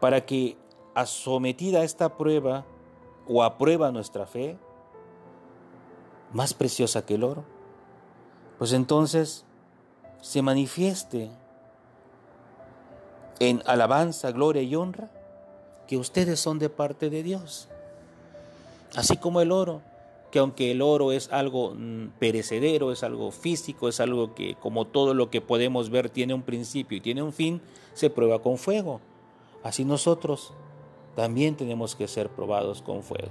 Para 0.00 0.24
que 0.24 0.56
a 0.94 1.04
sometida 1.04 1.80
a 1.80 1.84
esta 1.84 2.16
prueba 2.16 2.64
o 3.26 3.42
a 3.42 3.58
prueba 3.58 3.90
nuestra 3.90 4.26
fe, 4.26 4.56
más 6.32 6.54
preciosa 6.54 7.04
que 7.04 7.16
el 7.16 7.24
oro, 7.24 7.44
pues 8.58 8.72
entonces 8.72 9.44
se 10.20 10.40
manifieste 10.40 11.30
en 13.40 13.62
alabanza, 13.66 14.30
gloria 14.30 14.62
y 14.62 14.76
honra 14.76 15.10
que 15.88 15.96
ustedes 15.96 16.38
son 16.38 16.60
de 16.60 16.70
parte 16.70 17.10
de 17.10 17.24
Dios. 17.24 17.68
Así 18.94 19.16
como 19.16 19.40
el 19.40 19.50
oro, 19.50 19.82
que 20.34 20.40
aunque 20.40 20.72
el 20.72 20.82
oro 20.82 21.12
es 21.12 21.30
algo 21.32 21.76
mm, 21.76 22.08
perecedero, 22.18 22.90
es 22.90 23.04
algo 23.04 23.30
físico, 23.30 23.88
es 23.88 24.00
algo 24.00 24.34
que 24.34 24.56
como 24.56 24.84
todo 24.84 25.14
lo 25.14 25.30
que 25.30 25.40
podemos 25.40 25.90
ver 25.90 26.10
tiene 26.10 26.34
un 26.34 26.42
principio 26.42 26.98
y 26.98 27.00
tiene 27.00 27.22
un 27.22 27.32
fin, 27.32 27.60
se 27.92 28.10
prueba 28.10 28.42
con 28.42 28.58
fuego. 28.58 29.00
Así 29.62 29.84
nosotros 29.84 30.52
también 31.14 31.54
tenemos 31.54 31.94
que 31.94 32.08
ser 32.08 32.30
probados 32.30 32.82
con 32.82 33.04
fuego. 33.04 33.30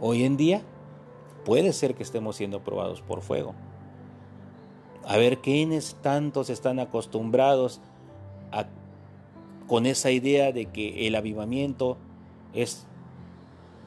Hoy 0.00 0.24
en 0.24 0.36
día 0.36 0.60
puede 1.46 1.72
ser 1.72 1.94
que 1.94 2.02
estemos 2.02 2.36
siendo 2.36 2.62
probados 2.62 3.00
por 3.00 3.22
fuego. 3.22 3.54
A 5.06 5.16
ver 5.16 5.38
quiénes 5.38 5.96
tantos 6.02 6.50
están 6.50 6.78
acostumbrados 6.78 7.80
a, 8.52 8.66
con 9.66 9.86
esa 9.86 10.10
idea 10.10 10.52
de 10.52 10.66
que 10.66 11.06
el 11.06 11.14
avivamiento 11.14 11.96
es 12.52 12.86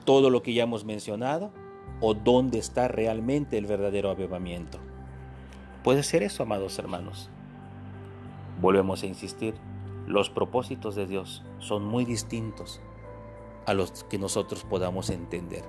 todo 0.10 0.32
lo 0.32 0.42
que 0.42 0.54
ya 0.56 0.64
hemos 0.64 0.86
mencionado 0.86 1.52
o 2.02 2.16
dónde 2.16 2.58
está 2.58 2.88
realmente 2.88 3.60
el 3.60 3.68
verdadero 3.68 4.10
avivamiento. 4.10 4.80
Puede 5.84 6.02
ser 6.02 6.24
eso, 6.24 6.42
amados 6.42 6.80
hermanos. 6.80 7.30
Volvemos 8.60 9.04
a 9.04 9.06
insistir, 9.06 9.54
los 10.08 10.32
propósitos 10.32 10.96
de 10.96 11.06
Dios 11.06 11.46
son 11.60 11.86
muy 11.86 12.06
distintos 12.06 12.82
a 13.68 13.76
los 13.76 14.04
que 14.06 14.18
nosotros 14.18 14.64
podamos 14.64 15.12
entender. 15.12 15.64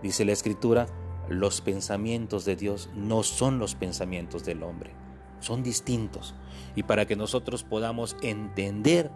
Dice 0.00 0.24
la 0.24 0.30
Escritura, 0.30 0.86
los 1.28 1.60
pensamientos 1.60 2.44
de 2.44 2.54
Dios 2.54 2.88
no 2.94 3.24
son 3.24 3.58
los 3.58 3.74
pensamientos 3.74 4.44
del 4.44 4.62
hombre, 4.62 4.92
son 5.40 5.64
distintos. 5.64 6.36
Y 6.76 6.84
para 6.84 7.06
que 7.06 7.16
nosotros 7.16 7.64
podamos 7.64 8.16
entender 8.22 9.10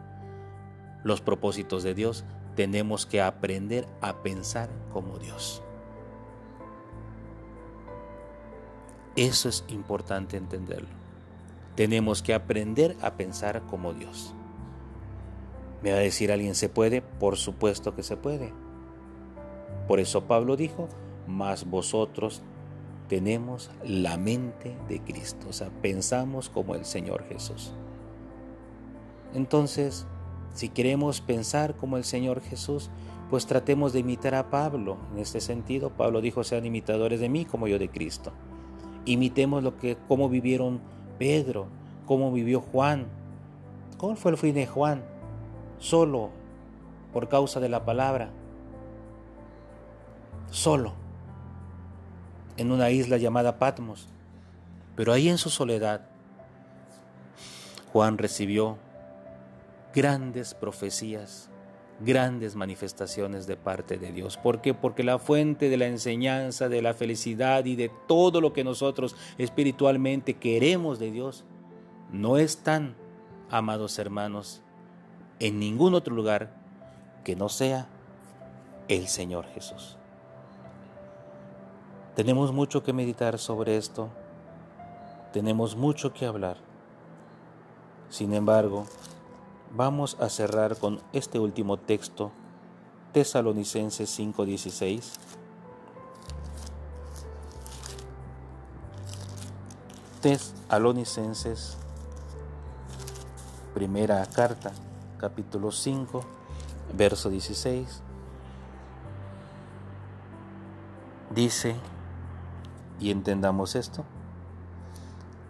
los 1.05 1.21
propósitos 1.21 1.85
de 1.85 1.95
Dios, 1.95 2.25
tenemos 2.61 3.07
que 3.07 3.23
aprender 3.23 3.89
a 4.03 4.23
pensar 4.23 4.69
como 4.93 5.19
Dios. 5.19 5.63
Eso 9.17 9.49
es 9.49 9.65
importante 9.69 10.37
entenderlo. 10.37 10.91
Tenemos 11.75 12.21
que 12.21 12.35
aprender 12.35 12.99
a 13.01 13.15
pensar 13.15 13.63
como 13.63 13.95
Dios. 13.95 14.35
¿Me 15.81 15.93
va 15.93 15.97
a 15.97 16.01
decir 16.01 16.31
alguien 16.31 16.55
se 16.55 16.69
puede? 16.69 17.01
Por 17.01 17.39
supuesto 17.39 17.95
que 17.95 18.03
se 18.03 18.19
puede. 18.19 18.53
Por 19.89 19.99
eso 19.99 20.27
Pablo 20.27 20.55
dijo, 20.55 20.87
mas 21.27 21.65
vosotros 21.65 22.43
tenemos 23.09 23.71
la 23.83 24.19
mente 24.19 24.77
de 24.87 25.01
Cristo, 25.01 25.47
o 25.49 25.55
sea, 25.55 25.71
pensamos 25.81 26.51
como 26.51 26.75
el 26.75 26.85
Señor 26.85 27.25
Jesús. 27.27 27.73
Entonces, 29.33 30.07
si 30.55 30.69
queremos 30.69 31.21
pensar 31.21 31.77
como 31.77 31.97
el 31.97 32.05
Señor 32.05 32.41
Jesús, 32.41 32.91
pues 33.31 33.47
tratemos 33.47 33.93
de 33.93 34.01
imitar 34.01 34.35
a 34.35 34.51
Pablo. 34.51 34.99
En 35.13 35.21
este 35.21 35.41
sentido, 35.41 35.91
Pablo 35.91 36.21
dijo, 36.21 36.43
sean 36.43 36.67
imitadores 36.67 37.21
de 37.21 37.29
mí 37.29 37.45
como 37.45 37.69
yo 37.69 37.79
de 37.79 37.89
Cristo. 37.89 38.33
Imitemos 39.05 39.63
lo 39.63 39.77
que, 39.77 39.97
cómo 40.09 40.29
vivieron 40.29 40.81
Pedro, 41.19 41.69
cómo 42.07 42.33
vivió 42.33 42.61
Juan. 42.61 43.07
¿Cómo 43.97 44.17
fue 44.17 44.33
el 44.33 44.37
fin 44.37 44.55
de 44.55 44.67
Juan? 44.67 45.03
Solo 45.79 46.31
por 47.13 47.29
causa 47.29 47.61
de 47.61 47.69
la 47.69 47.85
palabra. 47.85 48.31
Solo. 50.51 50.93
En 52.57 52.73
una 52.73 52.91
isla 52.91 53.17
llamada 53.17 53.59
Patmos. 53.59 54.09
Pero 54.97 55.13
ahí 55.13 55.29
en 55.29 55.39
su 55.39 55.51
soledad, 55.51 56.03
Juan 57.93 58.19
recibió 58.19 58.77
grandes 59.95 60.55
profecías, 60.55 61.51
grandes 62.01 62.57
manifestaciones 62.57 63.47
de 63.47 63.57
parte 63.57 63.99
de 63.99 64.13
Dios. 64.13 64.37
¿Por 64.37 64.61
qué? 64.61 64.75
Porque 64.75 65.03
la 65.03 65.19
fuente 65.19 65.69
de 65.69 65.77
la 65.77 65.87
enseñanza, 65.87 66.69
de 66.69 66.83
la 66.83 66.95
felicidad 66.95 67.65
y 67.65 67.77
de 67.77 67.91
todo 68.07 68.41
lo 68.41 68.53
que 68.53 68.65
nosotros 68.65 69.17
espiritualmente 69.39 70.35
queremos 70.35 70.99
de 70.99 71.11
Dios 71.11 71.45
no 72.13 72.39
están, 72.39 72.97
amados 73.51 73.99
hermanos, 73.99 74.63
en 75.39 75.59
ningún 75.59 75.95
otro 75.95 76.15
lugar 76.15 76.55
que 77.25 77.37
no 77.37 77.49
sea 77.49 77.89
el 78.89 79.09
Señor 79.09 79.47
Jesús. 79.47 79.97
Tenemos 82.15 82.53
mucho 82.53 82.83
que 82.83 82.93
meditar 82.93 83.39
sobre 83.39 83.77
esto, 83.77 84.11
tenemos 85.33 85.77
mucho 85.77 86.13
que 86.13 86.27
hablar. 86.27 86.57
Sin 88.09 88.35
embargo, 88.35 88.87
Vamos 89.73 90.17
a 90.19 90.29
cerrar 90.29 90.77
con 90.77 91.01
este 91.13 91.39
último 91.39 91.77
texto, 91.77 92.33
Tesalonicenses 93.13 94.11
5:16. 94.11 95.13
Tesalonicenses, 100.21 101.77
primera 103.73 104.27
carta, 104.27 104.73
capítulo 105.19 105.71
5, 105.71 106.21
verso 106.97 107.31
16. 107.31 108.03
Dice, 111.31 111.77
y 112.99 113.13
entendamos 113.13 113.77
esto, 113.77 114.05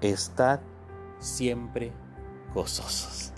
estad 0.03 0.61
siempre 1.21 1.91
gozosos. 2.55 3.30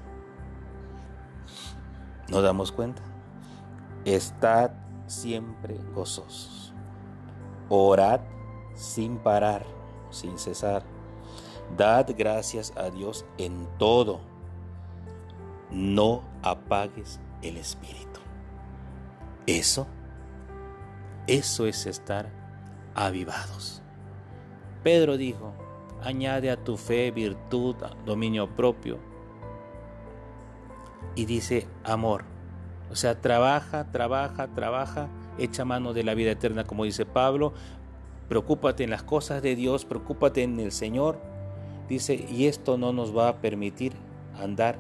¿Nos 2.28 2.42
damos 2.42 2.72
cuenta? 2.72 3.02
Estad 4.04 4.70
siempre 5.06 5.78
gozosos. 5.94 6.72
Orad 7.68 8.20
sin 8.74 9.18
parar, 9.18 9.64
sin 10.10 10.38
cesar. 10.38 10.84
Dad 11.76 12.10
gracias 12.16 12.72
a 12.76 12.90
Dios 12.90 13.24
en 13.38 13.66
todo. 13.78 14.20
No 15.70 16.22
apagues 16.42 17.20
el 17.42 17.56
espíritu. 17.56 18.20
Eso, 19.46 19.86
eso 21.26 21.66
es 21.66 21.86
estar 21.86 22.30
avivados. 22.94 23.82
Pedro 24.82 25.16
dijo, 25.16 25.52
añade 26.02 26.50
a 26.50 26.62
tu 26.62 26.76
fe 26.76 27.10
virtud, 27.10 27.76
dominio 28.04 28.48
propio. 28.54 28.98
Y 31.14 31.26
dice 31.26 31.66
amor. 31.84 32.24
O 32.90 32.96
sea, 32.96 33.20
trabaja, 33.20 33.90
trabaja, 33.90 34.48
trabaja, 34.48 35.08
echa 35.38 35.64
mano 35.64 35.92
de 35.92 36.04
la 36.04 36.14
vida 36.14 36.32
eterna, 36.32 36.64
como 36.64 36.84
dice 36.84 37.06
Pablo. 37.06 37.52
Preocúpate 38.28 38.84
en 38.84 38.90
las 38.90 39.02
cosas 39.02 39.42
de 39.42 39.56
Dios, 39.56 39.84
preocúpate 39.84 40.42
en 40.42 40.60
el 40.60 40.72
Señor. 40.72 41.18
Dice, 41.88 42.26
y 42.30 42.46
esto 42.46 42.78
no 42.78 42.92
nos 42.92 43.16
va 43.16 43.28
a 43.28 43.36
permitir 43.40 43.92
andar 44.38 44.78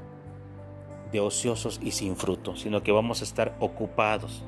de 1.12 1.20
ociosos 1.20 1.78
y 1.82 1.90
sin 1.92 2.16
fruto, 2.16 2.56
sino 2.56 2.82
que 2.82 2.92
vamos 2.92 3.20
a 3.20 3.24
estar 3.24 3.56
ocupados. 3.60 4.42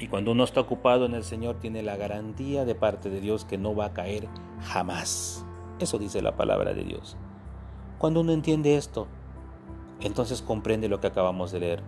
Y 0.00 0.08
cuando 0.08 0.32
uno 0.32 0.44
está 0.44 0.60
ocupado 0.60 1.06
en 1.06 1.14
el 1.14 1.22
Señor, 1.22 1.60
tiene 1.60 1.82
la 1.82 1.96
garantía 1.96 2.64
de 2.64 2.74
parte 2.74 3.10
de 3.10 3.20
Dios 3.20 3.44
que 3.44 3.58
no 3.58 3.74
va 3.74 3.86
a 3.86 3.92
caer 3.92 4.28
jamás. 4.62 5.46
Eso 5.78 5.98
dice 5.98 6.20
la 6.22 6.36
palabra 6.36 6.74
de 6.74 6.84
Dios. 6.84 7.16
Cuando 7.98 8.20
uno 8.20 8.32
entiende 8.32 8.76
esto, 8.76 9.06
entonces 10.04 10.40
comprende 10.40 10.88
lo 10.88 11.00
que 11.00 11.08
acabamos 11.08 11.50
de 11.50 11.58
leer. 11.58 11.82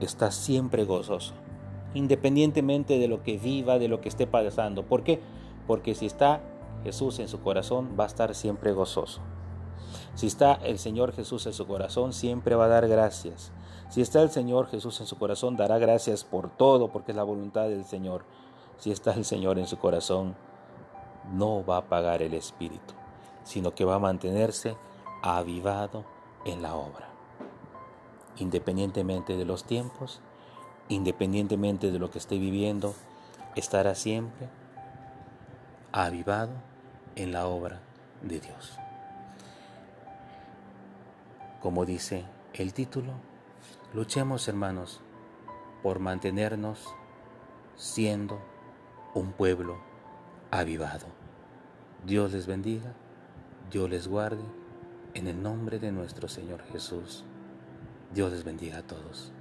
Está 0.00 0.30
siempre 0.30 0.84
gozoso, 0.84 1.34
independientemente 1.94 2.98
de 2.98 3.08
lo 3.08 3.24
que 3.24 3.36
viva, 3.38 3.80
de 3.80 3.88
lo 3.88 4.00
que 4.00 4.08
esté 4.08 4.28
pasando. 4.28 4.84
¿Por 4.84 5.02
qué? 5.02 5.20
Porque 5.66 5.96
si 5.96 6.06
está 6.06 6.40
Jesús 6.84 7.18
en 7.18 7.26
su 7.26 7.40
corazón, 7.40 7.96
va 7.98 8.04
a 8.04 8.06
estar 8.06 8.34
siempre 8.34 8.72
gozoso. 8.72 9.20
Si 10.14 10.28
está 10.28 10.54
el 10.54 10.78
Señor 10.78 11.12
Jesús 11.12 11.46
en 11.46 11.52
su 11.52 11.66
corazón, 11.66 12.12
siempre 12.12 12.54
va 12.54 12.66
a 12.66 12.68
dar 12.68 12.86
gracias. 12.86 13.50
Si 13.88 14.00
está 14.00 14.22
el 14.22 14.30
Señor 14.30 14.68
Jesús 14.68 15.00
en 15.00 15.06
su 15.06 15.18
corazón, 15.18 15.56
dará 15.56 15.78
gracias 15.78 16.24
por 16.24 16.50
todo, 16.50 16.88
porque 16.88 17.12
es 17.12 17.16
la 17.16 17.24
voluntad 17.24 17.68
del 17.68 17.84
Señor. 17.84 18.24
Si 18.78 18.92
está 18.92 19.12
el 19.14 19.24
Señor 19.24 19.58
en 19.58 19.66
su 19.66 19.78
corazón, 19.78 20.36
no 21.34 21.64
va 21.64 21.76
a 21.76 21.80
apagar 21.80 22.22
el 22.22 22.34
Espíritu 22.34 22.94
sino 23.44 23.74
que 23.74 23.84
va 23.84 23.96
a 23.96 24.00
mantenerse 24.00 24.76
avivado 25.22 26.04
en 26.44 26.62
la 26.62 26.74
obra. 26.74 27.11
Independientemente 28.38 29.36
de 29.36 29.44
los 29.44 29.64
tiempos, 29.64 30.20
independientemente 30.88 31.90
de 31.90 31.98
lo 31.98 32.10
que 32.10 32.18
esté 32.18 32.38
viviendo, 32.38 32.94
estará 33.56 33.94
siempre 33.94 34.48
avivado 35.92 36.52
en 37.16 37.32
la 37.32 37.46
obra 37.46 37.80
de 38.22 38.40
Dios. 38.40 38.78
Como 41.60 41.84
dice 41.84 42.24
el 42.54 42.72
título, 42.72 43.12
luchemos 43.94 44.48
hermanos 44.48 45.00
por 45.82 45.98
mantenernos 45.98 46.94
siendo 47.76 48.40
un 49.14 49.32
pueblo 49.32 49.78
avivado. 50.50 51.06
Dios 52.04 52.32
les 52.32 52.46
bendiga 52.46 52.94
Dios 53.72 53.88
les 53.88 54.06
guarde 54.06 54.42
en 55.14 55.28
el 55.28 55.42
nombre 55.42 55.78
de 55.78 55.92
nuestro 55.92 56.28
Señor 56.28 56.62
Jesús. 56.72 57.24
Dios 58.14 58.30
les 58.30 58.44
bendiga 58.44 58.78
a 58.78 58.82
todos. 58.82 59.32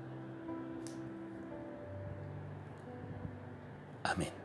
Amén. 4.03 4.40